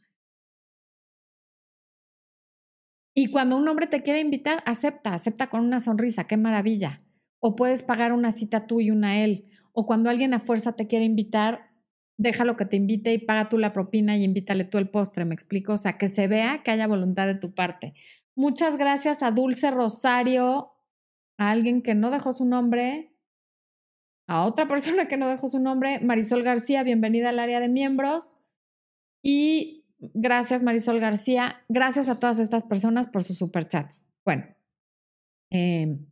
Y 3.18 3.30
cuando 3.30 3.56
un 3.56 3.66
hombre 3.66 3.86
te 3.86 4.02
quiere 4.02 4.20
invitar, 4.20 4.62
acepta, 4.66 5.14
acepta 5.14 5.48
con 5.48 5.62
una 5.62 5.80
sonrisa, 5.80 6.26
qué 6.26 6.36
maravilla. 6.36 7.02
O 7.40 7.56
puedes 7.56 7.82
pagar 7.82 8.12
una 8.12 8.30
cita 8.30 8.66
tú 8.66 8.82
y 8.82 8.90
una 8.90 9.24
él. 9.24 9.48
O 9.72 9.86
cuando 9.86 10.10
alguien 10.10 10.34
a 10.34 10.40
fuerza 10.40 10.76
te 10.76 10.86
quiere 10.86 11.06
invitar, 11.06 11.70
déjalo 12.18 12.56
que 12.56 12.66
te 12.66 12.76
invite 12.76 13.14
y 13.14 13.18
paga 13.18 13.48
tú 13.48 13.56
la 13.56 13.72
propina 13.72 14.18
y 14.18 14.24
invítale 14.24 14.64
tú 14.64 14.76
el 14.76 14.90
postre, 14.90 15.24
me 15.24 15.34
explico. 15.34 15.72
O 15.72 15.78
sea, 15.78 15.96
que 15.96 16.08
se 16.08 16.28
vea 16.28 16.62
que 16.62 16.72
haya 16.72 16.86
voluntad 16.86 17.26
de 17.26 17.36
tu 17.36 17.54
parte. 17.54 17.94
Muchas 18.34 18.76
gracias 18.76 19.22
a 19.22 19.30
Dulce 19.30 19.70
Rosario, 19.70 20.74
a 21.38 21.50
alguien 21.50 21.80
que 21.80 21.94
no 21.94 22.10
dejó 22.10 22.34
su 22.34 22.44
nombre, 22.44 23.15
a 24.26 24.44
otra 24.44 24.68
persona 24.68 25.08
que 25.08 25.16
no 25.16 25.28
dejó 25.28 25.48
su 25.48 25.58
nombre, 25.58 26.00
Marisol 26.00 26.42
García, 26.42 26.82
bienvenida 26.82 27.30
al 27.30 27.38
área 27.38 27.60
de 27.60 27.68
miembros. 27.68 28.36
Y 29.22 29.76
Gracias, 29.98 30.62
Marisol 30.62 31.00
García. 31.00 31.64
Gracias 31.68 32.08
a 32.08 32.18
todas 32.18 32.38
estas 32.38 32.62
personas 32.64 33.06
por 33.06 33.22
sus 33.24 33.38
superchats. 33.38 34.06
Bueno. 34.24 34.44
Em, 35.50 36.06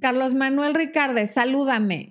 Carlos 0.00 0.34
Manuel 0.34 0.74
Ricarde, 0.74 1.26
salúdame. 1.26 2.10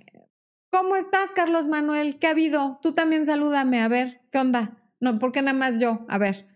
¿Cómo 0.72 0.96
estás, 0.96 1.32
Carlos 1.32 1.68
Manuel? 1.68 2.20
¿Qué 2.20 2.28
ha 2.28 2.32
habido? 2.32 2.80
Tú 2.82 2.94
también 2.94 3.26
salúdame. 3.26 3.82
A 3.82 3.88
ver, 3.88 4.22
¿qué 4.32 4.40
onda? 4.40 4.78
No, 5.00 5.18
¿por 5.20 5.32
qué 5.32 5.42
nada 5.42 5.58
más 5.58 5.80
yo? 5.80 6.06
A 6.10 6.18
ver. 6.18 6.48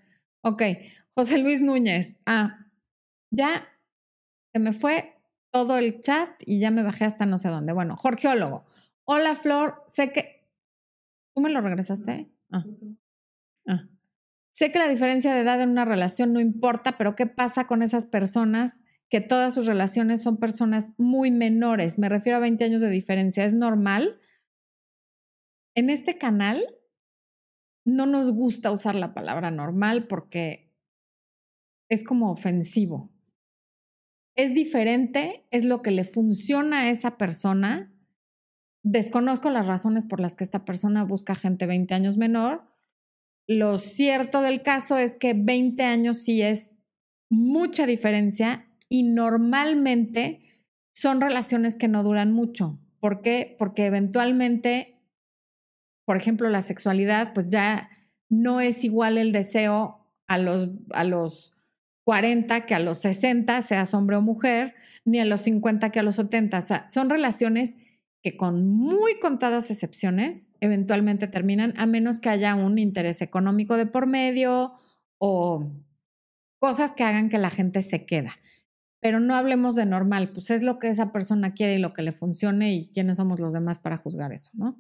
Ok. 0.43 0.63
José 1.15 1.38
Luis 1.38 1.61
Núñez. 1.61 2.17
Ah, 2.26 2.67
ya 3.32 3.67
se 4.53 4.59
me 4.59 4.74
fue 4.74 5.20
todo 5.52 5.78
el 5.78 6.02
chat 6.02 6.30
y 6.45 6.60
ya 6.60 6.72
me 6.72 6.84
bajé 6.84 7.06
hasta 7.06 7.26
no 7.26 7.38
sé 7.38 7.49
dónde. 7.49 7.74
Bueno, 7.74 7.97
Jorgeólogo. 7.97 8.66
Hola, 9.06 9.36
Flor. 9.36 9.84
Sé 9.88 10.12
que. 10.12 10.47
¿Tú 11.36 11.41
me 11.41 11.49
lo 11.49 11.62
regresaste? 11.62 12.32
Ah. 12.52 12.66
Ah. 13.68 13.89
Sé 14.52 14.72
que 14.72 14.80
la 14.80 14.88
diferencia 14.88 15.34
de 15.34 15.41
edad 15.41 15.62
en 15.62 15.70
una 15.70 15.86
relación 15.86 16.34
no 16.34 16.39
importa, 16.39 16.97
pero 16.97 17.16
¿qué 17.16 17.26
pasa 17.26 17.68
con 17.68 17.82
esas 17.84 18.06
personas 18.06 18.84
que 19.10 19.22
todas 19.22 19.54
sus 19.54 19.66
relaciones 19.66 20.22
son 20.22 20.38
personas 20.38 20.91
muy 20.97 21.32
menores? 21.32 21.99
Me 21.99 22.10
refiero 22.10 22.38
a 22.38 22.41
20 22.41 22.64
años 22.64 22.82
de 22.82 22.89
diferencia. 22.89 23.45
¿Es 23.45 23.54
normal? 23.54 24.20
En 25.76 25.89
este 25.89 26.18
canal 26.18 26.64
no 27.86 28.06
nos 28.06 28.32
gusta 28.32 28.72
usar 28.72 28.95
la 28.95 29.14
palabra 29.14 29.52
normal 29.52 30.08
porque 30.08 30.72
es 31.89 32.04
como 32.04 32.32
ofensivo. 32.32 33.10
Es 34.36 34.53
diferente, 34.53 35.45
es 35.51 35.65
lo 35.65 35.82
que 35.82 35.91
le 35.91 36.03
funciona 36.03 36.82
a 36.82 36.89
esa 36.89 37.17
persona 37.17 37.91
Desconozco 38.84 39.51
las 39.51 39.67
razones 39.67 40.05
por 40.05 40.19
las 40.19 40.36
que 40.36 40.43
esta 40.43 40.65
persona 40.65 41.03
busca 41.03 41.36
gente 41.36 41.67
20 41.67 41.93
años 41.93 42.17
menor. 42.17 42.63
Lo 43.47 43.77
cierto 43.77 44.41
del 44.41 44.63
caso 44.63 44.97
es 44.97 45.15
que 45.15 45.34
20 45.34 45.84
años 45.84 46.17
sí 46.17 46.41
es 46.41 46.75
mucha 47.29 47.86
diferencia 47.86 48.67
y 48.89 49.03
normalmente 49.03 50.41
son 50.93 51.21
relaciones 51.21 51.75
que 51.75 51.88
no 51.88 52.03
duran 52.03 52.32
mucho. 52.32 52.79
¿Por 52.99 53.21
qué? 53.21 53.55
Porque 53.57 53.86
eventualmente, 53.86 54.99
por 56.05 56.17
ejemplo, 56.17 56.49
la 56.49 56.61
sexualidad, 56.61 57.34
pues 57.34 57.51
ya 57.51 57.89
no 58.29 58.61
es 58.61 58.84
igual 58.84 59.17
el 59.17 59.32
deseo 59.32 60.07
a 60.27 60.38
los, 60.38 60.69
a 60.91 61.03
los 61.03 61.53
40 62.12 62.66
que 62.66 62.76
a 62.76 62.80
los 62.80 62.97
60, 62.97 63.62
seas 63.62 63.93
hombre 63.93 64.18
o 64.18 64.22
mujer, 64.22 64.76
ni 65.05 65.22
a 65.22 65.26
los 65.26 65.39
50 65.43 65.91
que 65.91 65.99
a 66.01 66.03
los 66.03 66.16
70. 66.16 66.59
O 66.59 66.62
sea, 66.62 66.86
son 66.89 67.09
relaciones 67.09 67.78
que 68.22 68.36
con 68.36 68.68
muy 68.68 69.18
contadas 69.22 69.72
excepciones 69.72 70.49
eventualmente 70.59 71.28
terminan 71.28 71.74
a 71.78 71.86
menos 71.86 72.20
que 72.20 72.28
haya 72.28 72.53
un 72.53 72.80
interés 72.80 73.22
económico 73.22 73.78
de 73.78 73.86
por 73.86 74.07
medio 74.07 74.74
o 75.20 75.72
cosas 76.59 76.91
que 76.91 77.05
hagan 77.05 77.30
que 77.30 77.38
la 77.38 77.49
gente 77.49 77.82
se 77.82 78.05
queda. 78.05 78.36
Pero 78.99 79.22
no 79.22 79.36
hablemos 79.36 79.78
de 79.78 79.86
normal, 79.86 80.34
pues 80.34 80.51
es 80.51 80.64
lo 80.64 80.80
que 80.80 80.89
esa 80.89 81.14
persona 81.14 81.53
quiere 81.53 81.76
y 81.76 81.80
lo 81.80 81.93
que 81.93 82.01
le 82.01 82.12
funcione 82.12 82.74
y 82.74 82.91
quiénes 82.91 83.16
somos 83.16 83.39
los 83.39 83.53
demás 83.53 83.80
para 83.80 83.95
juzgar 83.95 84.34
eso, 84.34 84.51
¿no? 84.53 84.78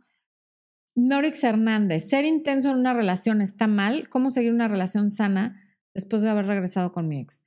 Norix 0.95 1.41
Hernández, 1.45 2.09
ser 2.09 2.25
intenso 2.25 2.71
en 2.71 2.75
una 2.75 2.93
relación 2.93 3.39
está 3.39 3.67
mal. 3.67 4.09
¿Cómo 4.09 4.31
seguir 4.31 4.51
una 4.51 4.67
relación 4.67 5.11
sana 5.11 5.60
después 5.93 6.21
de 6.21 6.29
haber 6.29 6.45
regresado 6.45 6.91
con 6.91 7.07
mi 7.07 7.19
ex? 7.19 7.43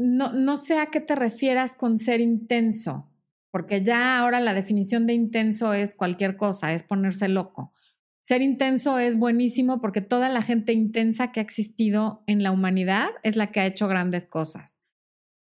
no, 0.00 0.32
no 0.32 0.56
sé 0.56 0.78
a 0.78 0.86
qué 0.86 1.00
te 1.00 1.14
refieras 1.14 1.76
con 1.76 1.98
ser 1.98 2.22
intenso, 2.22 3.12
porque 3.50 3.82
ya 3.82 4.18
ahora 4.18 4.40
la 4.40 4.54
definición 4.54 5.06
de 5.06 5.12
intenso 5.12 5.74
es 5.74 5.94
cualquier 5.94 6.38
cosa, 6.38 6.72
es 6.72 6.82
ponerse 6.82 7.28
loco. 7.28 7.74
Ser 8.22 8.40
intenso 8.40 8.98
es 8.98 9.16
buenísimo 9.16 9.80
porque 9.80 10.00
toda 10.00 10.30
la 10.30 10.40
gente 10.40 10.72
intensa 10.72 11.32
que 11.32 11.40
ha 11.40 11.42
existido 11.42 12.24
en 12.26 12.42
la 12.42 12.50
humanidad 12.50 13.10
es 13.22 13.36
la 13.36 13.52
que 13.52 13.60
ha 13.60 13.66
hecho 13.66 13.88
grandes 13.88 14.26
cosas. 14.26 14.82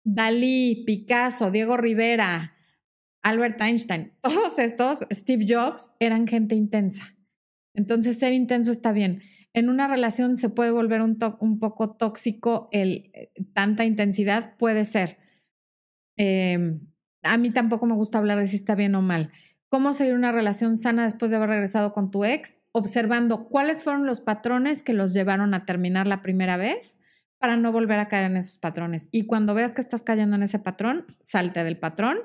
Dalí, 0.05 0.83
Picasso, 0.85 1.53
Diego 1.53 1.77
Rivera, 1.77 2.57
Albert 3.23 3.61
Einstein, 3.61 4.15
todos 4.21 4.59
estos, 4.59 5.07
Steve 5.13 5.47
Jobs, 5.49 5.93
eran 6.01 6.27
gente 6.27 6.57
intensa. 6.57 7.15
Entonces 7.75 8.19
ser 8.19 8.33
intenso 8.33 8.73
está 8.73 8.91
bien 8.91 9.23
en 9.53 9.69
una 9.69 9.89
relación 9.89 10.37
se 10.37 10.49
puede 10.49 10.71
volver 10.71 11.03
un, 11.03 11.19
poco 11.59 11.97
tóxico 11.97 12.69
el 12.73 13.11
eh, 13.15 13.33
tanta 13.53 13.85
intensidad, 13.85 14.57
puede 14.57 14.85
ser. 14.85 15.19
Em, 16.17 16.81
a 17.23 17.37
mí 17.39 17.51
tampoco 17.51 17.87
me 17.87 17.95
gusta 17.95 18.19
hablar 18.19 18.39
de 18.39 18.47
si 18.47 18.57
está 18.57 18.75
bien 18.75 18.95
o 18.95 19.03
mal. 19.03 19.31
¿Cómo 19.69 19.95
seguir 19.95 20.15
una 20.15 20.33
relación 20.33 20.77
sana 20.77 21.05
después 21.05 21.31
de 21.31 21.37
haber 21.37 21.51
regresado 21.51 21.93
con 21.93 22.11
tu 22.11 22.25
ex? 22.25 22.61
Observando 22.73 23.49
cuáles 23.49 23.85
fueron 23.85 24.07
los 24.07 24.21
patrones 24.21 24.83
que 24.83 24.93
los 24.93 25.15
llevaron 25.15 25.55
a 25.55 25.65
terminar 25.65 26.07
la 26.07 26.23
primera 26.23 26.57
vez 26.57 26.99
para 27.39 27.57
no 27.57 27.73
volver 27.73 27.99
a 27.99 28.09
caer 28.09 28.25
en 28.31 28.37
esos 28.37 28.59
patrones. 28.59 29.09
Y 29.13 29.27
cuando 29.27 29.55
veas 29.55 29.75
que 29.75 29.81
estás 29.81 30.03
cayendo 30.03 30.37
en 30.37 30.43
ese 30.43 30.59
patrón, 30.59 31.07
salte 31.21 31.65
del 31.65 31.79
patrón 31.79 32.19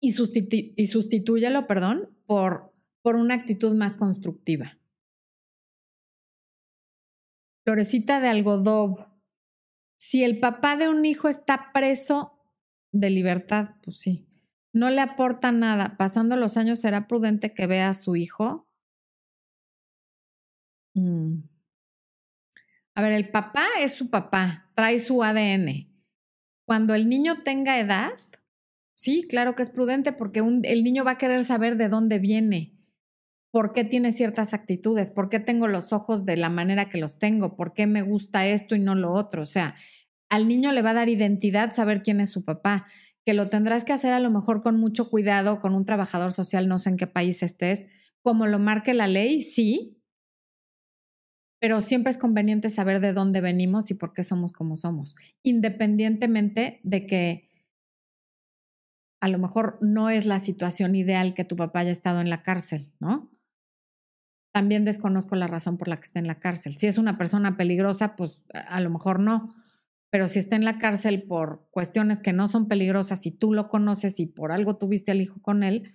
y, 0.00 0.12
sustitúyelo, 0.12 1.66
perdón, 1.66 2.10
por, 2.26 2.74
por 3.02 3.16
una 3.16 3.34
actitud 3.34 3.74
más 3.76 3.96
constructiva. 3.96 4.79
Florecita 7.70 8.18
de 8.18 8.26
algodón. 8.26 8.96
Si 9.96 10.24
el 10.24 10.40
papá 10.40 10.74
de 10.74 10.88
un 10.88 11.04
hijo 11.04 11.28
está 11.28 11.70
preso 11.72 12.36
de 12.90 13.10
libertad, 13.10 13.76
pues 13.84 13.98
sí, 13.98 14.26
no 14.72 14.90
le 14.90 15.00
aporta 15.00 15.52
nada. 15.52 15.96
Pasando 15.96 16.34
los 16.34 16.56
años, 16.56 16.80
¿será 16.80 17.06
prudente 17.06 17.54
que 17.54 17.68
vea 17.68 17.90
a 17.90 17.94
su 17.94 18.16
hijo? 18.16 18.68
Mm. 20.94 21.44
A 22.96 23.02
ver, 23.02 23.12
el 23.12 23.30
papá 23.30 23.64
es 23.78 23.94
su 23.94 24.10
papá, 24.10 24.72
trae 24.74 24.98
su 24.98 25.22
ADN. 25.22 25.94
Cuando 26.66 26.94
el 26.94 27.08
niño 27.08 27.44
tenga 27.44 27.78
edad, 27.78 28.18
sí, 28.94 29.24
claro 29.28 29.54
que 29.54 29.62
es 29.62 29.70
prudente 29.70 30.12
porque 30.12 30.40
el 30.40 30.82
niño 30.82 31.04
va 31.04 31.12
a 31.12 31.18
querer 31.18 31.44
saber 31.44 31.76
de 31.76 31.88
dónde 31.88 32.18
viene 32.18 32.79
por 33.50 33.72
qué 33.72 33.84
tiene 33.84 34.12
ciertas 34.12 34.54
actitudes, 34.54 35.10
por 35.10 35.28
qué 35.28 35.40
tengo 35.40 35.66
los 35.66 35.92
ojos 35.92 36.24
de 36.24 36.36
la 36.36 36.50
manera 36.50 36.88
que 36.88 36.98
los 36.98 37.18
tengo, 37.18 37.56
por 37.56 37.72
qué 37.72 37.86
me 37.86 38.02
gusta 38.02 38.46
esto 38.46 38.74
y 38.74 38.78
no 38.78 38.94
lo 38.94 39.12
otro. 39.12 39.42
O 39.42 39.46
sea, 39.46 39.74
al 40.28 40.46
niño 40.46 40.72
le 40.72 40.82
va 40.82 40.90
a 40.90 40.94
dar 40.94 41.08
identidad 41.08 41.72
saber 41.72 42.02
quién 42.02 42.20
es 42.20 42.30
su 42.30 42.44
papá, 42.44 42.86
que 43.24 43.34
lo 43.34 43.48
tendrás 43.48 43.84
que 43.84 43.92
hacer 43.92 44.12
a 44.12 44.20
lo 44.20 44.30
mejor 44.30 44.62
con 44.62 44.78
mucho 44.78 45.10
cuidado, 45.10 45.58
con 45.58 45.74
un 45.74 45.84
trabajador 45.84 46.32
social, 46.32 46.68
no 46.68 46.78
sé 46.78 46.90
en 46.90 46.96
qué 46.96 47.06
país 47.06 47.42
estés, 47.42 47.88
como 48.22 48.46
lo 48.46 48.58
marque 48.58 48.94
la 48.94 49.08
ley, 49.08 49.42
sí, 49.42 50.00
pero 51.60 51.80
siempre 51.80 52.10
es 52.10 52.18
conveniente 52.18 52.70
saber 52.70 53.00
de 53.00 53.12
dónde 53.12 53.40
venimos 53.40 53.90
y 53.90 53.94
por 53.94 54.14
qué 54.14 54.22
somos 54.22 54.52
como 54.52 54.76
somos, 54.76 55.14
independientemente 55.42 56.80
de 56.82 57.06
que 57.06 57.50
a 59.20 59.28
lo 59.28 59.38
mejor 59.38 59.78
no 59.82 60.08
es 60.08 60.24
la 60.24 60.38
situación 60.38 60.94
ideal 60.94 61.34
que 61.34 61.44
tu 61.44 61.56
papá 61.56 61.80
haya 61.80 61.90
estado 61.90 62.22
en 62.22 62.30
la 62.30 62.42
cárcel, 62.42 62.92
¿no? 63.00 63.29
También 64.52 64.84
desconozco 64.84 65.36
la 65.36 65.46
razón 65.46 65.78
por 65.78 65.88
la 65.88 65.96
que 65.96 66.02
está 66.02 66.18
en 66.18 66.26
la 66.26 66.38
cárcel. 66.38 66.74
Si 66.76 66.86
es 66.86 66.98
una 66.98 67.18
persona 67.18 67.56
peligrosa, 67.56 68.16
pues 68.16 68.42
a 68.52 68.80
lo 68.80 68.90
mejor 68.90 69.20
no. 69.20 69.54
Pero 70.10 70.26
si 70.26 70.40
está 70.40 70.56
en 70.56 70.64
la 70.64 70.78
cárcel 70.78 71.22
por 71.22 71.68
cuestiones 71.70 72.20
que 72.20 72.32
no 72.32 72.48
son 72.48 72.66
peligrosas 72.66 73.24
y 73.26 73.30
tú 73.30 73.52
lo 73.52 73.68
conoces 73.68 74.18
y 74.18 74.26
por 74.26 74.50
algo 74.50 74.76
tuviste 74.76 75.12
al 75.12 75.20
hijo 75.20 75.40
con 75.40 75.62
él, 75.62 75.92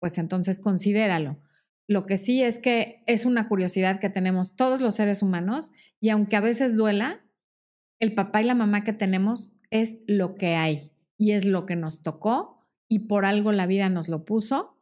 pues 0.00 0.16
entonces 0.16 0.58
considéralo. 0.58 1.38
Lo 1.86 2.04
que 2.04 2.16
sí 2.16 2.42
es 2.42 2.58
que 2.58 3.02
es 3.06 3.26
una 3.26 3.48
curiosidad 3.48 4.00
que 4.00 4.10
tenemos 4.10 4.56
todos 4.56 4.80
los 4.80 4.94
seres 4.94 5.22
humanos 5.22 5.72
y 6.00 6.08
aunque 6.10 6.36
a 6.36 6.40
veces 6.40 6.76
duela, 6.76 7.24
el 7.98 8.14
papá 8.14 8.40
y 8.42 8.44
la 8.44 8.54
mamá 8.54 8.84
que 8.84 8.92
tenemos 8.92 9.50
es 9.70 9.98
lo 10.06 10.34
que 10.34 10.54
hay 10.54 10.92
y 11.18 11.32
es 11.32 11.44
lo 11.44 11.66
que 11.66 11.76
nos 11.76 12.02
tocó 12.02 12.56
y 12.88 13.00
por 13.00 13.26
algo 13.26 13.52
la 13.52 13.66
vida 13.66 13.88
nos 13.88 14.08
lo 14.08 14.24
puso 14.24 14.78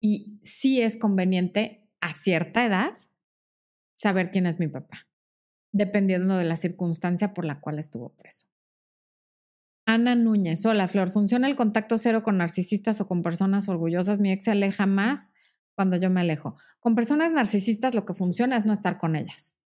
y 0.00 0.38
sí 0.42 0.80
es 0.80 0.96
conveniente 0.96 1.79
a 2.00 2.12
cierta 2.12 2.64
edad 2.64 2.96
saber 3.94 4.30
quién 4.30 4.46
es 4.46 4.58
mi 4.58 4.68
papá, 4.68 5.06
dependiendo 5.72 6.36
de 6.36 6.44
la 6.44 6.56
circunstancia 6.56 7.34
por 7.34 7.44
la 7.44 7.60
cual 7.60 7.78
estuvo 7.78 8.14
preso. 8.14 8.46
Ana 9.86 10.14
Núñez, 10.14 10.64
hola 10.66 10.88
Flor, 10.88 11.10
¿funciona 11.10 11.48
el 11.48 11.56
contacto 11.56 11.98
cero 11.98 12.22
con 12.22 12.38
narcisistas 12.38 13.00
o 13.00 13.06
con 13.06 13.22
personas 13.22 13.68
orgullosas? 13.68 14.20
Mi 14.20 14.30
ex 14.30 14.44
se 14.44 14.52
aleja 14.52 14.86
más 14.86 15.32
cuando 15.74 15.96
yo 15.96 16.10
me 16.10 16.20
alejo. 16.20 16.56
Con 16.78 16.94
personas 16.94 17.32
narcisistas 17.32 17.94
lo 17.94 18.04
que 18.04 18.14
funciona 18.14 18.56
es 18.56 18.64
no 18.64 18.72
estar 18.72 18.98
con 18.98 19.16
ellas. 19.16 19.56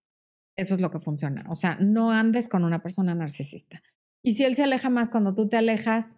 Eso 0.57 0.75
es 0.75 0.81
lo 0.81 0.91
que 0.91 1.01
funciona. 1.01 1.45
O 1.51 1.57
sea, 1.57 1.77
no 1.81 2.11
andes 2.11 2.49
con 2.49 2.65
una 2.65 2.83
persona 2.83 3.15
narcisista. 3.15 3.83
Y 4.23 4.35
si 4.35 4.45
él 4.45 4.57
se 4.57 4.63
aleja 4.63 4.89
más 4.89 5.11
cuando 5.11 5.35
tú 5.35 5.49
te 5.49 5.57
alejas, 5.57 6.17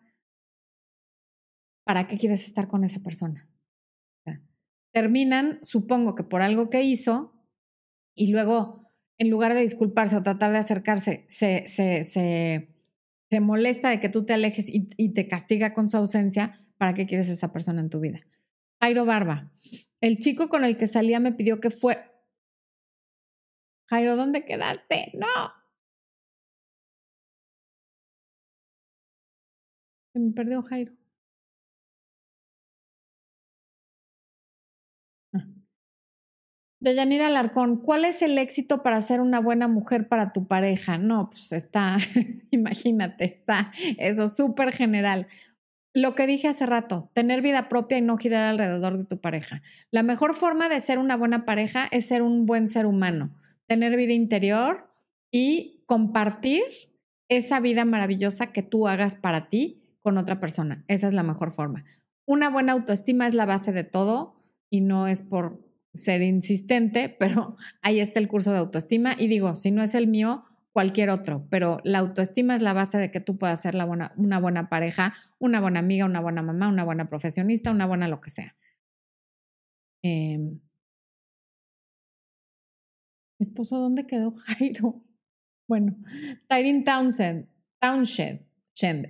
¿para 1.85 2.07
qué 2.07 2.19
quieres 2.19 2.47
estar 2.47 2.69
con 2.69 2.85
esa 2.85 3.01
persona? 3.01 3.49
Terminan, 4.97 5.61
supongo 5.63 6.15
que 6.15 6.25
por 6.25 6.41
algo 6.41 6.71
que 6.71 6.81
hizo, 6.81 7.35
y 8.15 8.33
luego, 8.33 8.91
en 9.19 9.29
lugar 9.29 9.53
de 9.53 9.61
disculparse 9.61 10.17
o 10.17 10.23
tratar 10.23 10.53
de 10.53 10.57
acercarse, 10.57 11.27
se, 11.29 11.67
se, 11.67 12.03
se, 12.03 12.73
se 13.29 13.41
molesta 13.41 13.91
de 13.91 14.01
que 14.01 14.09
tú 14.09 14.25
te 14.25 14.33
alejes 14.33 14.71
y, 14.71 15.13
te 15.13 15.29
castiga 15.29 15.75
con 15.75 15.91
su 15.91 15.99
ausencia, 15.99 16.67
¿para 16.79 16.95
qué 16.95 17.05
quieres 17.05 17.29
esa 17.29 17.53
persona 17.53 17.83
en 17.83 17.91
tu 17.91 18.01
vida? 18.01 18.21
Jairo 18.81 19.05
Barba, 19.05 19.53
el 20.01 20.17
chico 20.17 20.49
con 20.49 20.65
el 20.65 20.79
que 20.79 20.87
salía 20.87 21.21
me 21.21 21.33
pidió 21.33 21.61
que 21.61 21.69
fue... 21.69 21.99
Jairo, 23.91 24.17
¿dónde 24.17 24.47
quedaste? 24.47 25.13
No. 25.13 25.53
Se 30.15 30.21
me 30.21 30.33
perdió 30.33 30.63
Jairo. 30.63 30.95
De 36.79 36.95
Yanira 36.95 37.29
Alarcón, 37.29 37.79
¿cuál 37.79 38.05
es 38.05 38.21
el 38.21 38.37
éxito 38.37 38.83
para 38.83 39.01
ser 39.01 39.21
una 39.21 39.41
buena 39.41 39.67
mujer 39.67 40.09
para 40.09 40.33
tu 40.33 40.47
pareja? 40.47 40.99
No, 40.99 41.31
pues 41.31 41.53
está, 41.53 41.97
imagínate, 42.51 43.25
está 43.25 43.73
eso 43.99 44.29
súper 44.29 44.73
general. 44.73 45.27
Lo 45.95 46.15
que 46.15 46.27
dije 46.27 46.49
hace 46.49 46.67
rato, 46.67 47.11
tener 47.15 47.41
vida 47.41 47.71
propia 47.71 47.97
y 47.97 48.03
no 48.03 48.19
girar 48.19 48.43
alrededor 48.43 48.99
de 48.99 49.07
tu 49.07 49.19
pareja. 49.19 49.63
La 49.91 50.03
mejor 50.03 50.35
forma 50.35 50.69
de 50.69 50.81
ser 50.81 50.99
una 50.99 51.17
buena 51.17 51.47
pareja 51.47 51.89
es 51.91 52.07
ser 52.07 52.21
un 52.21 52.45
buen 52.45 52.69
ser 52.69 52.85
humano, 52.85 53.35
tener 53.67 53.97
vida 53.97 54.13
interior 54.13 54.93
y 55.31 55.83
compartir 55.87 56.63
esa 57.31 57.59
vida 57.61 57.87
maravillosa 57.87 58.53
que 58.53 58.63
tú 58.63 58.87
hagas 58.87 59.15
para 59.15 59.49
ti 59.49 59.83
con 60.03 60.19
otra 60.19 60.39
persona. 60.39 60.85
Esa 60.89 61.09
es 61.09 61.15
la 61.15 61.23
mejor 61.23 61.51
forma. 61.51 61.85
Una 62.27 62.51
buena 62.51 62.73
autoestima 62.73 63.27
es 63.27 63.35
la 63.35 63.47
base 63.47 63.73
de 63.73 63.85
todo 63.85 64.45
y 64.69 64.83
no 64.83 65.07
es 65.09 65.23
por 65.23 65.66
ser 65.97 66.23
insistente, 66.23 67.09
pero 67.09 67.57
ahí 67.83 68.01
está 68.01 68.21
el 68.21 68.29
curso 68.29 68.53
de 68.53 68.59
autoestima. 68.59 69.15
Y 69.19 69.27
digo, 69.29 69.57
si 69.57 69.71
no 69.71 69.83
es 69.83 69.95
el 69.95 70.07
mío, 70.07 70.45
cualquier 70.73 71.09
otro, 71.09 71.47
pero 71.51 71.79
la 71.85 72.01
autoestima 72.01 72.55
es 72.55 72.61
la 72.61 72.75
base 72.75 72.99
de 72.99 73.11
que 73.11 73.21
tú 73.21 73.39
puedas 73.39 73.63
ser 73.63 73.75
la 73.75 73.87
buena, 73.87 74.13
una 74.17 74.39
buena 74.39 74.69
pareja, 74.69 75.15
una 75.39 75.61
buena 75.61 75.81
amiga, 75.81 76.05
una 76.05 76.21
buena 76.21 76.43
mamá, 76.43 76.69
una 76.69 76.85
buena 76.85 77.09
profesionista, 77.09 77.71
una 77.71 77.87
buena 77.87 78.09
lo 78.09 78.21
que 78.21 78.31
sea. 78.31 78.55
Eh, 80.03 80.61
esposo, 83.39 83.79
¿dónde 83.79 84.07
quedó 84.07 84.33
Jairo? 84.33 85.03
Bueno, 85.67 85.97
Tyrin 86.47 86.85
Townsend, 86.85 87.49
Townshend, 87.81 88.47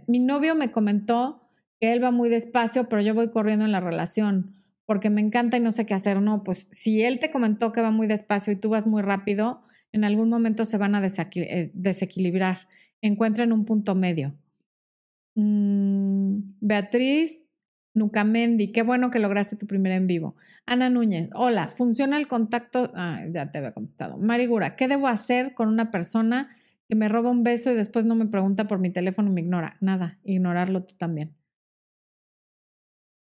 mi 0.06 0.20
novio 0.20 0.54
me 0.54 0.70
comentó 0.70 1.50
que 1.80 1.92
él 1.92 2.02
va 2.02 2.12
muy 2.12 2.28
despacio, 2.28 2.88
pero 2.88 3.02
yo 3.02 3.14
voy 3.14 3.30
corriendo 3.30 3.64
en 3.64 3.72
la 3.72 3.80
relación 3.80 4.55
porque 4.86 5.10
me 5.10 5.20
encanta 5.20 5.56
y 5.56 5.60
no 5.60 5.72
sé 5.72 5.84
qué 5.84 5.94
hacer. 5.94 6.22
No, 6.22 6.42
pues 6.42 6.68
si 6.70 7.02
él 7.02 7.18
te 7.18 7.30
comentó 7.30 7.72
que 7.72 7.82
va 7.82 7.90
muy 7.90 8.06
despacio 8.06 8.52
y 8.52 8.56
tú 8.56 8.70
vas 8.70 8.86
muy 8.86 9.02
rápido, 9.02 9.62
en 9.92 10.04
algún 10.04 10.30
momento 10.30 10.64
se 10.64 10.78
van 10.78 10.94
a 10.94 11.04
eh, 11.04 11.70
desequilibrar. 11.74 12.68
Encuentren 13.02 13.52
un 13.52 13.64
punto 13.64 13.94
medio. 13.94 14.34
Mm, 15.34 16.38
Beatriz 16.60 17.42
Nucamendi, 17.94 18.72
qué 18.72 18.82
bueno 18.82 19.10
que 19.10 19.18
lograste 19.18 19.56
tu 19.56 19.66
primer 19.66 19.92
en 19.92 20.06
vivo. 20.06 20.36
Ana 20.66 20.90
Núñez, 20.90 21.30
hola, 21.34 21.68
¿funciona 21.68 22.18
el 22.18 22.28
contacto? 22.28 22.92
Ah, 22.94 23.22
ya 23.32 23.50
te 23.50 23.58
había 23.58 23.72
contestado. 23.72 24.18
Marigura, 24.18 24.76
¿qué 24.76 24.86
debo 24.86 25.08
hacer 25.08 25.54
con 25.54 25.68
una 25.68 25.90
persona 25.90 26.54
que 26.88 26.94
me 26.94 27.08
roba 27.08 27.30
un 27.30 27.42
beso 27.42 27.72
y 27.72 27.74
después 27.74 28.04
no 28.04 28.14
me 28.14 28.26
pregunta 28.26 28.68
por 28.68 28.78
mi 28.78 28.90
teléfono 28.90 29.30
y 29.30 29.32
me 29.32 29.40
ignora? 29.40 29.76
Nada, 29.80 30.18
ignorarlo 30.24 30.84
tú 30.84 30.94
también. 30.96 31.34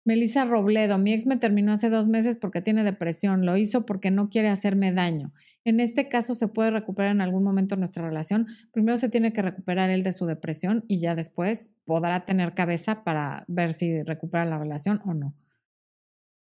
Melissa 0.05 0.45
Robledo, 0.45 0.99
mi 0.99 1.15
ex 1.15 1.27
me 1.27 1.39
terminó 1.39 1.73
hace 1.73 1.89
dos 1.89 2.09
meses 2.09 2.37
porque 2.37 2.61
tiene 2.61 2.85
depresión, 2.85 3.47
lo 3.47 3.57
hizo 3.57 3.87
porque 3.87 4.11
no 4.11 4.29
quiere 4.29 4.49
hacerme 4.49 4.93
daño. 4.93 5.33
En 5.65 5.81
este 5.81 6.11
caso 6.11 6.35
se 6.35 6.47
puede 6.47 6.71
recuperar 6.71 7.13
en 7.13 7.23
algún 7.23 7.43
momento 7.43 7.77
nuestra 7.77 8.07
relación. 8.07 8.47
Primero 8.71 8.99
se 8.99 9.09
tiene 9.09 9.33
que 9.33 9.41
recuperar 9.41 9.89
él 9.89 10.03
de 10.03 10.13
su 10.13 10.27
depresión 10.27 10.85
y 10.89 11.01
ya 11.01 11.15
después 11.15 11.73
podrá 11.87 12.27
tener 12.27 12.55
cabeza 12.55 13.03
para 13.03 13.45
ver 13.49 13.73
si 13.73 14.03
recupera 14.03 14.45
la 14.45 14.59
relación 14.59 15.01
o 15.07 15.15
no. 15.15 15.35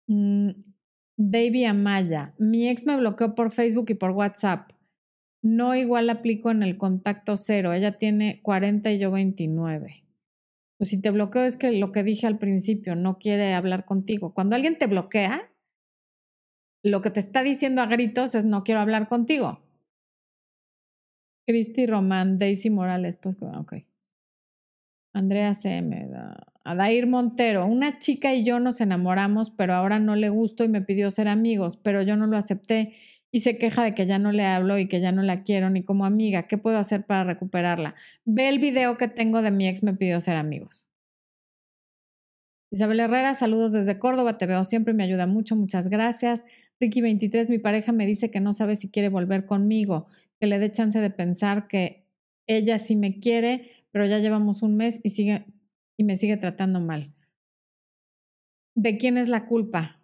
Mm, 0.07 0.49
Davy 1.15 1.63
Amaya, 1.63 2.33
mi 2.37 2.67
ex 2.67 2.85
me 2.85 2.97
bloqueó 2.97 3.35
por 3.35 3.51
Facebook 3.51 3.85
y 3.89 3.93
por 3.93 4.11
WhatsApp. 4.11 4.71
No 5.41 5.75
igual 5.75 6.09
aplico 6.09 6.51
en 6.51 6.61
el 6.61 6.77
contacto 6.77 7.37
cero. 7.37 7.71
Ella 7.71 7.93
tiene 7.93 8.41
40 8.43 8.91
y 8.91 8.99
yo 8.99 9.11
29. 9.11 10.04
Pues 10.77 10.89
si 10.89 11.01
te 11.01 11.11
bloqueo 11.11 11.43
es 11.43 11.57
que 11.57 11.71
lo 11.71 11.91
que 11.91 12.03
dije 12.03 12.27
al 12.27 12.37
principio, 12.37 12.95
no 12.95 13.17
quiere 13.17 13.53
hablar 13.53 13.85
contigo. 13.85 14.33
Cuando 14.33 14.55
alguien 14.55 14.77
te 14.77 14.87
bloquea, 14.87 15.51
lo 16.83 17.01
que 17.01 17.09
te 17.09 17.19
está 17.19 17.43
diciendo 17.43 17.81
a 17.81 17.87
gritos 17.87 18.35
es 18.35 18.45
no 18.45 18.63
quiero 18.63 18.81
hablar 18.81 19.07
contigo. 19.07 19.61
Cristi 21.47 21.85
Román, 21.85 22.39
Daisy 22.39 22.69
Morales, 22.69 23.17
pues 23.17 23.37
ok. 23.41 23.73
Andrea 25.13 25.53
CM, 25.53 26.09
Adair 26.65 27.07
Montero, 27.07 27.65
una 27.67 27.99
chica 27.99 28.33
y 28.33 28.43
yo 28.43 28.59
nos 28.59 28.81
enamoramos, 28.81 29.49
pero 29.51 29.73
ahora 29.73 29.97
no 29.99 30.15
le 30.15 30.29
gusto 30.29 30.63
y 30.63 30.67
me 30.67 30.81
pidió 30.81 31.09
ser 31.09 31.27
amigos, 31.29 31.77
pero 31.77 32.01
yo 32.01 32.17
no 32.17 32.27
lo 32.27 32.35
acepté 32.35 32.93
y 33.35 33.41
se 33.41 33.57
queja 33.57 33.83
de 33.83 33.93
que 33.93 34.05
ya 34.05 34.17
no 34.17 34.31
le 34.31 34.45
hablo 34.45 34.79
y 34.79 34.87
que 34.87 35.01
ya 35.01 35.11
no 35.11 35.21
la 35.21 35.43
quiero 35.43 35.69
ni 35.69 35.83
como 35.83 36.05
amiga. 36.05 36.47
¿Qué 36.47 36.57
puedo 36.57 36.77
hacer 36.77 37.05
para 37.05 37.25
recuperarla? 37.25 37.93
Ve 38.23 38.47
el 38.47 38.59
video 38.59 38.95
que 38.95 39.09
tengo 39.09 39.41
de 39.41 39.51
mi 39.51 39.67
ex 39.67 39.83
me 39.83 39.93
pidió 39.93 40.21
ser 40.21 40.37
amigos. 40.37 40.87
Isabel 42.71 43.01
Herrera, 43.01 43.33
saludos 43.33 43.73
desde 43.73 43.99
Córdoba, 43.99 44.37
te 44.37 44.45
veo 44.45 44.63
siempre, 44.63 44.93
me 44.93 45.03
ayuda 45.03 45.27
mucho, 45.27 45.57
muchas 45.57 45.89
gracias. 45.89 46.45
Ricky23, 46.79 47.49
mi 47.49 47.57
pareja 47.57 47.91
me 47.91 48.05
dice 48.05 48.31
que 48.31 48.39
no 48.39 48.53
sabe 48.53 48.77
si 48.77 48.87
quiere 48.87 49.09
volver 49.09 49.45
conmigo, 49.45 50.05
que 50.39 50.47
le 50.47 50.57
dé 50.57 50.71
chance 50.71 51.01
de 51.01 51.09
pensar 51.09 51.67
que 51.67 52.07
ella 52.47 52.79
sí 52.79 52.95
me 52.95 53.19
quiere, 53.19 53.69
pero 53.91 54.05
ya 54.05 54.19
llevamos 54.19 54.61
un 54.61 54.77
mes 54.77 55.01
y 55.03 55.09
sigue 55.09 55.45
y 55.97 56.05
me 56.05 56.15
sigue 56.15 56.37
tratando 56.37 56.79
mal. 56.79 57.13
¿De 58.75 58.97
quién 58.97 59.17
es 59.17 59.27
la 59.27 59.45
culpa? 59.45 59.99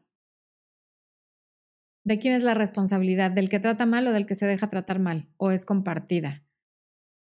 ¿De 2.04 2.18
quién 2.18 2.34
es 2.34 2.44
la 2.44 2.54
responsabilidad? 2.54 3.32
¿Del 3.32 3.50
que 3.50 3.60
trata 3.60 3.86
mal 3.86 4.08
o 4.08 4.12
del 4.12 4.26
que 4.26 4.36
se 4.36 4.48
deja 4.48 4.70
tratar 4.70 5.00
mal? 5.00 5.30
¿O 5.38 5.52
es 5.52 5.66
compartida? 5.66 6.44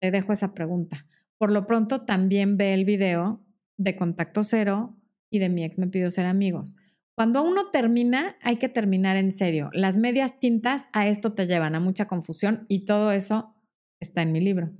Te 0.01 0.11
dejo 0.11 0.33
esa 0.33 0.55
pregunta. 0.55 1.07
Por 1.39 1.53
lo 1.53 1.67
pronto, 1.67 2.05
también 2.05 2.57
ve 2.57 2.75
el 2.75 2.85
video 2.85 3.45
de 3.77 3.95
Contacto 3.95 4.43
Cero 4.43 4.97
y 5.31 5.39
de 5.39 5.49
mi 5.49 5.65
ex 5.65 5.79
me 5.79 5.87
pidió 5.87 6.11
ser 6.11 6.27
amigos. 6.27 6.77
Cuando 7.15 7.43
uno 7.43 7.71
termina, 7.71 8.37
hay 8.43 8.57
que 8.57 8.69
terminar 8.69 9.17
en 9.17 9.33
serio. 9.33 9.71
Las 9.73 9.97
medias 9.97 10.39
tintas 10.41 10.89
a 10.93 11.07
esto 11.07 11.33
te 11.33 11.47
llevan 11.47 11.75
a 11.75 11.81
mucha 11.81 12.07
confusión 12.07 12.67
y 12.69 12.85
todo 12.85 13.13
eso 13.13 13.55
está 14.01 14.23
en 14.23 14.33
mi 14.33 14.41
libro. 14.41 14.73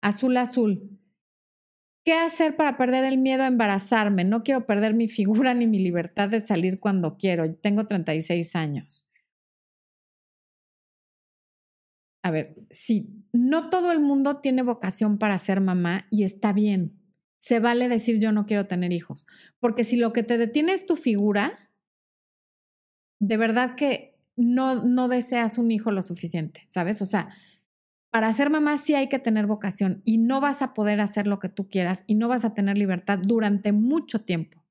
Azul 0.00 0.36
Azul. 0.36 0.98
¿Qué 2.04 2.12
hacer 2.12 2.56
para 2.56 2.76
perder 2.76 3.04
el 3.04 3.18
miedo 3.18 3.42
a 3.42 3.46
embarazarme? 3.46 4.24
No 4.24 4.44
quiero 4.44 4.66
perder 4.66 4.94
mi 4.94 5.08
figura 5.08 5.54
ni 5.54 5.66
mi 5.66 5.78
libertad 5.78 6.28
de 6.28 6.40
salir 6.40 6.78
cuando 6.78 7.16
quiero. 7.16 7.54
Tengo 7.56 7.86
36 7.86 8.54
años. 8.56 9.10
A 12.24 12.30
ver, 12.30 12.56
si 12.70 13.22
no 13.34 13.68
todo 13.68 13.92
el 13.92 14.00
mundo 14.00 14.38
tiene 14.38 14.62
vocación 14.62 15.18
para 15.18 15.36
ser 15.36 15.60
mamá 15.60 16.06
y 16.10 16.24
está 16.24 16.54
bien. 16.54 16.98
Se 17.36 17.60
vale 17.60 17.86
decir 17.86 18.18
yo 18.18 18.32
no 18.32 18.46
quiero 18.46 18.66
tener 18.66 18.94
hijos, 18.94 19.26
porque 19.60 19.84
si 19.84 19.96
lo 19.96 20.14
que 20.14 20.22
te 20.22 20.38
detiene 20.38 20.72
es 20.72 20.86
tu 20.86 20.96
figura, 20.96 21.70
de 23.20 23.36
verdad 23.36 23.74
que 23.74 24.18
no, 24.36 24.86
no 24.86 25.08
deseas 25.08 25.58
un 25.58 25.70
hijo 25.70 25.90
lo 25.90 26.00
suficiente, 26.00 26.64
¿sabes? 26.66 27.02
O 27.02 27.06
sea, 27.06 27.28
para 28.10 28.32
ser 28.32 28.48
mamá 28.48 28.78
sí 28.78 28.94
hay 28.94 29.10
que 29.10 29.18
tener 29.18 29.46
vocación 29.46 30.00
y 30.06 30.16
no 30.16 30.40
vas 30.40 30.62
a 30.62 30.72
poder 30.72 31.02
hacer 31.02 31.26
lo 31.26 31.38
que 31.38 31.50
tú 31.50 31.68
quieras 31.68 32.04
y 32.06 32.14
no 32.14 32.28
vas 32.28 32.46
a 32.46 32.54
tener 32.54 32.78
libertad 32.78 33.18
durante 33.22 33.72
mucho 33.72 34.24
tiempo. 34.24 34.64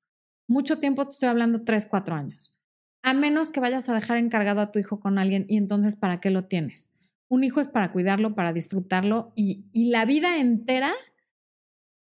Mucho 0.48 0.80
tiempo 0.80 1.06
te 1.06 1.12
estoy 1.12 1.28
hablando 1.28 1.62
tres, 1.62 1.86
cuatro 1.86 2.16
años. 2.16 2.58
A 3.04 3.14
menos 3.14 3.52
que 3.52 3.60
vayas 3.60 3.88
a 3.88 3.94
dejar 3.94 4.16
encargado 4.16 4.60
a 4.60 4.72
tu 4.72 4.80
hijo 4.80 4.98
con 4.98 5.20
alguien 5.20 5.46
y 5.48 5.56
entonces 5.56 5.94
¿para 5.94 6.20
qué 6.20 6.30
lo 6.30 6.46
tienes? 6.46 6.90
Un 7.34 7.42
hijo 7.42 7.60
es 7.60 7.66
para 7.66 7.90
cuidarlo, 7.90 8.36
para 8.36 8.52
disfrutarlo 8.52 9.32
y, 9.34 9.66
la 9.90 10.04
vida 10.04 10.38
entera, 10.38 10.94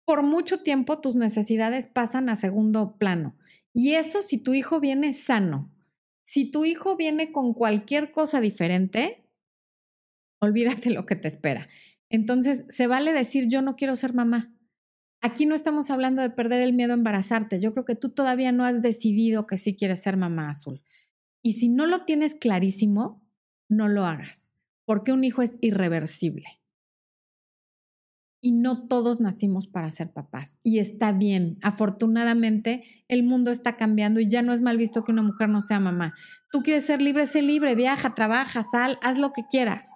por 0.03 0.23
mucho 0.23 0.63
tiempo 0.63 0.99
tus 0.99 1.15
necesidades 1.15 1.85
pasan 1.85 2.27
a 2.27 2.35
segundo 2.35 2.97
plano. 2.97 3.37
Y 3.71 3.93
eso 3.93 4.23
si 4.23 4.39
tu 4.39 4.55
hijo 4.55 4.79
viene 4.79 5.13
sano. 5.13 5.71
Si 6.23 6.49
tu 6.49 6.65
hijo 6.65 6.97
viene 6.97 7.31
con 7.31 7.53
cualquier 7.53 8.11
cosa 8.11 8.41
diferente, 8.41 9.29
olvídate 10.39 10.89
lo 10.89 11.05
que 11.05 11.15
te 11.15 11.27
espera. 11.27 11.67
Entonces, 12.09 12.65
se 12.69 12.87
vale 12.87 13.13
decir 13.13 13.47
yo 13.47 13.61
no 13.61 13.75
quiero 13.75 13.95
ser 13.95 14.15
mamá. 14.15 14.51
Aquí 15.21 15.45
no 15.45 15.53
estamos 15.53 15.91
hablando 15.91 16.23
de 16.23 16.31
perder 16.31 16.61
el 16.61 16.73
miedo 16.73 16.93
a 16.93 16.97
embarazarte. 16.97 17.59
Yo 17.59 17.73
creo 17.73 17.85
que 17.85 17.95
tú 17.95 18.09
todavía 18.09 18.51
no 18.51 18.65
has 18.65 18.81
decidido 18.81 19.45
que 19.45 19.59
sí 19.59 19.75
quieres 19.75 20.01
ser 20.01 20.17
mamá 20.17 20.49
azul. 20.49 20.81
Y 21.43 21.53
si 21.53 21.69
no 21.69 21.85
lo 21.85 22.05
tienes 22.05 22.33
clarísimo, 22.33 23.23
no 23.69 23.87
lo 23.87 24.07
hagas 24.07 24.50
porque 24.91 25.13
un 25.13 25.23
hijo 25.23 25.41
es 25.41 25.53
irreversible. 25.61 26.43
Y 28.41 28.51
no 28.51 28.89
todos 28.89 29.21
nacimos 29.21 29.67
para 29.67 29.89
ser 29.89 30.11
papás. 30.11 30.57
Y 30.63 30.79
está 30.79 31.13
bien. 31.13 31.57
Afortunadamente, 31.61 32.83
el 33.07 33.23
mundo 33.23 33.51
está 33.51 33.77
cambiando 33.77 34.19
y 34.19 34.27
ya 34.27 34.41
no 34.41 34.51
es 34.51 34.59
mal 34.59 34.75
visto 34.75 35.05
que 35.05 35.13
una 35.13 35.21
mujer 35.21 35.47
no 35.47 35.61
sea 35.61 35.79
mamá. 35.79 36.13
Tú 36.51 36.61
quieres 36.61 36.85
ser 36.85 37.01
libre, 37.01 37.25
sé 37.25 37.41
libre, 37.41 37.73
viaja, 37.73 38.15
trabaja, 38.15 38.63
sal, 38.69 38.99
haz 39.01 39.17
lo 39.17 39.31
que 39.31 39.43
quieras. 39.49 39.87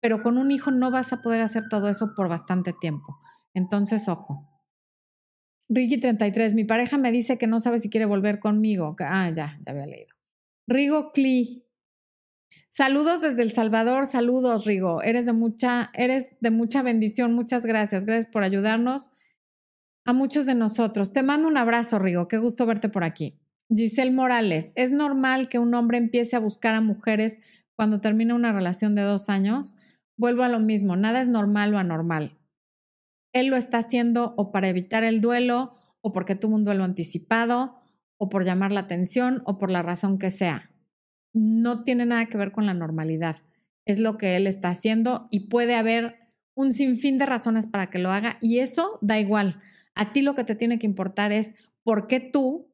Pero 0.00 0.22
con 0.22 0.38
un 0.38 0.50
hijo 0.50 0.70
no 0.70 0.90
vas 0.90 1.12
a 1.12 1.20
poder 1.20 1.42
hacer 1.42 1.64
todo 1.68 1.90
eso 1.90 2.14
por 2.16 2.30
bastante 2.30 2.72
tiempo. 2.72 3.18
Entonces, 3.52 4.08
ojo. 4.08 4.48
Ricky 5.68 6.00
33, 6.00 6.54
mi 6.54 6.64
pareja 6.64 6.96
me 6.96 7.12
dice 7.12 7.36
que 7.36 7.46
no 7.46 7.60
sabe 7.60 7.78
si 7.78 7.90
quiere 7.90 8.06
volver 8.06 8.38
conmigo. 8.38 8.96
Ah, 9.00 9.28
ya, 9.36 9.60
ya 9.66 9.70
había 9.70 9.84
leído. 9.84 10.14
Rigo 10.66 11.12
Cli. 11.12 11.66
Saludos 12.72 13.20
desde 13.20 13.42
El 13.42 13.52
Salvador, 13.52 14.06
saludos 14.06 14.64
Rigo. 14.64 15.02
Eres 15.02 15.26
de 15.26 15.32
mucha, 15.32 15.90
eres 15.92 16.30
de 16.40 16.50
mucha 16.50 16.82
bendición. 16.82 17.34
Muchas 17.34 17.66
gracias. 17.66 18.04
Gracias 18.06 18.28
por 18.32 18.44
ayudarnos 18.44 19.10
a 20.04 20.12
muchos 20.12 20.46
de 20.46 20.54
nosotros. 20.54 21.12
Te 21.12 21.22
mando 21.22 21.48
un 21.48 21.56
abrazo, 21.56 21.98
Rigo. 21.98 22.28
Qué 22.28 22.38
gusto 22.38 22.66
verte 22.66 22.88
por 22.88 23.04
aquí. 23.04 23.38
Giselle 23.68 24.12
Morales, 24.12 24.72
¿es 24.76 24.92
normal 24.92 25.48
que 25.48 25.58
un 25.58 25.74
hombre 25.74 25.98
empiece 25.98 26.36
a 26.36 26.40
buscar 26.40 26.74
a 26.74 26.80
mujeres 26.80 27.40
cuando 27.74 28.00
termina 28.00 28.34
una 28.34 28.52
relación 28.52 28.94
de 28.94 29.02
dos 29.02 29.28
años? 29.28 29.76
Vuelvo 30.16 30.44
a 30.44 30.48
lo 30.48 30.60
mismo, 30.60 30.96
nada 30.96 31.20
es 31.20 31.28
normal 31.28 31.74
o 31.74 31.78
anormal 31.78 32.40
él 33.32 33.46
lo 33.46 33.56
está 33.56 33.78
haciendo 33.78 34.34
o 34.36 34.50
para 34.50 34.68
evitar 34.68 35.04
el 35.04 35.20
duelo, 35.20 35.76
o 36.00 36.12
porque 36.12 36.34
tuvo 36.34 36.56
un 36.56 36.64
duelo 36.64 36.84
anticipado, 36.84 37.80
o 38.16 38.28
por 38.28 38.44
llamar 38.44 38.72
la 38.72 38.80
atención, 38.80 39.42
o 39.44 39.58
por 39.58 39.70
la 39.70 39.82
razón 39.82 40.18
que 40.18 40.30
sea. 40.30 40.69
No 41.32 41.84
tiene 41.84 42.06
nada 42.06 42.26
que 42.26 42.38
ver 42.38 42.52
con 42.52 42.66
la 42.66 42.74
normalidad. 42.74 43.36
Es 43.86 43.98
lo 43.98 44.18
que 44.18 44.36
él 44.36 44.46
está 44.46 44.68
haciendo 44.68 45.26
y 45.30 45.48
puede 45.48 45.74
haber 45.74 46.16
un 46.54 46.72
sinfín 46.72 47.18
de 47.18 47.26
razones 47.26 47.66
para 47.66 47.88
que 47.88 47.98
lo 47.98 48.10
haga 48.10 48.38
y 48.40 48.58
eso 48.58 48.98
da 49.00 49.18
igual. 49.18 49.60
A 49.94 50.12
ti 50.12 50.22
lo 50.22 50.34
que 50.34 50.44
te 50.44 50.54
tiene 50.54 50.78
que 50.78 50.86
importar 50.86 51.32
es 51.32 51.54
por 51.82 52.06
qué 52.06 52.20
tú, 52.20 52.72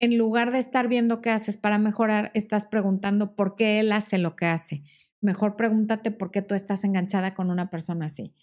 en 0.00 0.18
lugar 0.18 0.52
de 0.52 0.58
estar 0.58 0.88
viendo 0.88 1.20
qué 1.20 1.30
haces 1.30 1.56
para 1.56 1.78
mejorar, 1.78 2.30
estás 2.34 2.66
preguntando 2.66 3.36
por 3.36 3.56
qué 3.56 3.80
él 3.80 3.92
hace 3.92 4.18
lo 4.18 4.36
que 4.36 4.46
hace. 4.46 4.82
Mejor 5.20 5.56
pregúntate 5.56 6.10
por 6.10 6.30
qué 6.30 6.42
tú 6.42 6.54
estás 6.54 6.84
enganchada 6.84 7.34
con 7.34 7.50
una 7.50 7.70
persona 7.70 8.06
así. 8.06 8.34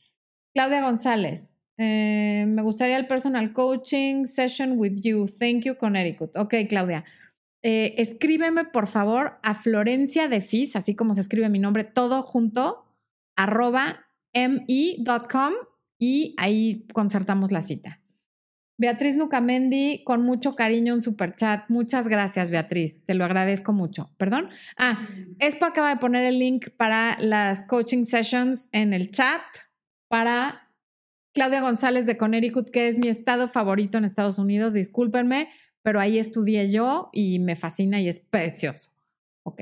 Claudia 0.54 0.82
González. 0.82 1.54
Eh, 1.78 2.46
me 2.48 2.62
gustaría 2.62 2.98
el 2.98 3.08
personal 3.08 3.52
coaching 3.52 4.26
session 4.26 4.78
with 4.78 5.02
you. 5.02 5.28
Thank 5.28 5.64
you, 5.64 5.76
Connecticut. 5.78 6.36
Ok, 6.38 6.56
Claudia. 6.70 7.04
Eh, 7.68 8.00
escríbeme, 8.00 8.66
por 8.66 8.86
favor, 8.86 9.40
a 9.42 9.56
Florencia 9.56 10.28
de 10.28 10.42
Fis, 10.42 10.76
así 10.76 10.94
como 10.94 11.16
se 11.16 11.22
escribe 11.22 11.50
mi 11.50 11.58
nombre, 11.58 11.84
todo 11.84 12.22
junto, 12.22 12.86
arroba 13.36 14.06
mi.com 14.36 15.54
y 15.98 16.36
ahí 16.38 16.86
concertamos 16.94 17.52
la 17.52 17.64
cita. 17.64 18.02
Beatriz 18.78 19.18
Nucamendi, 19.18 20.04
con 20.04 20.22
mucho 20.22 20.54
cariño, 20.54 20.94
un 20.94 21.02
super 21.02 21.36
chat. 21.36 21.68
Muchas 21.68 22.08
gracias, 22.08 22.52
Beatriz. 22.52 23.04
Te 23.04 23.16
lo 23.16 23.26
agradezco 23.26 23.74
mucho. 23.74 24.14
Perdón. 24.18 24.50
Ah, 24.78 25.00
Espo 25.40 25.66
acaba 25.66 25.90
de 25.90 25.98
poner 25.98 26.24
el 26.26 26.38
link 26.38 26.70
para 26.78 27.18
las 27.20 27.64
coaching 27.64 28.04
sessions 28.04 28.70
en 28.74 28.94
el 28.94 29.10
chat 29.10 29.42
para 30.08 30.72
Claudia 31.34 31.62
González 31.62 32.06
de 32.06 32.16
Connecticut, 32.16 32.70
que 32.70 32.90
es 32.90 33.00
mi 33.00 33.08
estado 33.08 33.48
favorito 33.48 33.98
en 33.98 34.06
Estados 34.06 34.38
Unidos. 34.38 34.74
Discúlpenme, 34.74 35.50
pero 35.86 36.00
ahí 36.00 36.18
estudié 36.18 36.72
yo 36.72 37.12
y 37.14 37.38
me 37.38 37.56
fascina 37.56 38.02
y 38.02 38.10
es 38.10 38.20
precioso. 38.20 38.90
Ok. 39.44 39.62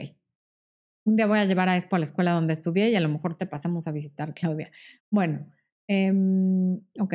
Un 1.06 1.18
día 1.18 1.28
voy 1.28 1.40
a 1.40 1.46
llevar 1.46 1.68
a 1.68 1.76
Expo 1.76 1.98
a 1.98 2.00
la 2.00 2.06
escuela 2.06 2.32
donde 2.32 2.54
estudié 2.54 2.90
y 2.90 2.96
a 2.96 3.02
lo 3.02 3.10
mejor 3.10 3.38
te 3.38 3.46
pasamos 3.46 3.90
a 3.90 3.92
visitar, 3.92 4.34
Claudia. 4.34 4.72
Bueno, 5.10 5.46
em, 5.90 6.80
ok. 6.98 7.14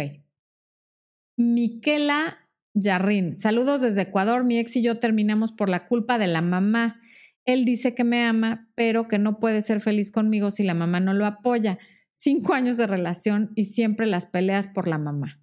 Miquela 1.39 2.37
Yarrin, 2.75 3.39
saludos 3.39 3.81
desde 3.81 4.03
Ecuador. 4.03 4.45
Mi 4.45 4.59
ex 4.59 4.77
y 4.77 4.83
yo 4.83 4.99
terminamos 4.99 5.53
por 5.53 5.71
la 5.71 5.87
culpa 5.87 6.19
de 6.19 6.27
la 6.27 6.43
mamá. 6.43 7.01
Él 7.47 7.65
dice 7.65 7.95
que 7.95 8.05
me 8.05 8.27
ama, 8.27 8.69
pero 8.75 9.09
que 9.09 9.19
no 9.19 9.41
puede 9.41 9.63
ser 9.63 9.81
feliz 9.81 10.13
conmigo 10.13 10.51
si 10.51 10.65
la 10.65 10.75
mamá 10.75 11.01
no 11.01 11.15
lo 11.15 11.25
apoya 11.25 11.79
cinco 12.13 12.53
años 12.53 12.77
de 12.77 12.87
relación 12.87 13.53
y 13.55 13.65
siempre 13.65 14.05
las 14.05 14.27
peleas 14.27 14.69
por 14.69 14.87
la 14.87 14.99
mamá. 14.99 15.41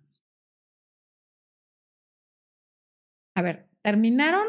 A 3.36 3.42
ver, 3.42 3.68
terminaron 3.82 4.48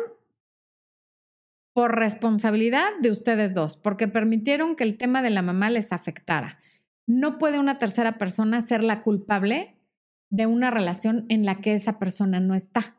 por 1.74 1.94
responsabilidad 1.94 2.88
de 3.02 3.10
ustedes 3.10 3.52
dos, 3.52 3.76
porque 3.76 4.08
permitieron 4.08 4.76
que 4.76 4.84
el 4.84 4.96
tema 4.96 5.20
de 5.20 5.28
la 5.28 5.42
mamá 5.42 5.68
les 5.68 5.92
afectara. 5.92 6.58
No 7.06 7.36
puede 7.36 7.58
una 7.58 7.78
tercera 7.78 8.16
persona 8.16 8.62
ser 8.62 8.82
la 8.82 9.02
culpable 9.02 9.76
de 10.30 10.46
una 10.46 10.70
relación 10.70 11.26
en 11.28 11.44
la 11.44 11.60
que 11.60 11.74
esa 11.74 11.98
persona 11.98 12.40
no 12.40 12.54
está. 12.54 12.96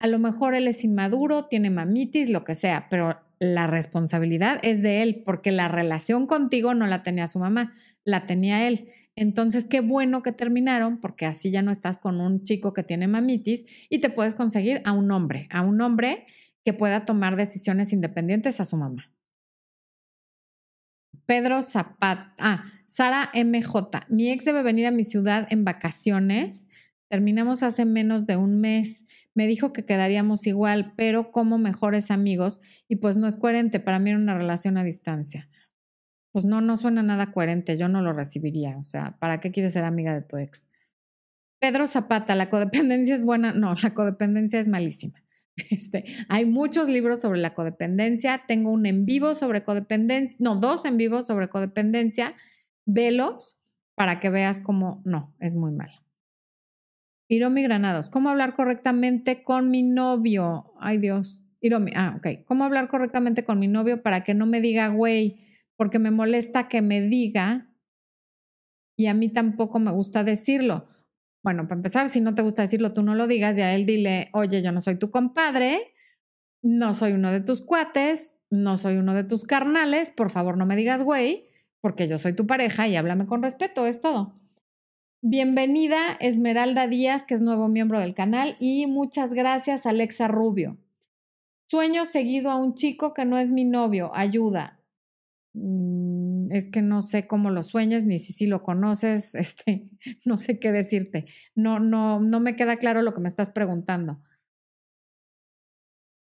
A 0.00 0.06
lo 0.06 0.18
mejor 0.18 0.54
él 0.54 0.68
es 0.68 0.84
inmaduro, 0.84 1.46
tiene 1.46 1.70
mamitis, 1.70 2.30
lo 2.30 2.44
que 2.44 2.54
sea, 2.54 2.88
pero 2.88 3.20
la 3.40 3.66
responsabilidad 3.66 4.60
es 4.62 4.82
de 4.82 5.02
él, 5.02 5.22
porque 5.24 5.50
la 5.50 5.68
relación 5.68 6.26
contigo 6.26 6.74
no 6.74 6.86
la 6.86 7.02
tenía 7.02 7.26
su 7.26 7.38
mamá, 7.38 7.74
la 8.04 8.22
tenía 8.22 8.68
él. 8.68 8.90
Entonces, 9.16 9.64
qué 9.64 9.80
bueno 9.80 10.22
que 10.22 10.32
terminaron, 10.32 10.98
porque 11.00 11.26
así 11.26 11.50
ya 11.50 11.62
no 11.62 11.70
estás 11.70 11.98
con 11.98 12.20
un 12.20 12.44
chico 12.44 12.72
que 12.72 12.82
tiene 12.82 13.06
mamitis 13.06 13.64
y 13.88 14.00
te 14.00 14.10
puedes 14.10 14.34
conseguir 14.34 14.82
a 14.84 14.92
un 14.92 15.10
hombre, 15.10 15.48
a 15.50 15.62
un 15.62 15.80
hombre 15.80 16.26
que 16.64 16.72
pueda 16.72 17.04
tomar 17.04 17.36
decisiones 17.36 17.92
independientes 17.92 18.60
a 18.60 18.64
su 18.64 18.76
mamá. 18.76 19.12
Pedro 21.26 21.62
Zapata, 21.62 22.34
ah, 22.38 22.64
Sara 22.86 23.30
MJ, 23.34 24.06
mi 24.08 24.30
ex 24.30 24.44
debe 24.44 24.62
venir 24.62 24.86
a 24.86 24.90
mi 24.90 25.04
ciudad 25.04 25.46
en 25.50 25.64
vacaciones. 25.64 26.68
Terminamos 27.08 27.62
hace 27.62 27.84
menos 27.84 28.26
de 28.26 28.36
un 28.36 28.60
mes 28.60 29.06
me 29.34 29.46
dijo 29.48 29.72
que 29.72 29.84
quedaríamos 29.84 30.46
igual, 30.46 30.94
pero 30.96 31.32
como 31.32 31.58
mejores 31.58 32.10
amigos 32.10 32.60
y 32.88 32.96
pues 32.96 33.16
no 33.16 33.26
es 33.26 33.36
coherente. 33.36 33.80
Para 33.80 33.98
mí 33.98 34.10
era 34.10 34.18
una 34.18 34.38
relación 34.38 34.78
a 34.78 34.84
distancia. 34.84 35.48
Pues 36.34 36.44
no, 36.44 36.60
no 36.60 36.76
suena 36.76 37.04
nada 37.04 37.28
coherente, 37.28 37.78
yo 37.78 37.86
no 37.86 38.02
lo 38.02 38.12
recibiría. 38.12 38.76
O 38.76 38.82
sea, 38.82 39.16
¿para 39.20 39.38
qué 39.38 39.52
quieres 39.52 39.72
ser 39.72 39.84
amiga 39.84 40.12
de 40.12 40.22
tu 40.22 40.36
ex? 40.36 40.66
Pedro 41.60 41.86
Zapata, 41.86 42.34
la 42.34 42.48
codependencia 42.48 43.14
es 43.14 43.22
buena. 43.22 43.52
No, 43.52 43.76
la 43.80 43.94
codependencia 43.94 44.58
es 44.58 44.66
malísima. 44.66 45.22
Este, 45.70 46.04
hay 46.28 46.46
muchos 46.46 46.88
libros 46.88 47.20
sobre 47.20 47.38
la 47.38 47.54
codependencia. 47.54 48.42
Tengo 48.48 48.72
un 48.72 48.84
en 48.86 49.06
vivo 49.06 49.34
sobre 49.34 49.62
codependencia, 49.62 50.36
no, 50.40 50.56
dos 50.56 50.84
en 50.86 50.96
vivo 50.96 51.22
sobre 51.22 51.48
codependencia. 51.48 52.34
Velos 52.84 53.56
para 53.94 54.18
que 54.18 54.28
veas 54.28 54.58
cómo 54.58 55.02
no, 55.04 55.36
es 55.38 55.54
muy 55.54 55.70
malo. 55.70 55.94
Iromi 57.28 57.62
Granados, 57.62 58.10
¿cómo 58.10 58.30
hablar 58.30 58.56
correctamente 58.56 59.44
con 59.44 59.70
mi 59.70 59.84
novio? 59.84 60.72
Ay 60.80 60.98
Dios, 60.98 61.44
Iromi, 61.60 61.92
ah, 61.94 62.14
ok. 62.18 62.44
¿Cómo 62.44 62.64
hablar 62.64 62.88
correctamente 62.88 63.44
con 63.44 63.60
mi 63.60 63.68
novio 63.68 64.02
para 64.02 64.24
que 64.24 64.34
no 64.34 64.46
me 64.46 64.60
diga 64.60 64.88
güey? 64.88 65.43
Porque 65.84 65.98
me 65.98 66.10
molesta 66.10 66.66
que 66.66 66.80
me 66.80 67.02
diga 67.02 67.70
y 68.96 69.08
a 69.08 69.12
mí 69.12 69.28
tampoco 69.28 69.78
me 69.80 69.90
gusta 69.90 70.24
decirlo. 70.24 70.88
Bueno, 71.42 71.64
para 71.68 71.76
empezar, 71.76 72.08
si 72.08 72.22
no 72.22 72.34
te 72.34 72.40
gusta 72.40 72.62
decirlo, 72.62 72.94
tú 72.94 73.02
no 73.02 73.14
lo 73.14 73.26
digas 73.26 73.58
y 73.58 73.60
a 73.60 73.74
él 73.74 73.84
dile, 73.84 74.30
oye, 74.32 74.62
yo 74.62 74.72
no 74.72 74.80
soy 74.80 74.98
tu 74.98 75.10
compadre, 75.10 75.92
no 76.62 76.94
soy 76.94 77.12
uno 77.12 77.30
de 77.30 77.40
tus 77.40 77.60
cuates, 77.60 78.34
no 78.48 78.78
soy 78.78 78.96
uno 78.96 79.12
de 79.12 79.24
tus 79.24 79.44
carnales, 79.44 80.10
por 80.10 80.30
favor 80.30 80.56
no 80.56 80.64
me 80.64 80.74
digas 80.74 81.02
güey, 81.02 81.50
porque 81.82 82.08
yo 82.08 82.16
soy 82.16 82.34
tu 82.34 82.46
pareja 82.46 82.88
y 82.88 82.96
háblame 82.96 83.26
con 83.26 83.42
respeto, 83.42 83.86
es 83.86 84.00
todo. 84.00 84.32
Bienvenida 85.20 86.16
Esmeralda 86.18 86.88
Díaz, 86.88 87.24
que 87.24 87.34
es 87.34 87.42
nuevo 87.42 87.68
miembro 87.68 88.00
del 88.00 88.14
canal, 88.14 88.56
y 88.58 88.86
muchas 88.86 89.34
gracias 89.34 89.84
Alexa 89.84 90.28
Rubio. 90.28 90.78
Sueño 91.68 92.06
seguido 92.06 92.50
a 92.50 92.56
un 92.56 92.74
chico 92.74 93.12
que 93.12 93.26
no 93.26 93.36
es 93.36 93.50
mi 93.50 93.66
novio, 93.66 94.12
ayuda. 94.14 94.80
Mm, 95.54 96.50
es 96.52 96.66
que 96.66 96.82
no 96.82 97.00
sé 97.00 97.26
cómo 97.26 97.50
lo 97.50 97.62
sueñes, 97.62 98.04
ni 98.04 98.18
si, 98.18 98.32
si 98.32 98.46
lo 98.46 98.62
conoces, 98.62 99.34
este, 99.34 99.88
no 100.24 100.38
sé 100.38 100.58
qué 100.58 100.72
decirte. 100.72 101.26
No, 101.54 101.78
no, 101.80 102.20
no 102.20 102.40
me 102.40 102.56
queda 102.56 102.76
claro 102.76 103.02
lo 103.02 103.14
que 103.14 103.20
me 103.20 103.28
estás 103.28 103.50
preguntando. 103.50 104.20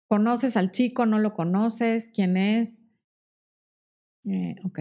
¿Conoces 0.08 0.58
al 0.58 0.72
chico? 0.72 1.06
¿No 1.06 1.20
lo 1.20 1.34
conoces? 1.34 2.10
¿Quién 2.10 2.36
es? 2.36 2.82
Eh, 4.26 4.56
ok. 4.64 4.80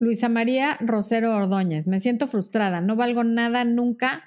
Luisa 0.00 0.28
María 0.28 0.76
Rosero 0.80 1.34
Ordóñez, 1.34 1.88
me 1.88 1.98
siento 1.98 2.28
frustrada, 2.28 2.80
no 2.80 2.94
valgo 2.94 3.24
nada 3.24 3.64
nunca, 3.64 4.22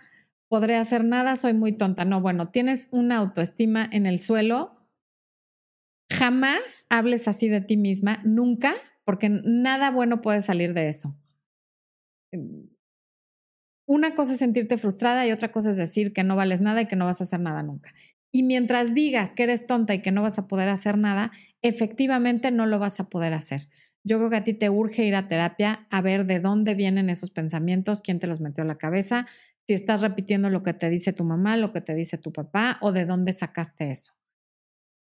podré 0.50 0.76
hacer 0.76 1.06
nada, 1.06 1.38
soy 1.38 1.54
muy 1.54 1.72
tonta. 1.72 2.04
No, 2.04 2.20
bueno, 2.20 2.50
tienes 2.50 2.90
una 2.92 3.18
autoestima 3.18 3.88
en 3.90 4.06
el 4.06 4.20
suelo. 4.20 4.76
Jamás 6.12 6.88
hables 6.90 7.30
así 7.30 7.48
de 7.48 7.62
ti 7.62 7.78
misma, 7.78 8.20
nunca, 8.26 8.74
porque 9.04 9.30
nada 9.30 9.92
bueno 9.92 10.22
puede 10.22 10.42
salir 10.42 10.74
de 10.74 10.90
eso. 10.90 11.16
Una 13.86 14.16
cosa 14.16 14.34
es 14.34 14.40
sentirte 14.40 14.78
frustrada 14.78 15.28
y 15.28 15.32
otra 15.32 15.52
cosa 15.52 15.72
es 15.72 15.78
decir 15.78 16.14
que 16.14 16.24
no 16.24 16.36
vales 16.36 16.62
nada 16.62 16.82
y 16.82 16.86
que 16.86 16.96
no 16.96 17.06
vas 17.06 17.22
a 17.22 17.26
hacer 17.26 17.40
nada 17.40 17.64
nunca. 17.64 17.94
Y 18.32 18.44
mientras 18.44 18.94
digas 18.94 19.34
que 19.34 19.44
eres 19.44 19.66
tonta 19.66 19.94
y 19.94 20.02
que 20.02 20.12
no 20.12 20.22
vas 20.22 20.40
a 20.40 20.48
poder 20.48 20.70
hacer 20.70 20.98
nada, 20.98 21.32
efectivamente 21.62 22.52
no 22.52 22.66
lo 22.66 22.80
vas 22.80 23.00
a 23.00 23.10
poder 23.10 23.34
hacer. 23.34 23.68
Yo 24.04 24.18
creo 24.18 24.30
que 24.30 24.38
a 24.38 24.44
ti 24.44 24.54
te 24.54 24.70
urge 24.70 25.04
ir 25.04 25.16
a 25.16 25.28
terapia 25.28 25.88
a 25.92 26.02
ver 26.02 26.26
de 26.26 26.40
dónde 26.40 26.74
vienen 26.74 27.10
esos 27.10 27.30
pensamientos, 27.30 28.02
quién 28.02 28.20
te 28.20 28.28
los 28.28 28.40
metió 28.40 28.64
a 28.64 28.68
la 28.68 28.78
cabeza, 28.78 29.28
si 29.68 29.74
estás 29.74 30.02
repitiendo 30.02 30.50
lo 30.50 30.64
que 30.64 30.74
te 30.74 30.90
dice 30.90 31.14
tu 31.14 31.24
mamá, 31.24 31.58
lo 31.58 31.72
que 31.72 31.82
te 31.82 31.94
dice 31.94 32.18
tu 32.18 32.32
papá 32.32 32.78
o 32.82 32.92
de 32.92 33.06
dónde 33.06 33.34
sacaste 33.34 33.92
eso. 33.92 34.14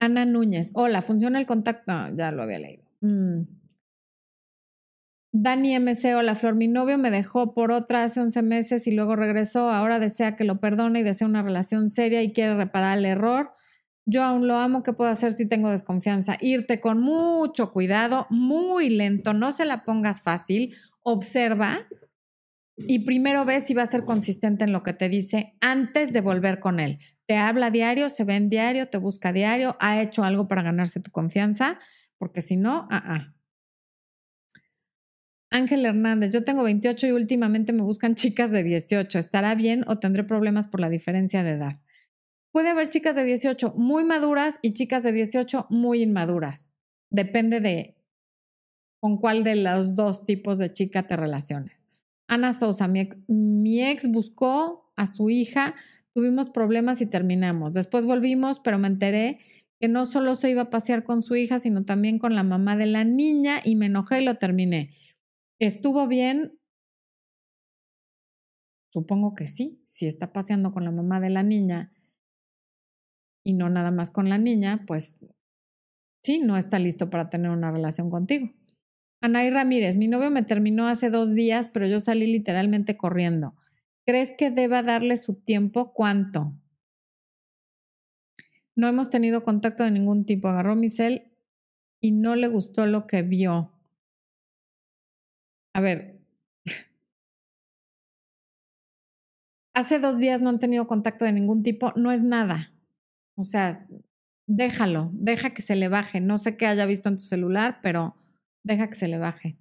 Ana 0.01 0.25
Núñez, 0.25 0.73
hola, 0.75 1.01
¿funciona 1.01 1.39
el 1.39 1.47
contacto? 1.47 1.93
ya 2.17 2.33
lo 2.33 2.43
había 2.43 2.59
leído. 2.59 2.85
Mm. 3.01 3.62
Dani 5.35 5.75
MC, 5.79 6.15
hola 6.15 6.35
Flor, 6.35 6.55
mi 6.55 6.69
novio 6.69 6.99
me 6.99 7.11
dejó 7.11 7.55
por 7.55 7.73
otra 7.73 8.05
hace 8.05 8.21
11 8.21 8.43
meses 8.43 8.87
y 8.87 8.91
luego 8.91 9.17
regresó, 9.17 9.71
ahora 9.71 9.99
desea 9.99 10.37
que 10.37 10.45
lo 10.45 10.61
perdone 10.61 11.01
y 11.01 11.03
desea 11.03 11.27
una 11.27 11.43
relación 11.43 11.89
seria 11.89 12.23
y 12.23 12.35
quiere 12.35 12.55
reparar 12.55 12.99
el 12.99 13.07
error. 13.07 13.53
Yo 14.05 14.25
aún 14.25 14.47
lo 14.47 14.59
amo, 14.59 14.83
¿qué 14.83 14.93
puedo 14.93 15.11
hacer 15.11 15.33
si 15.33 15.49
tengo 15.49 15.71
desconfianza? 15.71 16.37
Irte 16.43 16.81
con 16.81 17.01
mucho 17.01 17.73
cuidado, 17.73 18.27
muy 18.29 18.91
lento, 18.91 19.33
no 19.33 19.53
se 19.53 19.65
la 19.65 19.85
pongas 19.85 20.21
fácil, 20.21 20.77
observa 21.03 21.89
y 22.77 22.99
primero 23.07 23.47
ve 23.47 23.61
si 23.61 23.73
va 23.73 23.85
a 23.85 23.87
ser 23.87 24.05
consistente 24.05 24.65
en 24.65 24.73
lo 24.73 24.83
que 24.83 24.93
te 24.93 25.09
dice 25.09 25.55
antes 25.63 26.13
de 26.13 26.21
volver 26.21 26.61
con 26.61 26.79
él. 26.79 26.99
Te 27.27 27.39
habla 27.39 27.71
diario, 27.71 28.11
se 28.11 28.25
ve 28.25 28.37
en 28.37 28.51
diario, 28.51 28.91
te 28.91 28.99
busca 28.99 29.33
diario, 29.33 29.77
ha 29.81 30.03
hecho 30.03 30.25
algo 30.25 30.47
para 30.47 30.63
ganarse 30.63 31.01
tu 31.01 31.11
confianza, 31.11 31.79
porque 32.19 32.43
si 32.43 32.57
no, 32.57 32.87
ah, 32.91 33.03
ah. 33.07 33.35
Ángel 35.53 35.85
Hernández, 35.85 36.33
yo 36.33 36.45
tengo 36.45 36.63
28 36.63 37.07
y 37.07 37.13
últimamente 37.13 37.73
me 37.73 37.83
buscan 37.83 38.15
chicas 38.17 38.51
de 38.51 38.63
18. 38.63 39.19
¿Estará 39.19 39.55
bien 39.55 39.85
o 39.87 39.99
tendré 39.99 40.25
problemas 40.25 40.67
por 40.67 40.81
la 40.81 40.89
diferencia 40.89 41.45
de 41.45 41.51
edad? 41.51 41.81
Puede 42.51 42.69
haber 42.69 42.91
chicas 42.91 43.15
de 43.15 43.25
18 43.25 43.75
muy 43.77 44.05
maduras 44.05 44.59
y 44.63 44.73
chicas 44.73 45.03
de 45.03 45.13
18 45.13 45.67
muy 45.71 46.03
inmaduras. 46.03 46.73
Depende 47.11 47.61
de 47.61 47.97
con 49.01 49.19
cuál 49.19 49.43
de 49.43 49.57
los 49.57 49.95
dos 49.95 50.25
tipos 50.25 50.59
de 50.59 50.73
chica 50.73 51.07
te 51.07 51.17
relaciones. 51.17 51.87
Ana 52.29 52.53
Sosa, 52.53 52.89
mi 52.89 53.01
ex, 53.01 53.17
mi 53.27 53.83
ex 53.83 54.09
buscó 54.09 54.93
a 54.97 55.07
su 55.07 55.29
hija, 55.29 55.75
tuvimos 56.15 56.51
problemas 56.51 57.01
y 57.01 57.07
terminamos. 57.07 57.73
Después 57.73 58.05
volvimos, 58.05 58.61
pero 58.61 58.79
me 58.79 58.89
enteré 58.89 59.41
que 59.81 59.89
no 59.89 60.07
solo 60.07 60.35
se 60.37 60.51
iba 60.51 60.63
a 60.63 60.71
pasear 60.71 61.03
con 61.03 61.23
su 61.23 61.35
hija, 61.35 61.59
sino 61.59 61.85
también 61.85 62.19
con 62.19 62.35
la 62.37 62.45
mamá 62.45 62.77
de 62.77 62.87
la 62.87 63.03
niña 63.03 63.61
y 63.65 63.75
me 63.75 63.87
enojé 63.87 64.23
y 64.23 64.25
lo 64.25 64.37
terminé. 64.37 64.91
¿Estuvo 65.59 66.07
bien? 66.07 66.59
Supongo 68.93 69.35
que 69.35 69.47
sí, 69.47 69.83
si 69.87 70.07
está 70.07 70.33
paseando 70.33 70.73
con 70.73 70.85
la 70.85 70.91
mamá 70.91 71.19
de 71.19 71.31
la 71.31 71.43
niña 71.43 71.93
y 73.43 73.55
no 73.55 73.71
nada 73.71 73.91
más 73.91 74.11
con 74.11 74.29
la 74.29 74.39
niña, 74.39 74.85
pues 74.87 75.19
sí, 76.23 76.41
no 76.41 76.57
está 76.57 76.79
listo 76.79 77.11
para 77.11 77.31
tener 77.31 77.51
una 77.51 77.71
relación 77.71 78.11
contigo. 78.11 78.53
Anaí 79.23 79.51
Ramírez, 79.51 79.99
mi 79.99 80.09
novio 80.09 80.31
me 80.31 80.43
terminó 80.43 80.89
hace 80.89 81.09
dos 81.09 81.35
días, 81.35 81.69
pero 81.69 81.87
yo 81.87 82.01
salí 82.01 82.27
literalmente 82.27 82.97
corriendo. 82.97 83.55
¿Crees 84.05 84.35
que 84.37 84.51
deba 84.51 84.83
darle 84.83 85.17
su 85.17 85.37
tiempo? 85.37 85.93
¿Cuánto? 85.93 86.53
No 88.75 88.89
hemos 88.89 89.11
tenido 89.11 89.45
contacto 89.45 89.85
de 89.85 89.91
ningún 89.93 90.27
tipo. 90.27 90.49
Agarró 90.49 90.75
mi 90.75 90.89
cel 90.89 91.33
y 92.01 92.11
no 92.11 92.35
le 92.35 92.49
gustó 92.49 92.87
lo 92.87 93.07
que 93.07 93.23
vio. 93.23 93.72
A 95.75 95.81
ver, 95.81 96.21
hace 99.75 99.99
dos 99.99 100.19
días 100.19 100.41
no 100.41 100.51
han 100.51 100.59
tenido 100.59 100.87
contacto 100.87 101.25
de 101.25 101.33
ningún 101.33 101.63
tipo, 101.63 101.93
no 101.97 102.13
es 102.13 102.23
nada. 102.23 102.73
O 103.35 103.45
sea, 103.45 103.87
déjalo, 104.47 105.11
deja 105.15 105.51
que 105.51 105.63
se 105.63 105.77
le 105.77 105.89
baje. 105.89 106.21
No 106.21 106.39
sé 106.39 106.57
qué 106.57 106.67
haya 106.67 106.87
visto 106.87 107.09
en 107.09 107.17
tu 107.17 107.23
celular, 107.25 107.81
pero 107.83 108.17
deja 108.63 108.89
que 108.89 108.95
se 108.95 109.09
le 109.09 109.19
baje. 109.19 109.57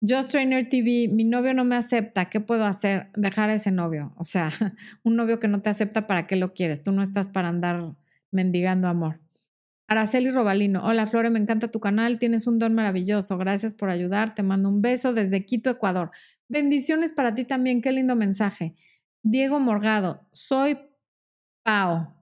Just 0.00 0.30
Trainer 0.30 0.66
TV, 0.68 1.08
mi 1.12 1.24
novio 1.24 1.52
no 1.52 1.64
me 1.64 1.76
acepta, 1.76 2.30
¿qué 2.30 2.40
puedo 2.40 2.64
hacer? 2.64 3.10
Dejar 3.16 3.50
a 3.50 3.54
ese 3.54 3.70
novio. 3.70 4.14
O 4.16 4.24
sea, 4.24 4.50
un 5.02 5.16
novio 5.16 5.40
que 5.40 5.48
no 5.48 5.60
te 5.60 5.70
acepta, 5.70 6.06
¿para 6.06 6.26
qué 6.26 6.36
lo 6.36 6.54
quieres? 6.54 6.82
Tú 6.82 6.92
no 6.92 7.02
estás 7.02 7.28
para 7.28 7.48
andar 7.48 7.94
mendigando 8.30 8.88
amor. 8.88 9.20
Araceli 9.90 10.30
Robalino, 10.30 10.84
hola 10.86 11.04
Flore, 11.04 11.30
me 11.30 11.40
encanta 11.40 11.72
tu 11.72 11.80
canal, 11.80 12.20
tienes 12.20 12.46
un 12.46 12.60
don 12.60 12.74
maravilloso, 12.74 13.36
gracias 13.38 13.74
por 13.74 13.90
ayudar, 13.90 14.36
te 14.36 14.44
mando 14.44 14.68
un 14.68 14.80
beso 14.82 15.12
desde 15.12 15.44
Quito, 15.44 15.68
Ecuador. 15.68 16.12
Bendiciones 16.48 17.10
para 17.10 17.34
ti 17.34 17.44
también, 17.44 17.82
qué 17.82 17.90
lindo 17.90 18.14
mensaje. 18.14 18.76
Diego 19.24 19.58
Morgado, 19.58 20.28
soy 20.30 20.78
Pao. 21.64 22.14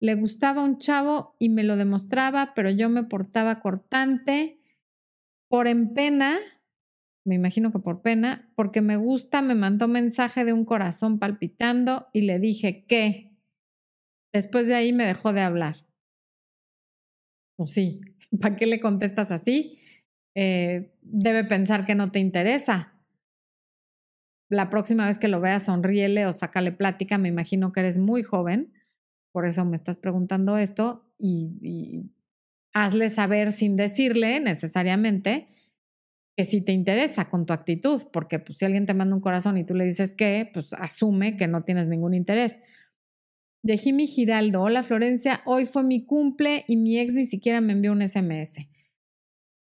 Le 0.00 0.14
gustaba 0.14 0.64
un 0.64 0.78
chavo 0.78 1.36
y 1.38 1.50
me 1.50 1.62
lo 1.62 1.76
demostraba, 1.76 2.54
pero 2.54 2.70
yo 2.70 2.88
me 2.88 3.04
portaba 3.04 3.60
cortante 3.60 4.58
por 5.50 5.68
en 5.68 5.92
pena, 5.92 6.38
me 7.26 7.34
imagino 7.34 7.70
que 7.70 7.80
por 7.80 8.00
pena, 8.00 8.50
porque 8.56 8.80
me 8.80 8.96
gusta, 8.96 9.42
me 9.42 9.54
mandó 9.54 9.88
mensaje 9.88 10.46
de 10.46 10.54
un 10.54 10.64
corazón 10.64 11.18
palpitando 11.18 12.06
y 12.14 12.22
le 12.22 12.38
dije 12.38 12.86
que. 12.86 13.36
Después 14.32 14.66
de 14.68 14.74
ahí 14.74 14.94
me 14.94 15.04
dejó 15.04 15.34
de 15.34 15.42
hablar. 15.42 15.83
Pues 17.56 17.70
sí, 17.70 18.00
¿para 18.40 18.56
qué 18.56 18.66
le 18.66 18.80
contestas 18.80 19.30
así? 19.30 19.78
Eh, 20.36 20.92
debe 21.02 21.44
pensar 21.44 21.84
que 21.84 21.94
no 21.94 22.10
te 22.10 22.18
interesa. 22.18 22.92
La 24.50 24.68
próxima 24.68 25.06
vez 25.06 25.18
que 25.18 25.28
lo 25.28 25.40
veas, 25.40 25.64
sonríele 25.64 26.26
o 26.26 26.32
sácale 26.32 26.72
plática. 26.72 27.18
Me 27.18 27.28
imagino 27.28 27.72
que 27.72 27.80
eres 27.80 27.98
muy 27.98 28.22
joven, 28.22 28.72
por 29.32 29.46
eso 29.46 29.64
me 29.64 29.76
estás 29.76 29.96
preguntando 29.96 30.58
esto 30.58 31.10
y, 31.18 32.10
hazle 32.76 33.08
saber 33.08 33.52
sin 33.52 33.76
decirle 33.76 34.40
necesariamente 34.40 35.46
que 36.36 36.44
sí 36.44 36.60
te 36.60 36.72
interesa 36.72 37.28
con 37.28 37.46
tu 37.46 37.52
actitud, 37.52 38.02
porque 38.12 38.40
pues, 38.40 38.58
si 38.58 38.64
alguien 38.64 38.84
te 38.84 38.94
manda 38.94 39.14
un 39.14 39.20
corazón 39.20 39.56
y 39.56 39.62
tú 39.62 39.74
le 39.74 39.84
dices 39.84 40.12
que, 40.12 40.50
pues 40.52 40.72
asume 40.72 41.36
que 41.36 41.46
no 41.46 41.62
tienes 41.62 41.86
ningún 41.86 42.14
interés 42.14 42.58
de 43.64 43.78
Jimmy 43.78 44.06
Giraldo. 44.06 44.60
Hola 44.60 44.82
Florencia, 44.82 45.40
hoy 45.46 45.64
fue 45.64 45.82
mi 45.82 46.04
cumple 46.04 46.66
y 46.68 46.76
mi 46.76 46.98
ex 46.98 47.14
ni 47.14 47.24
siquiera 47.24 47.62
me 47.62 47.72
envió 47.72 47.92
un 47.92 48.06
SMS. 48.06 48.68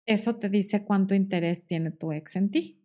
Eso 0.05 0.37
te 0.37 0.49
dice 0.49 0.85
cuánto 0.85 1.15
interés 1.15 1.67
tiene 1.67 1.91
tu 1.91 2.13
ex 2.13 2.37
en 2.37 2.49
ti. 2.49 2.81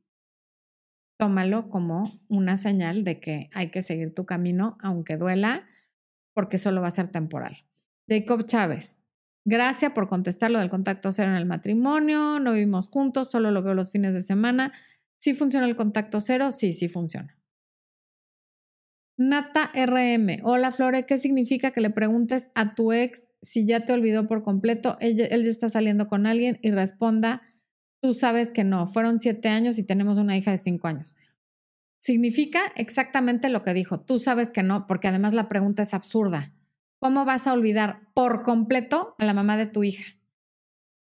Tómalo 1.17 1.71
como 1.71 2.21
una 2.29 2.57
señal 2.57 3.05
de 3.05 3.21
que 3.21 3.49
hay 3.53 3.71
que 3.71 3.81
seguir 3.81 4.13
tu 4.13 4.27
camino, 4.27 4.77
aunque 4.81 5.17
duela, 5.17 5.69
porque 6.35 6.59
solo 6.59 6.81
va 6.81 6.89
a 6.89 6.91
ser 6.91 7.13
temporal. 7.13 7.59
Jacob 8.09 8.45
Chávez, 8.49 8.99
gracias 9.45 9.93
por 9.93 10.09
contestar 10.09 10.51
lo 10.51 10.59
del 10.59 10.69
contacto 10.69 11.13
cero 11.13 11.31
en 11.31 11.37
el 11.37 11.47
matrimonio. 11.47 12.41
No 12.41 12.55
vivimos 12.55 12.89
juntos, 12.89 13.31
solo 13.31 13.53
lo 13.53 13.63
veo 13.63 13.75
los 13.75 13.93
fines 13.93 14.17
de 14.17 14.21
semana. 14.21 14.73
¿Sí 15.19 15.33
funciona 15.33 15.67
el 15.67 15.77
contacto 15.77 16.19
cero? 16.19 16.51
Sí, 16.51 16.73
sí 16.73 16.89
funciona. 16.89 17.39
Nata 19.17 19.71
RM. 19.75 20.41
Hola 20.43 20.73
Flore, 20.73 21.07
¿qué 21.07 21.19
significa 21.19 21.71
que 21.71 21.81
le 21.81 21.91
preguntes 21.91 22.51
a 22.57 22.75
tu 22.75 22.93
ex 22.93 23.31
si 23.43 23.65
ya 23.65 23.85
te 23.85 23.93
olvidó 23.93 24.27
por 24.27 24.43
completo? 24.43 24.97
él 25.01 25.17
ya 25.17 25.27
está 25.27 25.69
saliendo 25.69 26.09
con 26.09 26.27
alguien 26.27 26.59
y 26.63 26.73
responda, 26.73 27.43
tú 28.01 28.13
sabes 28.13 28.51
que 28.51 28.65
no, 28.65 28.89
fueron 28.89 29.21
siete 29.21 29.49
años 29.49 29.79
y 29.79 29.85
tenemos 29.85 30.19
una 30.19 30.37
hija 30.37 30.51
de 30.51 30.59
cinco 30.59 30.89
años. 30.89 31.15
Significa 32.01 32.61
exactamente 32.75 33.49
lo 33.49 33.63
que 33.63 33.73
dijo, 33.73 34.01
tú 34.01 34.19
sabes 34.19 34.51
que 34.51 34.65
no, 34.65 34.87
porque 34.89 35.09
además 35.09 35.33
la 35.33 35.49
pregunta 35.49 35.83
es 35.83 35.95
absurda. 35.95 36.53
¿Cómo 36.99 37.25
vas 37.25 37.47
a 37.47 37.53
olvidar 37.53 38.09
por 38.15 38.43
completo 38.43 39.15
a 39.19 39.25
la 39.25 39.33
mamá 39.33 39.57
de 39.57 39.67
tu 39.67 39.85
hija? 39.85 40.17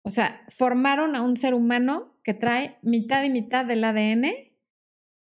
O 0.03 0.11
sea, 0.11 0.43
formaron 0.49 1.17
a 1.17 1.21
un 1.21 1.37
ser 1.37 1.53
humano 1.53 2.19
que 2.25 2.33
trae 2.33 2.79
mitad 2.83 3.23
y 3.25 3.31
mitad 3.31 3.67
del 3.67 3.85
ADN 3.85 4.25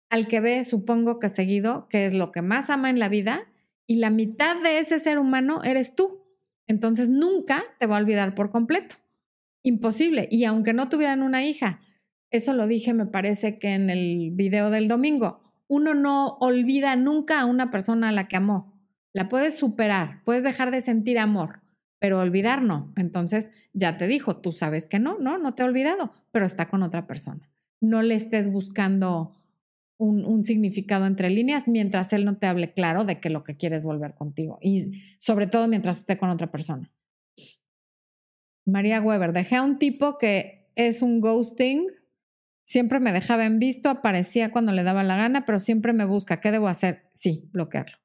al 0.10 0.28
que 0.28 0.40
ve, 0.40 0.64
supongo 0.64 1.20
que 1.20 1.30
seguido, 1.30 1.88
que 1.90 2.06
es 2.06 2.14
lo 2.14 2.32
que 2.32 2.42
más 2.42 2.70
ama 2.70 2.90
en 2.90 3.00
la 3.00 3.10
vida, 3.10 3.48
y 3.86 3.96
la 3.96 4.10
mitad 4.10 4.62
de 4.62 4.80
ese 4.80 5.00
ser 5.00 5.18
humano 5.18 5.64
eres 5.64 5.96
tú. 5.96 6.24
Entonces 6.68 7.10
nunca 7.10 7.64
te 7.80 7.88
va 7.88 7.98
a 7.98 8.00
olvidar 8.00 8.36
por 8.36 8.52
completo. 8.52 8.98
Imposible. 9.64 10.28
Y 10.30 10.44
aunque 10.46 10.74
no 10.74 10.90
tuvieran 10.90 11.24
una 11.24 11.44
hija, 11.44 11.80
eso 12.32 12.54
lo 12.54 12.68
dije, 12.68 12.94
me 12.94 13.08
parece 13.08 13.58
que 13.58 13.74
en 13.74 13.90
el 13.90 14.32
video 14.34 14.70
del 14.70 14.88
domingo, 14.88 15.42
uno 15.68 15.96
no 15.96 16.38
olvida 16.40 16.96
nunca 16.96 17.40
a 17.40 17.46
una 17.46 17.72
persona 17.72 18.10
a 18.10 18.12
la 18.12 18.28
que 18.28 18.38
amó. 18.38 18.74
La 19.14 19.28
puedes 19.28 19.58
superar, 19.58 20.22
puedes 20.24 20.44
dejar 20.44 20.70
de 20.70 20.82
sentir 20.82 21.18
amor, 21.18 21.62
pero 21.98 22.20
olvidar 22.20 22.62
no. 22.62 22.94
Entonces 22.96 23.52
ya 23.74 23.98
te 23.98 24.08
dijo, 24.08 24.38
tú 24.38 24.52
sabes 24.52 24.88
que 24.88 25.00
no, 25.00 25.18
no, 25.18 25.38
no 25.38 25.56
te 25.56 25.64
he 25.64 25.66
olvidado, 25.66 26.12
pero 26.32 26.46
está 26.46 26.68
con 26.68 26.84
otra 26.84 27.08
persona. 27.08 27.50
No 27.82 28.02
le 28.02 28.16
estés 28.16 28.52
buscando 28.52 29.39
un, 30.00 30.44
significado 30.46 31.06
entre 31.06 31.30
líneas 31.30 31.68
mientras 31.68 32.14
él 32.14 32.24
no 32.24 32.38
te 32.38 32.48
hable 32.48 32.72
claro 32.74 33.04
de 33.04 33.20
que 33.20 33.30
lo 33.30 33.44
que 33.44 33.58
quiere 33.58 33.76
es 33.76 33.84
volver 33.84 34.16
contigo 34.16 34.58
y 34.62 35.04
sobre 35.18 35.46
todo 35.46 35.68
mientras 35.68 36.00
esté 36.00 36.18
con 36.18 36.30
otra 36.30 36.50
persona. 36.52 36.92
María 38.66 39.02
Weber, 39.02 39.34
dejé 39.34 39.58
a 39.58 39.64
un 39.64 39.78
tipo 39.78 40.18
que 40.18 40.72
es 40.76 41.02
un 41.02 41.20
ghosting, 41.20 41.88
siempre 42.64 43.00
me 43.00 43.12
dejaba 43.12 43.46
en 43.46 43.60
visto, 43.60 43.90
aparecía 43.90 44.52
cuando 44.52 44.72
le 44.72 44.84
daba 44.84 45.04
la 45.04 45.18
gana, 45.18 45.46
pero 45.46 45.60
siempre 45.60 45.92
me 45.92 46.06
busca. 46.06 46.40
¿Qué 46.40 46.52
debo 46.52 46.68
hacer? 46.68 47.10
Sí, 47.12 47.50
bloquearlo. 47.52 47.98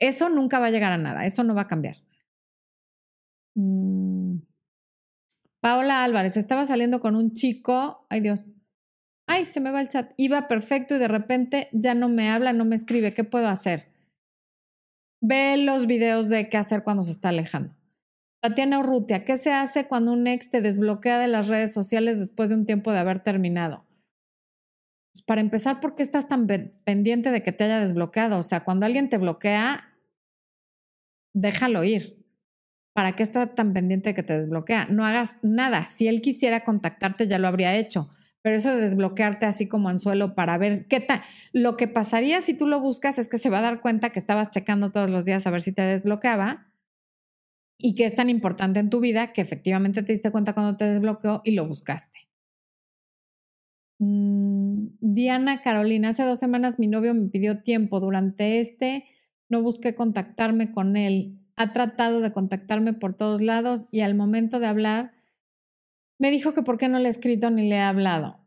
Eso 0.00 0.28
nunca 0.28 0.58
va 0.58 0.66
a 0.66 0.70
llegar 0.70 0.92
a 0.92 0.98
nada, 0.98 1.26
eso 1.26 1.44
no 1.44 1.54
va 1.54 1.62
a 1.62 1.68
cambiar. 1.68 1.98
Mm. 3.54 4.38
Paola 5.60 6.02
Álvarez, 6.02 6.36
estaba 6.36 6.66
saliendo 6.66 7.00
con 7.00 7.14
un 7.14 7.34
chico, 7.34 8.06
ay 8.08 8.20
Dios, 8.20 8.48
ay, 9.30 9.46
se 9.46 9.60
me 9.60 9.70
va 9.70 9.80
el 9.80 9.88
chat, 9.88 10.12
iba 10.16 10.48
perfecto 10.48 10.96
y 10.96 10.98
de 10.98 11.08
repente 11.08 11.68
ya 11.72 11.94
no 11.94 12.08
me 12.08 12.28
habla, 12.28 12.52
no 12.52 12.64
me 12.64 12.74
escribe, 12.74 13.14
¿qué 13.14 13.22
puedo 13.22 13.46
hacer? 13.46 13.86
Ve 15.22 15.56
los 15.56 15.86
videos 15.86 16.28
de 16.28 16.48
qué 16.48 16.56
hacer 16.56 16.82
cuando 16.82 17.04
se 17.04 17.12
está 17.12 17.28
alejando. 17.28 17.76
Tatiana 18.42 18.80
Urrutia, 18.80 19.24
¿qué 19.24 19.36
se 19.36 19.52
hace 19.52 19.86
cuando 19.86 20.12
un 20.12 20.26
ex 20.26 20.50
te 20.50 20.60
desbloquea 20.60 21.18
de 21.18 21.28
las 21.28 21.46
redes 21.46 21.72
sociales 21.72 22.18
después 22.18 22.48
de 22.48 22.56
un 22.56 22.66
tiempo 22.66 22.90
de 22.90 22.98
haber 22.98 23.22
terminado? 23.22 23.86
Pues 25.12 25.22
para 25.22 25.40
empezar, 25.40 25.80
¿por 25.80 25.94
qué 25.94 26.02
estás 26.02 26.26
tan 26.26 26.46
pendiente 26.84 27.30
de 27.30 27.42
que 27.42 27.52
te 27.52 27.64
haya 27.64 27.80
desbloqueado? 27.80 28.38
O 28.38 28.42
sea, 28.42 28.64
cuando 28.64 28.86
alguien 28.86 29.08
te 29.08 29.18
bloquea, 29.18 29.94
déjalo 31.34 31.84
ir. 31.84 32.24
¿Para 32.94 33.12
qué 33.12 33.22
está 33.22 33.54
tan 33.54 33.72
pendiente 33.72 34.10
de 34.10 34.14
que 34.14 34.22
te 34.22 34.36
desbloquea? 34.36 34.86
No 34.86 35.04
hagas 35.04 35.36
nada. 35.42 35.86
Si 35.86 36.08
él 36.08 36.20
quisiera 36.20 36.64
contactarte, 36.64 37.28
ya 37.28 37.38
lo 37.38 37.46
habría 37.46 37.76
hecho. 37.76 38.10
Pero 38.42 38.56
eso 38.56 38.74
de 38.74 38.80
desbloquearte 38.80 39.46
así 39.46 39.68
como 39.68 39.88
anzuelo 39.88 40.34
para 40.34 40.56
ver 40.56 40.86
qué 40.86 41.00
tal. 41.00 41.22
Lo 41.52 41.76
que 41.76 41.88
pasaría 41.88 42.40
si 42.40 42.54
tú 42.54 42.66
lo 42.66 42.80
buscas 42.80 43.18
es 43.18 43.28
que 43.28 43.38
se 43.38 43.50
va 43.50 43.58
a 43.58 43.62
dar 43.62 43.80
cuenta 43.80 44.10
que 44.10 44.18
estabas 44.18 44.50
checando 44.50 44.90
todos 44.90 45.10
los 45.10 45.24
días 45.24 45.46
a 45.46 45.50
ver 45.50 45.60
si 45.60 45.72
te 45.72 45.82
desbloqueaba 45.82 46.70
y 47.76 47.94
que 47.94 48.04
es 48.04 48.14
tan 48.14 48.30
importante 48.30 48.80
en 48.80 48.90
tu 48.90 49.00
vida 49.00 49.32
que 49.32 49.40
efectivamente 49.40 50.02
te 50.02 50.12
diste 50.12 50.30
cuenta 50.30 50.54
cuando 50.54 50.76
te 50.76 50.84
desbloqueó 50.84 51.42
y 51.44 51.52
lo 51.52 51.66
buscaste. 51.66 52.30
Mm, 53.98 54.96
Diana 55.00 55.60
Carolina, 55.60 56.08
hace 56.08 56.24
dos 56.24 56.38
semanas 56.38 56.78
mi 56.78 56.86
novio 56.86 57.14
me 57.14 57.28
pidió 57.28 57.62
tiempo. 57.62 58.00
Durante 58.00 58.60
este 58.60 59.04
no 59.50 59.62
busqué 59.62 59.94
contactarme 59.94 60.72
con 60.72 60.96
él. 60.96 61.38
Ha 61.56 61.72
tratado 61.72 62.20
de 62.20 62.32
contactarme 62.32 62.94
por 62.94 63.14
todos 63.14 63.42
lados 63.42 63.86
y 63.90 64.00
al 64.00 64.14
momento 64.14 64.60
de 64.60 64.66
hablar 64.66 65.12
me 66.20 66.30
dijo 66.30 66.52
que 66.52 66.62
por 66.62 66.76
qué 66.76 66.88
no 66.88 66.98
le 66.98 67.08
he 67.08 67.10
escrito 67.10 67.50
ni 67.50 67.66
le 67.66 67.76
he 67.76 67.80
hablado. 67.80 68.38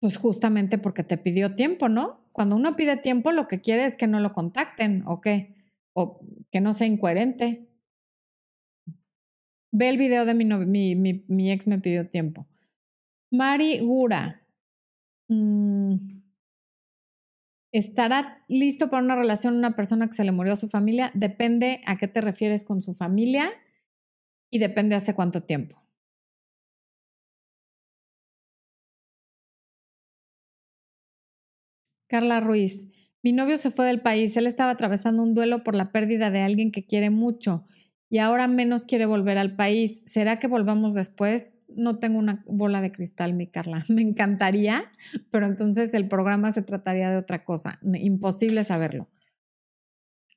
Pues 0.00 0.18
justamente 0.18 0.76
porque 0.76 1.02
te 1.02 1.16
pidió 1.16 1.54
tiempo, 1.54 1.88
¿no? 1.88 2.28
Cuando 2.32 2.56
uno 2.56 2.76
pide 2.76 2.98
tiempo, 2.98 3.32
lo 3.32 3.48
que 3.48 3.62
quiere 3.62 3.86
es 3.86 3.96
que 3.96 4.06
no 4.06 4.20
lo 4.20 4.34
contacten 4.34 5.02
o 5.06 5.22
qué, 5.22 5.56
o 5.94 6.20
que 6.52 6.60
no 6.60 6.74
sea 6.74 6.86
incoherente. 6.86 7.68
Ve 9.72 9.88
el 9.88 9.96
video 9.96 10.26
de 10.26 10.34
mi, 10.34 10.94
mi, 10.94 11.50
ex 11.50 11.66
me 11.66 11.78
pidió 11.78 12.08
tiempo. 12.08 12.46
Mari 13.30 13.78
Gura. 13.78 14.42
Mm, 15.28 16.20
¿Estará 17.72 18.44
listo 18.48 18.90
para 18.90 19.02
una 19.02 19.16
relación 19.16 19.56
una 19.56 19.74
persona 19.74 20.06
que 20.06 20.14
se 20.14 20.24
le 20.24 20.32
murió 20.32 20.52
a 20.52 20.56
su 20.56 20.68
familia? 20.68 21.10
Depende 21.14 21.80
a 21.86 21.96
qué 21.96 22.08
te 22.08 22.20
refieres 22.20 22.64
con 22.64 22.82
su 22.82 22.94
familia 22.94 23.50
y 24.50 24.58
depende 24.58 24.96
hace 24.96 25.14
cuánto 25.14 25.42
tiempo. 25.42 25.80
Carla 32.08 32.40
Ruiz, 32.40 32.88
mi 33.22 33.32
novio 33.32 33.56
se 33.56 33.70
fue 33.70 33.86
del 33.86 34.00
país, 34.00 34.36
él 34.36 34.46
estaba 34.46 34.72
atravesando 34.72 35.22
un 35.22 35.34
duelo 35.34 35.62
por 35.62 35.76
la 35.76 35.92
pérdida 35.92 36.30
de 36.30 36.40
alguien 36.40 36.72
que 36.72 36.84
quiere 36.84 37.10
mucho 37.10 37.66
y 38.08 38.18
ahora 38.18 38.48
menos 38.48 38.84
quiere 38.84 39.06
volver 39.06 39.38
al 39.38 39.54
país. 39.54 40.02
¿Será 40.04 40.40
que 40.40 40.48
volvamos 40.48 40.94
después? 40.94 41.54
No 41.68 42.00
tengo 42.00 42.18
una 42.18 42.42
bola 42.46 42.80
de 42.80 42.90
cristal, 42.90 43.34
mi 43.34 43.46
Carla. 43.46 43.84
Me 43.88 44.02
encantaría, 44.02 44.90
pero 45.30 45.46
entonces 45.46 45.94
el 45.94 46.08
programa 46.08 46.50
se 46.52 46.62
trataría 46.62 47.08
de 47.10 47.18
otra 47.18 47.44
cosa. 47.44 47.78
Imposible 47.82 48.64
saberlo. 48.64 49.08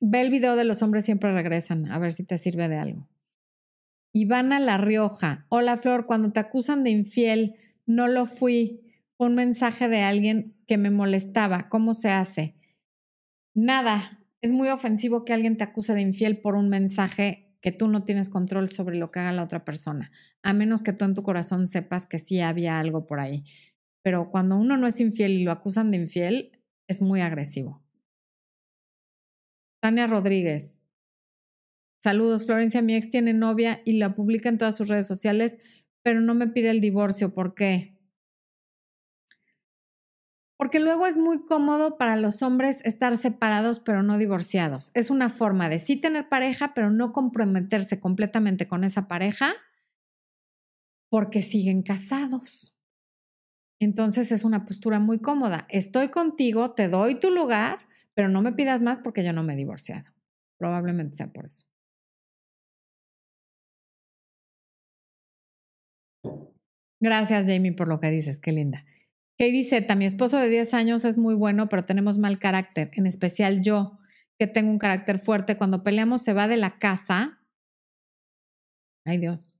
Ve 0.00 0.20
el 0.20 0.30
video 0.30 0.54
de 0.54 0.64
los 0.64 0.82
hombres 0.82 1.04
siempre 1.04 1.32
regresan, 1.32 1.90
a 1.90 1.98
ver 1.98 2.12
si 2.12 2.24
te 2.24 2.38
sirve 2.38 2.68
de 2.68 2.76
algo. 2.76 3.08
Ivana 4.16 4.60
La 4.60 4.78
Rioja. 4.78 5.44
Hola 5.48 5.76
Flor, 5.76 6.06
cuando 6.06 6.30
te 6.30 6.38
acusan 6.38 6.84
de 6.84 6.90
infiel, 6.90 7.56
no 7.84 8.06
lo 8.06 8.26
fui. 8.26 8.80
Un 9.18 9.34
mensaje 9.34 9.88
de 9.88 10.02
alguien 10.02 10.56
que 10.68 10.78
me 10.78 10.92
molestaba. 10.92 11.68
¿Cómo 11.68 11.94
se 11.94 12.10
hace? 12.10 12.54
Nada. 13.54 14.20
Es 14.40 14.52
muy 14.52 14.68
ofensivo 14.68 15.24
que 15.24 15.32
alguien 15.32 15.56
te 15.56 15.64
acuse 15.64 15.94
de 15.94 16.02
infiel 16.02 16.40
por 16.40 16.54
un 16.54 16.68
mensaje 16.68 17.56
que 17.60 17.72
tú 17.72 17.88
no 17.88 18.04
tienes 18.04 18.28
control 18.28 18.68
sobre 18.68 18.96
lo 18.96 19.10
que 19.10 19.18
haga 19.18 19.32
la 19.32 19.42
otra 19.42 19.64
persona, 19.64 20.12
a 20.42 20.52
menos 20.52 20.82
que 20.82 20.92
tú 20.92 21.04
en 21.04 21.14
tu 21.14 21.24
corazón 21.24 21.66
sepas 21.66 22.06
que 22.06 22.20
sí 22.20 22.40
había 22.40 22.78
algo 22.78 23.06
por 23.06 23.18
ahí. 23.18 23.44
Pero 24.02 24.30
cuando 24.30 24.56
uno 24.56 24.76
no 24.76 24.86
es 24.86 25.00
infiel 25.00 25.32
y 25.32 25.42
lo 25.44 25.50
acusan 25.50 25.90
de 25.90 25.96
infiel, 25.96 26.62
es 26.86 27.02
muy 27.02 27.20
agresivo. 27.20 27.82
Tania 29.80 30.06
Rodríguez. 30.06 30.83
Saludos, 32.04 32.44
Florencia. 32.44 32.82
Mi 32.82 32.96
ex 32.96 33.08
tiene 33.08 33.32
novia 33.32 33.80
y 33.86 33.94
la 33.94 34.14
publica 34.14 34.50
en 34.50 34.58
todas 34.58 34.76
sus 34.76 34.88
redes 34.88 35.06
sociales, 35.06 35.56
pero 36.02 36.20
no 36.20 36.34
me 36.34 36.46
pide 36.46 36.68
el 36.68 36.82
divorcio. 36.82 37.32
¿Por 37.32 37.54
qué? 37.54 37.96
Porque 40.58 40.80
luego 40.80 41.06
es 41.06 41.16
muy 41.16 41.46
cómodo 41.46 41.96
para 41.96 42.16
los 42.16 42.42
hombres 42.42 42.84
estar 42.84 43.16
separados 43.16 43.80
pero 43.80 44.02
no 44.02 44.18
divorciados. 44.18 44.90
Es 44.92 45.08
una 45.08 45.30
forma 45.30 45.70
de 45.70 45.78
sí 45.78 45.96
tener 45.96 46.28
pareja, 46.28 46.74
pero 46.74 46.90
no 46.90 47.10
comprometerse 47.10 47.98
completamente 48.00 48.68
con 48.68 48.84
esa 48.84 49.08
pareja 49.08 49.54
porque 51.08 51.40
siguen 51.40 51.80
casados. 51.80 52.76
Entonces 53.80 54.30
es 54.30 54.44
una 54.44 54.66
postura 54.66 55.00
muy 55.00 55.20
cómoda. 55.20 55.66
Estoy 55.70 56.08
contigo, 56.08 56.72
te 56.72 56.90
doy 56.90 57.14
tu 57.14 57.30
lugar, 57.30 57.78
pero 58.12 58.28
no 58.28 58.42
me 58.42 58.52
pidas 58.52 58.82
más 58.82 59.00
porque 59.00 59.24
yo 59.24 59.32
no 59.32 59.42
me 59.42 59.54
he 59.54 59.56
divorciado. 59.56 60.04
Probablemente 60.58 61.16
sea 61.16 61.32
por 61.32 61.46
eso. 61.46 61.64
Gracias, 67.04 67.46
Jamie, 67.46 67.72
por 67.72 67.86
lo 67.86 68.00
que 68.00 68.10
dices. 68.10 68.40
Qué 68.40 68.50
linda. 68.50 68.86
Katie 69.38 69.64
Z, 69.64 69.94
mi 69.94 70.06
esposo 70.06 70.38
de 70.38 70.48
10 70.48 70.72
años 70.72 71.04
es 71.04 71.18
muy 71.18 71.34
bueno, 71.34 71.68
pero 71.68 71.84
tenemos 71.84 72.16
mal 72.16 72.38
carácter, 72.38 72.90
en 72.94 73.04
especial 73.04 73.60
yo, 73.60 73.98
que 74.38 74.46
tengo 74.46 74.70
un 74.70 74.78
carácter 74.78 75.18
fuerte. 75.18 75.58
Cuando 75.58 75.84
peleamos 75.84 76.22
se 76.22 76.32
va 76.32 76.48
de 76.48 76.56
la 76.56 76.78
casa. 76.78 77.42
Ay 79.04 79.18
Dios. 79.18 79.58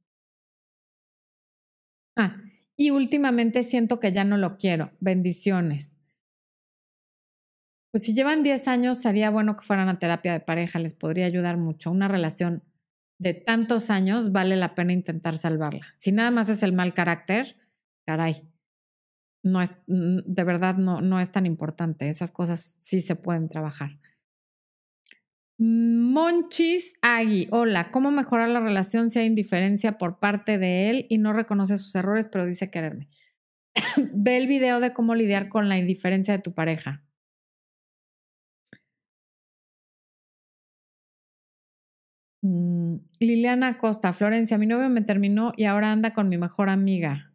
Ah, 2.17 2.41
y 2.79 2.89
últimamente 2.89 3.63
siento 3.63 4.01
que 4.01 4.11
ya 4.11 4.25
no 4.25 4.39
lo 4.39 4.57
quiero. 4.57 4.93
Bendiciones. 5.01 5.99
Pues 7.93 8.05
si 8.05 8.15
llevan 8.15 8.43
10 8.43 8.69
años, 8.69 9.03
sería 9.03 9.29
bueno 9.29 9.55
que 9.55 9.65
fueran 9.65 9.91
a 9.91 9.99
terapia 9.99 10.33
de 10.33 10.41
pareja, 10.41 10.79
les 10.79 10.95
podría 10.95 11.27
ayudar 11.27 11.59
mucho. 11.59 11.91
Una 11.91 12.09
relación 12.09 12.63
de 13.25 13.33
tantos 13.33 13.89
años 13.89 14.33
vale 14.33 14.55
la 14.55 14.75
pena 14.75 14.93
intentar 14.93 15.39
salvarla. 15.39 15.87
Si 15.97 16.13
nada 16.13 16.31
más 16.31 16.51
es 16.51 16.63
el 16.63 16.75
mal 16.75 16.93
carácter, 16.93 17.57
caray, 18.07 18.47
no 19.43 19.63
es, 19.63 19.73
de 19.87 20.45
verdad 20.45 20.77
no, 20.77 21.01
no 21.01 21.19
es 21.19 21.33
tan 21.33 21.47
importante. 21.47 22.11
Esas 22.11 22.31
cosas 22.31 22.77
sí 22.79 23.01
se 23.01 23.17
pueden 23.17 23.49
trabajar. 23.49 23.99
Monchis 25.57 26.95
Agui, 27.01 27.49
hola, 27.51 27.91
¿cómo 27.91 28.11
mejorar 28.11 28.51
la 28.51 28.61
relación 28.61 29.09
si 29.09 29.21
hay 29.21 29.27
indiferencia 29.27 29.97
por 29.97 30.19
parte 30.19 30.59
de 30.59 30.91
él 30.91 31.07
y 31.09 31.17
no 31.17 31.33
reconoce 31.33 31.79
sus 31.79 31.95
errores 31.95 32.29
pero 32.31 32.45
dice 32.45 32.71
quererme? 32.71 33.07
Ve 34.13 34.37
el 34.37 34.47
video 34.47 34.81
de 34.81 34.93
cómo 34.93 35.15
lidiar 35.15 35.49
con 35.49 35.71
la 35.71 35.79
indiferencia 35.79 36.35
de 36.35 36.43
tu 36.43 36.53
pareja. 36.53 37.05
Mm, 42.45 42.84
Liliana 43.21 43.79
Costa, 43.79 44.13
Florencia, 44.13 44.59
mi 44.59 44.67
novio 44.67 44.89
me 44.89 45.03
terminó 45.03 45.53
y 45.57 45.65
ahora 45.65 45.93
anda 45.93 46.13
con 46.13 46.29
mi 46.29 46.39
mejor 46.39 46.69
amiga. 46.69 47.33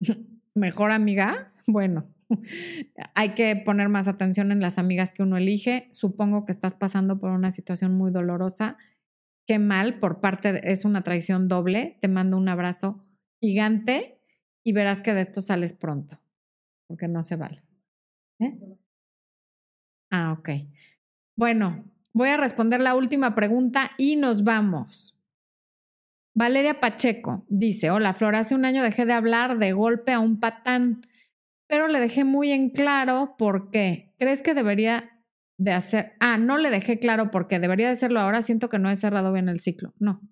¿Mejor 0.54 0.90
amiga? 0.90 1.52
Bueno, 1.66 2.08
hay 3.14 3.30
que 3.30 3.56
poner 3.56 3.88
más 3.88 4.08
atención 4.08 4.52
en 4.52 4.60
las 4.60 4.78
amigas 4.78 5.12
que 5.12 5.22
uno 5.22 5.36
elige. 5.36 5.88
Supongo 5.92 6.44
que 6.44 6.52
estás 6.52 6.74
pasando 6.74 7.18
por 7.18 7.30
una 7.30 7.50
situación 7.50 7.94
muy 7.94 8.10
dolorosa. 8.10 8.76
Qué 9.46 9.58
mal, 9.58 9.98
por 10.00 10.20
parte, 10.20 10.70
es 10.70 10.84
una 10.84 11.02
traición 11.02 11.48
doble. 11.48 11.98
Te 12.00 12.08
mando 12.08 12.36
un 12.36 12.48
abrazo 12.48 13.04
gigante 13.40 14.20
y 14.64 14.72
verás 14.72 15.00
que 15.00 15.14
de 15.14 15.20
esto 15.20 15.40
sales 15.40 15.72
pronto, 15.72 16.20
porque 16.88 17.06
no 17.06 17.22
se 17.22 17.36
vale. 17.36 17.62
¿Eh? 18.40 18.58
Ah, 20.10 20.32
ok. 20.32 20.50
Bueno, 21.36 21.84
Voy 22.16 22.30
a 22.30 22.38
responder 22.38 22.80
la 22.80 22.94
última 22.94 23.34
pregunta 23.34 23.90
y 23.98 24.16
nos 24.16 24.42
vamos. 24.42 25.14
Valeria 26.34 26.80
Pacheco 26.80 27.44
dice, 27.50 27.90
hola 27.90 28.14
Flor, 28.14 28.36
hace 28.36 28.54
un 28.54 28.64
año 28.64 28.82
dejé 28.82 29.04
de 29.04 29.12
hablar 29.12 29.58
de 29.58 29.72
golpe 29.72 30.12
a 30.12 30.18
un 30.18 30.40
patán, 30.40 31.06
pero 31.66 31.88
le 31.88 32.00
dejé 32.00 32.24
muy 32.24 32.52
en 32.52 32.70
claro 32.70 33.34
por 33.36 33.70
qué. 33.70 34.14
¿Crees 34.18 34.40
que 34.40 34.54
debería 34.54 35.20
de 35.58 35.72
hacer? 35.72 36.14
Ah, 36.18 36.38
no 36.38 36.56
le 36.56 36.70
dejé 36.70 36.98
claro 36.98 37.30
por 37.30 37.48
qué. 37.48 37.58
Debería 37.58 37.88
de 37.88 37.92
hacerlo 37.92 38.18
ahora. 38.20 38.40
Siento 38.40 38.70
que 38.70 38.78
no 38.78 38.88
he 38.88 38.96
cerrado 38.96 39.30
bien 39.30 39.50
el 39.50 39.60
ciclo. 39.60 39.92
No. 39.98 40.22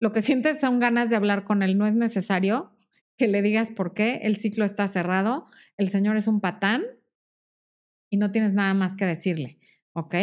Lo 0.00 0.10
que 0.10 0.22
sientes 0.22 0.58
son 0.58 0.80
ganas 0.80 1.08
de 1.08 1.14
hablar 1.14 1.44
con 1.44 1.62
él. 1.62 1.78
No 1.78 1.86
es 1.86 1.94
necesario 1.94 2.76
que 3.16 3.28
le 3.28 3.42
digas 3.42 3.70
por 3.70 3.94
qué. 3.94 4.18
El 4.24 4.38
ciclo 4.38 4.64
está 4.64 4.88
cerrado. 4.88 5.46
El 5.76 5.88
señor 5.88 6.16
es 6.16 6.26
un 6.26 6.40
patán 6.40 6.82
y 8.10 8.16
no 8.16 8.32
tienes 8.32 8.54
nada 8.54 8.74
más 8.74 8.96
que 8.96 9.06
decirle 9.06 9.60
¿Ok? 9.94 10.14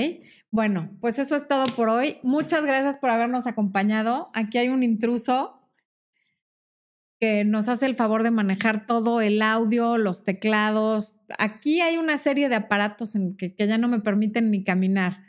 Bueno, 0.52 0.90
pues 1.00 1.20
eso 1.20 1.36
es 1.36 1.48
todo 1.48 1.66
por 1.76 1.90
hoy. 1.90 2.18
Muchas 2.24 2.66
gracias 2.66 2.98
por 2.98 3.12
habernos 3.12 3.46
acompañado. 3.46 4.32
Aquí 4.34 4.58
hay 4.58 4.70
un 4.70 4.82
intruso 4.82 5.62
que 7.20 7.44
nos 7.44 7.70
hace 7.70 7.86
el 7.86 7.96
favor 7.96 8.24
de 8.24 8.32
manejar 8.32 8.88
todo 8.88 9.22
el 9.22 9.42
audio, 9.44 9.98
los 9.98 10.24
teclados. 10.24 11.16
Aquí 11.38 11.82
hay 11.82 11.98
una 11.98 12.18
serie 12.18 12.50
de 12.50 12.56
aparatos 12.56 13.14
en 13.14 13.36
que, 13.36 13.54
que 13.54 13.68
ya 13.68 13.78
no 13.78 13.88
me 13.88 14.00
permiten 14.00 14.50
ni 14.50 14.64
caminar. 14.64 15.20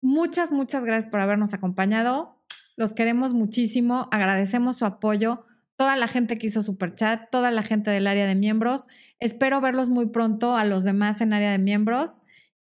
Muchas, 0.00 0.52
muchas 0.52 0.84
gracias 0.84 1.10
por 1.10 1.20
habernos 1.20 1.54
acompañado. 1.54 2.38
Los 2.76 2.92
queremos 2.92 3.32
muchísimo. 3.32 4.08
Agradecemos 4.12 4.76
su 4.76 4.84
apoyo. 4.84 5.44
Toda 5.76 5.96
la 5.96 6.06
gente 6.06 6.38
que 6.38 6.46
hizo 6.46 6.62
Superchat, 6.62 7.30
toda 7.30 7.50
la 7.50 7.64
gente 7.64 7.90
del 7.90 8.06
área 8.06 8.26
de 8.26 8.36
miembros. 8.36 8.86
Espero 9.18 9.60
verlos 9.60 9.88
muy 9.88 10.06
pronto 10.06 10.54
a 10.54 10.64
los 10.64 10.84
demás 10.84 11.20
en 11.20 11.32
área 11.32 11.50
de 11.50 11.58
miembros 11.58 12.22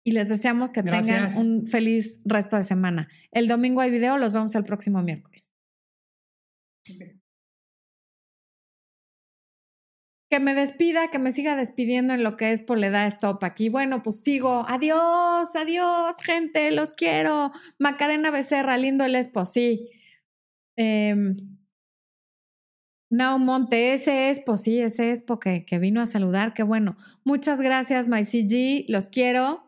y 0.06 0.12
les 0.12 0.30
deseamos 0.30 0.72
que 0.72 0.84
tengan 0.84 1.36
un 1.36 1.66
feliz 1.66 2.20
resto 2.26 2.56
de 2.56 2.64
semana. 2.64 3.10
El 3.32 3.48
domingo 3.48 3.82
hay 3.82 3.90
video, 3.90 4.20
los 4.20 4.34
vemos 4.34 4.54
el 4.54 4.64
próximo 4.64 5.02
miércoles. 5.02 5.56
Que 10.30 10.40
me 10.40 10.54
despida, 10.54 11.10
que 11.10 11.18
me 11.18 11.32
siga 11.32 11.56
despidiendo 11.56 12.14
en 12.14 12.24
lo 12.24 12.38
que 12.38 12.52
es 12.52 12.62
Poleda 12.62 13.08
Stop 13.08 13.44
aquí. 13.44 13.70
Bueno, 13.70 14.04
pues 14.04 14.22
sigo. 14.22 14.66
Adiós, 14.68 15.56
adiós, 15.56 16.16
gente, 16.24 16.70
los 16.70 16.94
quiero. 16.94 17.52
Macarena 17.80 18.30
Becerra, 18.30 18.78
lindo 18.78 19.06
el 19.06 19.16
Expo, 19.16 19.44
sí. 19.44 19.90
Eh, 20.78 21.34
no, 23.10 23.40
Monte, 23.40 23.96
ese 23.96 24.30
Expo, 24.30 24.56
sí, 24.56 24.80
ese 24.82 25.12
Expo 25.12 25.40
que, 25.40 25.66
que 25.66 25.80
vino 25.80 26.00
a 26.00 26.06
saludar, 26.06 26.54
qué 26.54 26.62
bueno. 26.62 26.96
Muchas 27.24 27.60
gracias, 27.60 28.08
MyCG, 28.08 28.86
los 28.88 29.10
quiero. 29.10 29.65